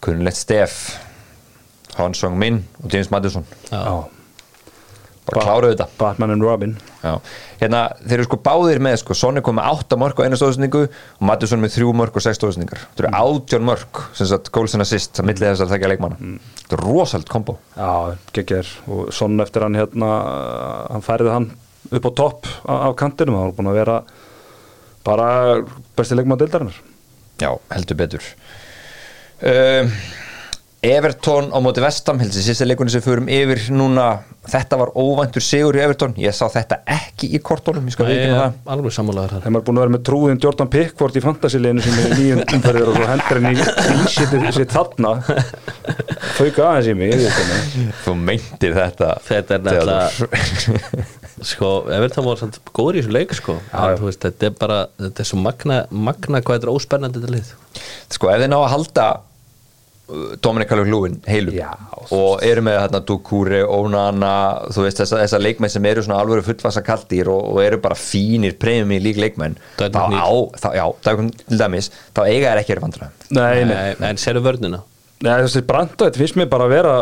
Kunnulegt 0.04 0.36
stef 0.36 0.98
Hansson 1.98 2.36
minn 2.38 2.62
og 2.82 2.92
James 2.92 3.10
Madison. 3.12 3.46
Já. 3.70 4.04
bara 5.24 5.44
kláruðu 5.46 5.72
þetta. 5.72 5.86
Batman 5.98 6.34
and 6.34 6.44
Robin. 6.44 6.74
Já. 7.00 7.14
hérna, 7.60 7.84
þeir 8.04 8.18
eru 8.18 8.26
sko 8.28 8.38
báðir 8.44 8.80
með 8.84 8.98
sko, 9.00 9.14
Sonny 9.16 9.40
kom 9.44 9.56
með 9.56 9.70
8 9.80 9.96
mörg 10.00 10.18
og 10.20 10.26
eina 10.26 10.36
stóðsendingu 10.40 10.82
og 10.84 11.24
Madison 11.24 11.62
með 11.62 11.78
3 11.78 11.94
mörg 11.96 12.18
og 12.18 12.24
6 12.26 12.40
stóðsendingar. 12.40 12.82
Þetta 12.92 13.06
eru 13.06 13.12
18 13.20 13.64
mörg, 13.64 14.02
sem 14.16 14.28
sagt 14.28 14.52
goals 14.52 14.76
and 14.76 14.84
assist 14.84 15.20
að 15.20 15.30
millið 15.30 15.50
þess 15.50 15.64
að 15.64 15.72
þekka 15.76 15.92
leikmanna 15.94 16.36
þetta 16.64 16.78
er 16.78 16.84
rosald 16.84 17.28
kombo. 17.30 17.58
Já, 17.76 18.16
geggjær. 18.36 18.72
Og 18.88 19.12
sonn 19.14 19.40
eftir 19.44 19.64
hann 19.66 19.76
hérna 19.78 20.10
hann 20.90 21.04
færði 21.04 21.32
hann 21.32 21.50
upp 21.92 22.08
á 22.08 22.12
topp 22.16 22.48
af, 22.64 22.94
kantinum, 23.00 23.36
hann 23.38 23.50
var 23.50 23.56
búin 23.58 23.70
að 23.72 23.78
vera 23.80 23.96
bara 25.04 25.28
besti 25.96 26.16
leikmann 26.16 26.40
deildarinnar. 26.40 26.78
Já, 27.42 27.50
heldur 27.74 27.98
betur. 27.98 28.28
Um, 29.44 29.90
Everton 30.84 31.48
á 31.54 31.58
móti 31.64 31.80
Vestam 31.80 32.18
heldur 32.20 32.36
þessi 32.36 32.52
sérsta 32.52 32.66
leikunni 32.68 32.92
sem 32.92 33.00
við 33.00 33.06
förum 33.08 33.28
yfir 33.32 33.60
núna. 33.72 34.06
Þetta 34.44 34.76
var 34.76 34.90
óvæntur 35.00 35.40
sigur 35.44 35.78
í 35.78 35.80
Everton. 35.80 36.12
Ég 36.20 36.34
sá 36.36 36.44
þetta 36.52 36.82
ekki 36.92 37.30
í 37.32 37.40
kortónum 37.40 37.86
ég 37.88 37.96
Nei, 37.96 38.08
veikina 38.10 38.26
ég 38.26 38.40
það. 38.42 38.58
alveg 38.74 38.92
sammálaður 38.92 39.32
þar. 39.32 39.44
Þeim 39.46 39.56
er 39.56 39.64
búin 39.64 39.78
að 39.80 39.84
vera 39.86 39.94
með 39.94 40.02
trúðin 40.10 40.42
Jordan 40.44 40.70
Pickford 40.74 41.16
í 41.16 41.22
fantasy-leginu 41.24 41.84
sem 41.86 41.96
er 42.02 42.14
nýjum 42.18 42.42
umferðir 42.58 42.90
og 42.92 42.98
svo 42.98 43.08
hendur 43.08 43.40
hann 43.40 43.48
í 43.48 44.04
ísitið 44.04 44.46
sitt 44.58 44.76
þarna. 44.76 45.14
Fauka 46.36 46.68
aðeins 46.68 46.92
í 46.92 46.96
mig 47.00 47.14
ég 47.14 47.24
veit 47.24 47.40
ekki. 47.46 47.88
þú 48.04 48.16
meintir 48.28 48.76
þetta. 48.76 49.10
Þetta 49.30 49.56
er 49.56 49.66
Theodór. 49.70 51.10
Sko, 51.44 51.68
Everton 51.90 52.28
var 52.28 52.38
samt 52.40 52.60
góður 52.76 53.00
í 53.00 53.02
þessu 53.02 53.14
leik 53.16 53.32
sko. 53.40 53.56
en, 53.72 53.96
þú 53.98 54.06
veist, 54.10 54.22
þetta 54.22 54.46
er 54.50 54.58
bara, 54.60 54.82
þetta 55.00 55.24
er 55.24 55.28
svo 55.32 55.40
magna, 55.42 55.80
magna 55.90 56.40
hvað 56.44 56.60
þetta 56.60 56.68
er 56.68 56.74
óspennandi 56.76 57.20
þetta 57.24 57.32
lið. 57.34 57.54
Sko 58.14 58.30
ef 58.30 58.44
þið 58.44 58.52
ná 58.52 58.60
að 58.60 58.72
halda 58.76 59.06
Dominic 60.44 60.68
Calvert-Lewin 60.68 61.14
heilum. 61.24 61.54
Já, 61.56 61.70
og 62.12 62.42
eru 62.44 62.60
með 62.66 62.74
hérna 62.82 63.00
Dukure, 63.08 63.62
Onana 63.64 64.32
þú 64.74 64.84
veist 64.84 65.00
þessa, 65.00 65.22
þessa 65.22 65.40
leikmenn 65.40 65.72
sem 65.72 65.86
eru 65.88 66.04
svona 66.04 66.18
alvöru 66.20 66.44
fullvasa 66.44 66.82
kaldir 66.84 67.30
og, 67.32 67.40
og 67.54 67.62
eru 67.64 67.78
bara 67.80 67.96
fínir 67.96 68.58
premium 68.60 68.92
í 68.92 69.00
lík 69.00 69.20
leikmenn 69.22 69.56
þá 69.80 69.88
á, 70.12 70.28
þá, 70.60 70.68
já, 70.76 70.84
það 71.06 71.22
til 71.46 71.60
dæmis 71.62 71.88
þá 72.12 72.20
eiga 72.26 72.50
þær 72.52 72.60
ekki 72.64 72.76
að 72.76 72.82
vandra 72.84 73.08
Nei, 73.30 73.62
nei, 73.64 73.78
Nei, 73.96 74.10
En 74.10 74.20
sérðu 74.20 74.44
vörnina? 74.44 74.82
Nei 75.24 75.38
þessi 75.40 75.62
Brandvætt 75.64 76.18
finnst 76.20 76.36
mér 76.36 76.50
bara 76.52 76.66
að 76.66 76.72
vera 76.74 76.92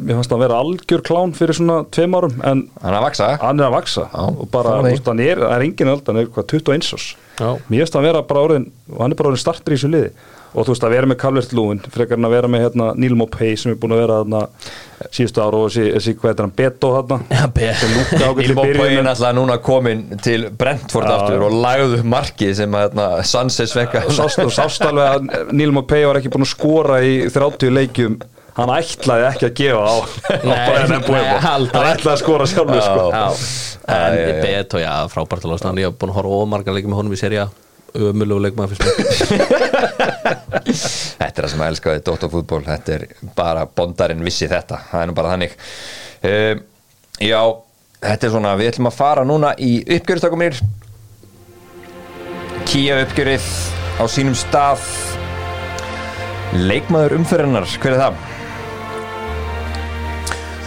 mér 0.00 0.16
fannst 0.18 0.32
að 0.34 0.40
vera 0.42 0.56
algjör 0.64 1.02
klán 1.06 1.34
fyrir 1.36 1.54
svona 1.54 1.76
tveim 1.94 2.16
árum 2.18 2.34
en 2.42 2.64
hann 2.80 2.90
er 2.90 2.96
að 2.98 3.04
vaksa 3.06 3.28
hann 3.44 3.60
er 3.62 3.68
að 3.68 3.76
vaksa 3.76 4.06
Já, 4.08 4.24
og 4.32 4.48
bara, 4.50 4.72
er 4.80 4.88
þú 4.88 4.94
veist, 4.96 5.10
hann 5.12 5.22
er, 5.22 5.42
það 5.44 5.54
er 5.60 5.66
engin 5.68 5.92
öld 5.92 6.10
hann 6.10 6.18
er 6.24 6.32
hvað 6.32 6.48
21 6.56 6.90
árs. 6.98 7.06
Já. 7.38 7.50
mér 7.70 7.84
finnst 7.84 7.98
hann 8.00 8.08
vera 8.08 8.24
bara 8.26 8.42
orðin 8.48 8.66
og 8.90 9.04
hann 9.04 9.14
er 9.14 9.20
bara 9.20 9.30
orðin 9.30 9.44
startur 9.44 9.76
í 9.76 9.78
þessu 9.78 9.92
liði 9.94 10.10
og 10.54 10.64
þú 10.64 10.72
veist 10.72 10.84
að 10.86 10.94
vera 10.94 11.08
með 11.10 11.18
Calvert 11.20 11.50
Lúin 11.56 11.80
frekar 11.92 12.18
en 12.18 12.28
að 12.28 12.34
vera 12.36 12.48
með 12.50 12.62
hérna, 12.64 12.86
Neil 12.96 13.16
Mopay 13.18 13.56
sem 13.60 13.74
er 13.74 13.80
búin 13.80 13.94
að 13.94 14.00
vera 14.02 14.20
þarna 14.22 14.40
síðustu 15.14 15.42
ára 15.42 15.60
og 15.60 15.74
þessi, 15.74 16.14
hvað 16.18 16.32
er 16.32 16.40
hann 16.46 16.54
Beto 16.58 16.92
þarna? 16.94 17.18
Já, 17.36 17.42
Beto. 17.58 17.74
sem 17.82 17.92
lúkka 17.96 18.22
ágætlega 18.22 18.46
í 18.46 18.48
Ilmo 18.48 18.64
Bóin 18.64 18.80
byrjun 18.80 19.10
alltaf 19.12 19.36
núna 19.36 19.58
komin 19.68 20.02
til 20.24 20.48
Brentford 20.58 21.08
Já, 21.08 21.12
aftur 21.18 21.44
og 21.48 21.58
lagðu 21.66 22.00
upp 22.00 22.08
markið 22.16 22.56
sem 22.62 22.78
að 22.78 22.86
hérna, 22.86 23.10
Sanchez 23.34 23.76
vekka 23.76 24.02
sást, 24.16 24.88
alveg 24.88 25.12
að 25.12 25.52
Neil 25.52 25.76
Mopay 25.76 26.08
var 26.08 26.22
ekki 26.22 26.32
búin 26.32 26.48
að 26.48 26.52
skora 26.56 26.98
í 27.04 27.14
30 27.34 27.74
leikjum. 27.76 28.18
Hann 28.58 28.72
ætlaði 28.74 29.28
ekki 29.28 29.46
að 29.46 29.54
gefa 29.60 29.82
á 29.86 29.96
hann 31.44 31.68
ætlaði 31.92 32.10
að 32.10 32.20
skora 32.24 32.48
sjálfur 32.50 32.82
sko. 32.82 33.04
Já, 33.14 33.28
en 33.94 34.18
Beto, 34.42 34.80
já, 34.82 34.90
frábært 35.12 35.46
að 35.46 35.52
losna 35.54 35.70
hann. 35.70 35.78
Ég 35.84 35.92
hef 35.92 36.00
búin 36.00 36.10
að 36.10 36.18
horfa 36.18 36.40
ómarga 36.42 36.74
leikið 36.74 36.90
með 36.90 37.02
honum 37.04 37.14
í 37.14 37.20
seria 37.20 37.46
ömulegu 37.96 38.40
leikmaður 38.44 38.74
fyrst 38.74 38.84
mér 38.84 39.46
Þetta 41.18 41.28
er 41.28 41.44
það 41.44 41.50
sem 41.52 41.62
að 41.64 41.70
elska 41.72 41.94
við 41.94 42.02
Dóttarfútból 42.08 42.60
Þetta 42.66 42.94
er 42.98 43.04
bara 43.38 43.64
bondarinn 43.66 44.24
vissi 44.26 44.48
þetta 44.50 44.80
Það 44.90 45.02
er 45.04 45.10
nú 45.10 45.16
bara 45.16 45.32
þannig 45.34 45.54
um, 46.28 46.62
Já, 47.24 47.40
þetta 48.04 48.28
er 48.28 48.34
svona 48.34 48.54
Við 48.60 48.70
ætlum 48.72 48.90
að 48.90 48.98
fara 48.98 49.26
núna 49.28 49.54
í 49.58 49.72
uppgjörðstakumir 49.98 50.60
Kía 52.68 52.98
uppgjörið 53.04 53.46
á 53.98 54.04
sínum 54.12 54.36
stað 54.38 54.84
Leikmaður 56.58 57.16
umferðinnar 57.20 57.68
Hver 57.78 57.96
er 57.96 58.02
það? 58.06 58.26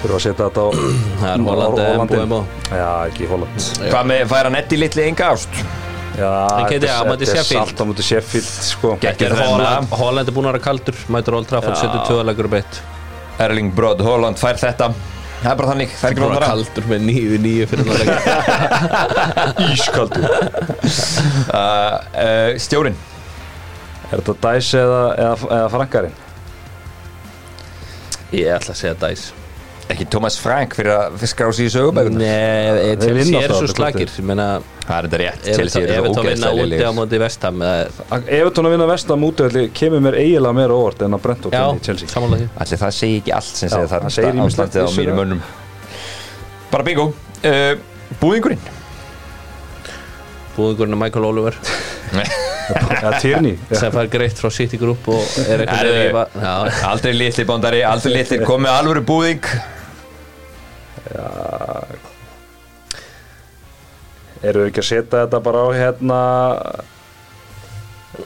þurfa 0.01 0.17
að 0.17 0.23
setja 0.23 0.47
þetta 0.47 0.61
á 0.65 0.69
Það 1.21 1.31
er 1.31 1.43
Holland. 1.45 2.09
Mbuemo. 2.09 2.39
já 2.73 2.87
ekki 3.11 3.29
Holland 3.29 3.69
Hvað 3.85 4.07
með 4.09 4.23
færa 4.33 4.53
netti 4.57 4.79
litli 4.81 5.03
enga 5.05 5.29
ást? 5.35 5.61
Þetta 6.21 6.93
á 6.93 7.03
er-. 7.03 7.45
Salt 7.51 7.81
á 7.81 7.83
móti 7.89 8.05
Sheffield. 8.05 8.49
Holland, 9.97 10.27
er 10.27 10.35
búin 10.35 10.47
að 10.47 10.53
vera 10.53 10.63
kaldur 10.63 11.01
mætur 11.11 11.39
Old 11.39 11.49
Trafford, 11.49 11.79
setur 11.79 12.05
tvöðalegur 12.09 12.51
beitt 12.51 12.81
Erling 13.41 13.73
Brod 13.75 14.01
Holland 14.05 14.37
fær 14.37 14.59
þetta. 14.61 14.91
Það 15.41 15.51
er 15.51 15.57
bara 15.57 15.69
þannig, 15.71 15.93
það 15.97 16.05
er 16.05 16.11
ekki 16.13 16.21
náttúrulega 16.21 16.49
kaldur 16.51 16.89
með 16.91 17.05
nýju 17.07 17.37
nýju 17.41 17.67
fyrir 17.71 17.87
það 17.87 18.01
leik. 18.01 18.11
Ískaldur. 19.73 20.27
Uh, 21.51 21.57
uh, 21.57 22.49
Stjórin 22.61 22.95
Er 24.11 24.19
þetta 24.21 24.33
Dice 24.43 24.79
eða, 24.79 25.01
eða, 25.15 25.35
eða 25.57 25.69
Frankarinn? 25.71 26.17
Ég 28.35 28.51
ætla 28.55 28.75
að 28.75 28.79
segja 28.79 28.95
Dice. 29.01 29.41
Ekki 29.91 30.07
Thomas 30.11 30.37
Frank 30.39 30.75
fyrir 30.77 30.93
að 30.95 31.23
skrá 31.27 31.49
sig 31.55 31.67
í 31.67 31.73
sögubækuna 31.73 32.21
Nei, 32.21 32.95
Þeir 33.01 33.17
er 33.17 33.31
alltaf 33.41 33.57
svo 33.57 33.71
slagir 33.73 34.11
Ég 34.11 34.27
meina, 34.27 34.47
það 34.91 34.97
er 34.97 35.07
þetta 35.07 35.19
rétt, 35.21 35.47
ef 35.47 35.59
Chelsea 35.59 35.81
eru 35.81 36.03
við 36.05 36.17
þá 36.17 36.21
vinna 36.27 36.51
ógeðslega 36.51 36.65
úti 36.67 36.83
á 36.83 36.93
móti 36.97 37.21
vestam 37.21 37.63
Evertón 37.63 38.67
að 38.67 38.75
vinna 38.75 38.87
vestam 38.89 39.25
útöðli 39.27 39.63
kemur 39.77 40.03
mér 40.03 40.17
eiginlega 40.19 40.57
meira 40.57 40.77
óvart 40.77 41.05
en 41.07 41.17
að 41.17 41.23
Brentford 41.25 41.55
Já, 41.55 41.63
vinni 41.69 41.85
Chelsea. 41.87 42.11
Allir 42.65 42.81
það 42.83 42.93
segi 42.97 43.17
ekki 43.21 43.33
allt 43.39 43.61
sem 43.61 43.71
Já, 43.71 43.75
segir 43.75 43.89
það 43.93 44.07
segir 44.17 44.37
ýmislegt, 44.41 44.77
ástandið 44.77 44.85
á 44.85 44.91
mínum 44.99 45.19
mönnum. 45.21 45.41
Bara 46.71 46.87
bingo. 46.87 47.07
Uh, 47.41 47.73
Búðingurinn 48.21 48.69
Búðingurinn 50.57 50.97
er 50.97 51.01
Michael 51.05 51.27
Oliver. 51.31 51.57
Sem 52.71 53.91
fær 53.91 54.07
greitt 54.11 54.39
frá 54.39 54.51
City 54.53 54.77
Group 54.79 55.07
og 55.11 55.23
er 55.43 55.65
eitthvað 55.65 56.37
Já, 56.39 56.53
Aldrei 56.91 57.13
litli 57.15 57.45
bóndari, 57.47 57.81
aldrei 57.87 58.13
litli. 58.19 58.39
Komið 58.47 58.75
alvöru 58.77 59.03
búðing 59.07 59.51
eru 64.49 64.65
ekki 64.67 64.81
að 64.81 64.89
setja 64.89 65.23
þetta 65.25 65.41
bara 65.45 65.65
á 65.65 65.69
hérna 65.75 66.19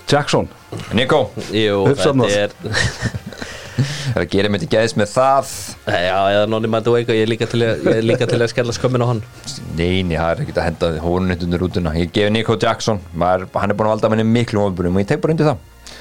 Jackson? 0.10 0.50
Nico, 0.96 1.28
þetta 1.52 2.16
er 2.32 2.56
er 4.16 4.24
að 4.24 4.32
gera 4.32 4.50
mitt 4.52 4.64
í 4.64 4.70
gæðis 4.72 4.96
með 5.00 5.12
það. 5.12 5.52
Já, 5.92 6.18
eða 6.32 6.46
Nonni 6.52 6.70
Madueka, 6.72 7.16
ég 7.16 7.26
er 7.26 7.32
líka 7.32 7.48
til 7.52 7.62
að, 7.66 7.84
ég 7.84 8.00
er 8.00 8.08
líka 8.08 8.28
til 8.30 8.40
að 8.40 8.52
skella 8.54 8.76
skömmin 8.76 9.04
á 9.04 9.08
hann. 9.12 9.22
Neini, 9.76 10.16
það 10.16 10.32
er 10.32 10.44
ekkert 10.46 10.62
að 10.62 10.68
henda 10.70 10.92
hónunni 11.04 11.38
undir 11.48 11.62
rútuna 11.62 11.96
Ég 11.98 12.14
gefi 12.16 12.32
Nico 12.34 12.56
Jackson. 12.62 13.02
Maður, 13.18 13.48
Hann 13.60 13.74
er 13.74 13.78
búin 13.80 13.90
að 13.90 13.96
valda 13.98 14.12
minni 14.14 14.28
miklu 14.30 14.64
ofbunum 14.64 14.96
og 14.96 15.04
ég 15.04 15.10
tek 15.12 15.24
bara 15.24 15.36
undir 15.36 15.50
það. 15.50 15.96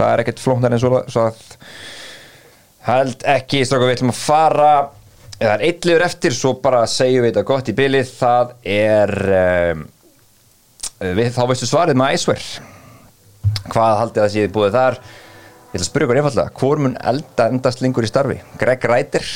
Það 0.00 0.12
er 0.12 0.24
ekkert 0.24 0.42
flóknar 0.42 0.74
en 0.74 0.82
svo, 0.82 1.02
svo 1.12 1.28
að 1.28 1.44
held 2.88 3.26
ekki 3.28 3.62
stráka 3.68 3.86
við 3.86 3.98
ætlum 3.98 4.14
að 4.14 4.20
fara 4.22 4.72
það 5.40 5.54
er 5.54 5.64
eitt 5.68 5.86
liður 5.88 6.04
eftir 6.04 6.36
svo 6.36 6.52
bara 6.60 6.82
segjum 6.90 7.24
við 7.24 7.32
þetta 7.32 7.46
gott 7.48 7.70
í 7.70 7.76
bylið 7.76 8.10
það 8.18 8.50
er 8.74 9.14
um, 9.36 9.86
við, 11.00 11.30
þá 11.36 11.42
veistu 11.48 11.68
svarið 11.70 12.00
með 12.00 12.16
æsver 12.18 12.44
hvað 13.70 14.00
haldið 14.02 14.22
það 14.22 14.34
séð 14.34 14.52
búið 14.56 14.76
þar? 14.76 14.98
Ég 15.00 15.78
ætla 15.78 15.80
að 15.80 15.86
spyrja 15.86 16.06
ykkur 16.08 16.20
einfallega 16.20 16.60
hvor 16.60 16.82
mun 16.82 16.98
elda 17.12 17.46
endast 17.52 17.80
lengur 17.84 18.04
í 18.04 18.10
starfi? 18.10 18.36
Greg 18.60 18.84
Rætir 18.90 19.26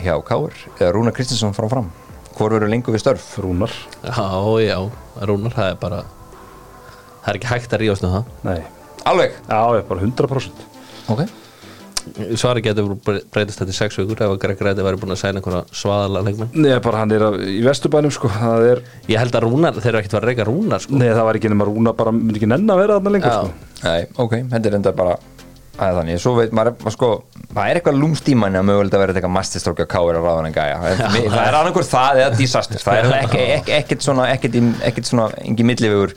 hjá 0.00 0.14
Káur 0.26 0.54
eða 0.76 0.92
Rúnar 0.94 1.16
Kristinsson 1.16 1.56
frá 1.56 1.66
fram? 1.72 1.90
Hvor 2.36 2.54
verður 2.54 2.70
lengur 2.72 2.94
við 2.94 3.02
störf? 3.02 3.26
Rúnar. 3.42 3.72
Já, 4.04 4.30
já, 4.62 4.78
Rúnar, 5.26 5.56
það 5.56 5.72
er 5.72 5.78
bara 5.80 6.02
Það 7.20 7.32
er 7.32 7.36
ekki 7.36 7.50
hægt 7.50 7.74
að 7.76 7.82
ríðast 7.82 8.04
um 8.06 8.12
það. 8.14 8.28
Nei, 8.46 8.60
alveg? 9.10 9.34
Já, 9.44 9.58
ég 9.74 9.82
er 9.82 9.88
bara 9.90 10.04
100% 10.06 10.62
ok 11.10 11.24
Svari 12.40 12.62
getur 12.64 12.92
breytast 13.04 13.60
þetta 13.60 13.72
í 13.74 13.76
sex 13.76 13.98
vikur 14.00 14.20
ef 14.24 14.34
að 14.34 14.38
Greg 14.44 14.62
Ræti 14.66 14.84
væri 14.86 15.00
búin 15.02 15.14
að 15.14 15.20
segja 15.22 15.36
einhverja 15.40 15.62
svaðalega 15.82 16.26
leikmenn. 16.28 16.52
Nei, 16.64 16.78
bara 16.84 17.02
hann 17.04 17.14
er 17.16 17.24
að, 17.30 17.38
í 17.50 17.58
vesturbænum 17.66 18.14
sko 18.14 18.30
Það 18.34 18.66
er, 18.70 18.82
Ég 19.10 19.20
held 19.22 19.36
að 19.40 19.46
Rúnar, 19.48 19.80
þeir 19.80 19.90
eru 19.94 20.00
ekkert 20.04 20.16
að 20.20 20.28
reyka 20.30 20.46
Rúnar 20.48 20.84
sko. 20.86 20.96
nei 21.00 21.08
það 21.10 21.26
var 21.30 21.38
ekki 21.40 21.52
nema 21.52 21.68
Rúnar 21.70 21.96
bara 21.98 22.14
myndi 22.16 22.40
ekki 22.40 22.50
nenn 22.52 22.70
að 22.72 22.80
vera 22.84 22.96
þarna 23.00 23.14
lengur 23.16 23.36
sko. 23.36 23.52
Nei, 23.84 24.00
ok, 24.26 24.34
þetta 24.54 24.72
er 24.72 24.78
enda 24.80 24.92
bara 25.02 25.18
Það 25.80 25.88
er 25.88 25.94
þannig, 25.96 26.18
svo 26.20 26.30
veit 26.36 26.50
maður, 26.52 26.74
maður 26.84 26.92
sko 26.92 27.08
það 27.54 27.68
er 27.70 27.78
eitthvað 27.78 27.98
lúmstíman 28.02 28.56
að 28.58 28.64
mögulegt 28.68 28.96
að 28.98 29.00
vera 29.00 29.14
eitthvað 29.16 29.32
masterstrókja 29.32 29.86
káir 29.88 30.18
að 30.18 30.26
ráðan 30.26 30.48
en 30.50 30.56
gæja 30.56 30.74
það, 30.82 31.14
er 31.40 31.56
annarkur 31.56 31.86
það 31.88 32.18
eða 32.20 32.34
disaster. 32.36 32.82
Það 32.84 32.98
er 32.98 33.14
ekki, 33.22 33.40
ekki, 33.54 33.72
ekkert 33.78 34.04
svona 34.04 34.26
ekkert, 34.34 34.58
í- 34.60 34.74
ekkert 34.90 35.08
svona, 35.08 35.30
engi 35.40 35.64
millivegur. 35.70 36.12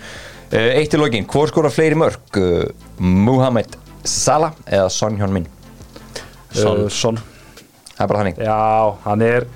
Uh, 0.51 0.67
Eitt 0.81 0.97
í 0.97 0.99
lokin, 0.99 1.29
hvor 1.31 1.47
skora 1.53 1.71
fleiri 1.71 1.95
mörg 2.01 2.41
uh, 2.41 2.65
Muhammed 2.99 3.77
Salah 4.03 4.51
eða 4.67 4.89
Son 4.91 5.15
Hjón 5.21 5.31
Min 5.37 5.47
Son, 6.53 6.89
Son. 6.89 7.21
Það 7.93 8.03
er 8.03 8.09
bara 8.09 8.23
þannig. 8.23 8.41
Já, 8.43 8.97
hann 9.05 9.25
er 9.25 9.47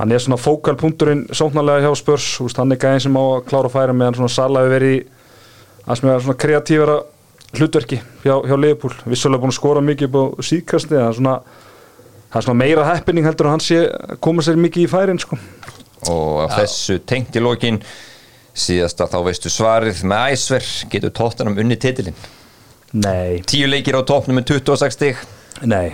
hann 0.00 0.12
er 0.12 0.22
svona 0.22 0.38
fókalpunkturinn 0.40 1.26
sóknarlega 1.36 1.84
hjá 1.84 1.96
Spurs, 1.98 2.26
úst, 2.40 2.58
hann 2.60 2.72
er 2.72 2.80
gæðin 2.80 3.02
sem 3.04 3.16
á 3.20 3.22
að 3.22 3.42
klára 3.50 3.68
að 3.68 3.74
færa 3.74 3.96
meðan 3.96 4.16
svona 4.16 4.32
Sala 4.32 4.62
hefur 4.64 4.74
verið 4.78 4.94
í 4.96 5.00
að 5.84 5.98
sem 6.00 6.12
er 6.12 6.22
svona 6.24 6.40
kreatífara 6.44 6.96
hlutverki 7.58 7.98
hjá, 8.24 8.34
hjá 8.46 8.56
Leopold, 8.56 9.02
vissulega 9.10 9.42
búin 9.42 9.52
að 9.52 9.58
skora 9.58 9.84
mikið 9.84 10.08
upp 10.08 10.16
á 10.16 10.24
síðkasti, 10.48 10.96
það 10.96 11.06
er 11.08 11.18
svona 11.18 11.36
það 12.30 12.40
er 12.40 12.46
svona 12.48 12.62
meira 12.62 12.88
happening 12.88 13.28
heldur 13.28 13.50
að 13.50 13.56
hann 13.56 13.66
sé 13.66 13.80
koma 14.24 14.46
sér 14.46 14.60
mikið 14.60 14.86
í 14.86 14.90
færin 14.90 15.20
sko. 15.20 15.36
Og 16.08 16.44
af 16.46 16.56
þessu 16.62 17.00
tengt 17.04 17.36
í 17.36 17.44
lokin 17.44 17.82
síðasta 18.56 19.08
þá 19.10 19.18
veistu 19.26 19.52
svarið 19.52 20.04
með 20.08 20.36
æsver 20.36 20.70
getur 20.92 21.12
tóttanum 21.12 21.58
unni 21.60 21.76
titilinn? 21.80 22.16
Nei, 22.96 23.42
Tíu 23.46 23.68
leikir 23.68 24.00
á 24.00 24.02
toppnum 24.02 24.40
með 24.40 24.54
26 24.56 24.96
stig. 24.96 25.20
Nei 25.68 25.90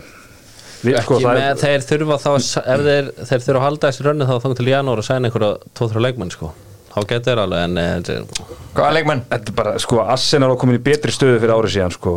Við, 0.85 0.99
sko, 1.07 1.19
með, 1.25 1.41
er, 1.41 1.57
þeir 1.63 1.85
þurfa 1.89 2.17
þá 2.21 2.31
ef 2.37 2.85
þeir, 2.87 3.11
þeir 3.31 3.43
þurfa 3.47 3.59
að 3.61 3.65
halda 3.67 3.91
þessi 3.91 4.05
rönni 4.07 4.27
þá 4.29 4.37
þangt 4.45 4.59
til 4.61 4.69
janúar 4.71 5.01
að 5.03 5.07
sæna 5.09 5.29
einhverja 5.31 5.53
2-3 5.81 6.03
leikmenn 6.05 6.33
sko. 6.35 6.51
þá 6.93 6.99
getur 7.11 7.25
þeir 7.31 7.41
alveg 7.43 7.65
en 7.67 7.79
eh, 7.81 7.97
er- 8.13 8.53
Hvaða 8.77 8.93
leikmenn? 8.99 9.23
þetta 9.31 9.53
er 9.53 9.57
bara, 9.57 9.73
sko, 9.81 9.99
Arsenal 10.05 10.51
var 10.53 10.59
komin 10.61 10.77
í 10.79 10.83
betri 10.85 11.13
stöðu 11.13 11.39
fyrir 11.41 11.55
árið 11.57 11.73
síðan, 11.79 11.95
sko 11.97 12.13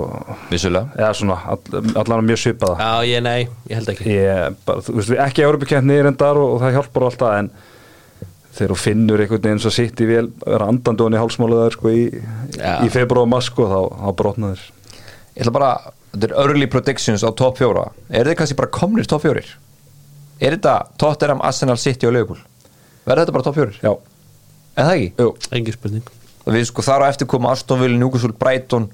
Vissulega 0.51 0.91
eða 0.99 1.09
svona, 1.15 1.37
all, 1.55 1.81
allan 2.03 2.27
mjög 2.27 2.41
svipaða 2.43 2.77
Já, 2.83 3.07
ég 3.13 3.23
nei, 3.23 3.39
ég 3.71 3.79
held 3.79 3.91
ekki 3.93 4.07
ég, 4.11 4.55
bara, 4.67 4.83
þú 4.87 4.95
veist, 4.99 5.11
við 5.13 5.21
ekki 5.25 5.45
Európa-kentni 5.47 5.99
reyndar 6.03 6.39
og, 6.39 6.55
og 6.57 6.63
það 6.65 6.75
hjálpar 6.77 7.07
alltaf 7.09 7.37
en 7.39 7.51
þegar 8.59 8.73
þú 8.75 8.79
finnur 8.81 9.21
einhvern 9.23 9.43
veginn 9.45 9.61
svo 9.63 9.71
sitt 9.71 10.01
í 10.03 10.07
vel 10.09 10.25
vera 10.43 10.67
andandi 10.71 11.05
honi 11.05 11.19
hálsmálaðar 11.21 11.75
sko 11.77 11.91
í, 11.95 12.01
Já. 12.57 12.73
í 12.83 12.89
februar 12.91 13.23
og 13.23 13.31
mass 13.31 13.47
sko 13.51 13.67
þá, 13.71 13.79
þá 14.03 14.09
brotnaður 14.19 14.63
Ég 15.39 15.45
ætla 15.45 15.53
bara, 15.55 15.69
þetta 16.13 16.29
er 16.29 16.35
early 16.43 16.67
predictions 16.71 17.23
á 17.25 17.29
top 17.37 17.57
4 17.61 17.83
Er 18.09 18.29
þið 18.29 18.37
kannski 18.41 18.57
bara 18.59 18.71
komnir 18.73 19.07
top 19.09 19.21
4? 19.25 19.43
Er 20.39 20.55
þetta 20.55 20.75
Tottenham, 21.01 21.41
Arsenal, 21.43 21.77
City 21.77 22.07
og 22.07 22.13
Liverpool? 22.15 22.39
Verður 23.05 23.25
þetta 23.25 23.35
bara 23.37 23.47
top 23.49 23.59
4? 23.59 23.77
já, 23.83 23.93
En 24.79 24.85
það 24.87 24.95
ekki? 24.95 25.11
jú, 25.19 25.29
engin 25.59 25.75
spurning 25.77 26.09
Og 26.45 26.53
við 26.55 26.65
sko 26.69 26.81
þar 26.85 27.03
á 27.03 27.11
eftir 27.11 27.27
koma 27.29 27.51
Aston 27.53 27.81
Villa, 27.81 27.97
Newcastle, 27.99 28.31
Brighton 28.39 28.87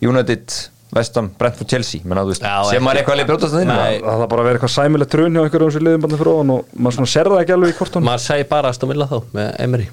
United, 0.00 0.54
Vestham, 0.96 1.28
Brentford, 1.38 1.68
Chelsea 1.70 2.00
Menna, 2.04 2.24
þú 2.24 2.32
veist, 2.32 2.42
Já, 2.46 2.56
sem 2.72 2.82
maður 2.82 3.02
eitthvað 3.02 3.14
að 3.14 3.20
leið 3.20 3.28
brjótast 3.30 3.54
að 3.54 3.60
þinn 3.62 3.70
Nei. 3.70 3.98
það 4.00 4.16
þarf 4.22 4.30
bara 4.32 4.42
að 4.42 4.48
vera 4.48 4.58
eitthvað 4.58 4.72
sæmilegt 4.74 5.12
trun 5.12 5.36
hjá 5.36 5.42
einhverjum 5.44 5.74
sem 5.76 5.84
liðum 5.86 6.04
bara 6.06 6.18
fyrir 6.22 6.32
ofan 6.32 6.54
og 6.56 6.72
maður 6.74 6.96
svona 6.96 7.10
ser 7.12 7.30
það 7.30 7.42
ekki 7.44 7.54
alveg 7.58 7.74
í 7.74 7.76
kortan 7.78 8.06
maður 8.08 8.24
segi 8.24 8.46
bara 8.50 8.72
að 8.72 8.78
stómilla 8.80 9.06
þá 9.12 9.18
með 9.36 9.50
Emery 9.66 9.86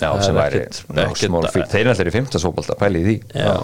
Já, 0.00 0.10
sem 0.24 0.36
væri 0.36 0.64
small 1.20 1.48
feat. 1.52 1.68
Þeir 1.70 1.82
eru 1.84 1.94
allir 1.94 2.10
í 2.10 2.14
15 2.16 2.42
sóbalta, 2.42 2.76
pæli 2.80 3.02
í 3.02 3.06
því. 3.06 3.16
Já, 3.36 3.54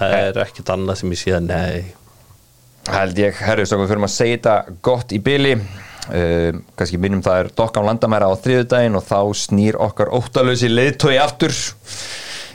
það 0.00 0.16
er 0.18 0.40
ekkert 0.46 0.72
annað 0.74 1.00
sem 1.02 1.14
ég 1.14 1.22
sé 1.22 1.34
að 1.36 1.48
nei. 1.50 1.84
Held 2.86 3.18
ég, 3.18 3.42
herru, 3.42 3.66
svo 3.66 3.80
við 3.80 3.92
fyrir 3.92 4.06
að 4.06 4.14
segja 4.14 4.38
þetta 4.38 4.78
gott 4.86 5.14
í 5.14 5.18
byli 5.22 5.56
uh, 5.58 6.60
kannski 6.78 7.00
minnum 7.02 7.22
það 7.24 7.40
er 7.40 7.50
dokkan 7.58 7.86
landamæra 7.86 8.30
á 8.30 8.34
þriðudaginn 8.42 8.98
og 8.98 9.06
þá 9.06 9.20
snýr 9.42 9.78
okkar 9.82 10.12
óttalösi 10.14 10.70
leiðtói 10.70 11.16
aftur 11.22 11.54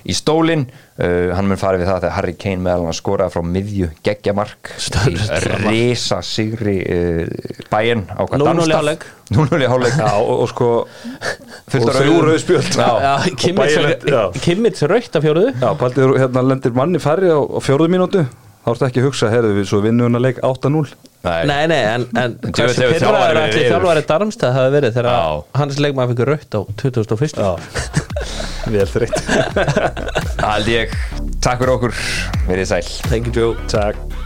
í 0.08 0.16
stólinn 0.18 0.64
uh, 0.68 1.32
hann 1.36 1.48
mun 1.50 1.60
farið 1.62 1.84
við 1.84 1.90
það 1.92 2.00
þegar 2.04 2.16
Harry 2.18 2.34
Kane 2.42 2.64
meðal 2.66 2.88
hann 2.88 2.98
skoraði 2.98 3.36
frá 3.36 3.44
miðju 3.46 3.90
geggjamark 4.08 4.72
í 5.12 5.16
risa 5.68 6.22
sigri 6.26 6.78
uh, 6.82 7.26
bæinn 7.72 8.06
á 8.10 8.22
hvað 8.26 8.42
0-0 8.42 8.44
í 8.44 8.48
Darmstadt? 8.50 8.78
hálfleik. 8.80 9.06
0-0 9.32 9.62
í 9.64 9.70
hálfleik 9.72 9.98
já, 10.02 10.10
og, 10.20 10.34
og 10.44 10.50
sko 10.52 10.70
Fullt 11.72 11.94
rauðum. 11.96 12.22
rauð 12.28 12.40
spjöld. 12.44 12.70
Kimmits 14.44 14.84
raukt 14.92 15.16
af 15.16 15.24
fjóruðu 15.26 15.54
já, 15.56 15.70
paldið 15.80 16.16
hérna 16.20 16.44
lendir 16.50 16.76
manni 16.76 17.00
færri 17.04 17.32
á, 17.32 17.40
á 17.40 17.60
fjórðu 17.64 17.92
mínútu 17.94 18.26
þá 18.62 18.70
ertu 18.74 18.88
ekki 18.88 19.02
að 19.02 19.08
hugsa, 19.10 19.32
herðu 19.34 19.56
við 19.58 19.70
svo 19.72 19.80
vinnum 19.86 20.12
við 20.12 20.20
að 20.22 20.26
leik 20.28 20.44
8-0 20.46 20.84
Nei, 21.22 21.68
nei, 21.70 21.78
en, 21.86 22.08
en 22.18 22.32
En 22.42 22.54
hversu 22.58 22.82
pyrraður 22.82 23.36
reiður. 23.38 23.68
þjálfari 23.70 24.02
Darmstað 24.10 24.56
hafi 24.58 24.72
verið 24.74 24.96
þegar 24.96 25.44
hans 25.60 25.78
leikmaður 25.78 26.16
fikk 26.16 26.24
raukt 26.32 26.58
á 26.58 26.62
2001 26.82 27.38
vel 28.74 28.88
þreytt. 28.90 29.22
Ég, 30.72 30.98
takk 31.46 31.62
fyrir 31.62 31.76
okkur. 31.76 31.94
Verið 32.50 32.72
sæl. 32.74 32.82
Thank 33.06 33.30
you 33.30 33.38
Joe. 33.38 33.54
Takk 33.70 34.21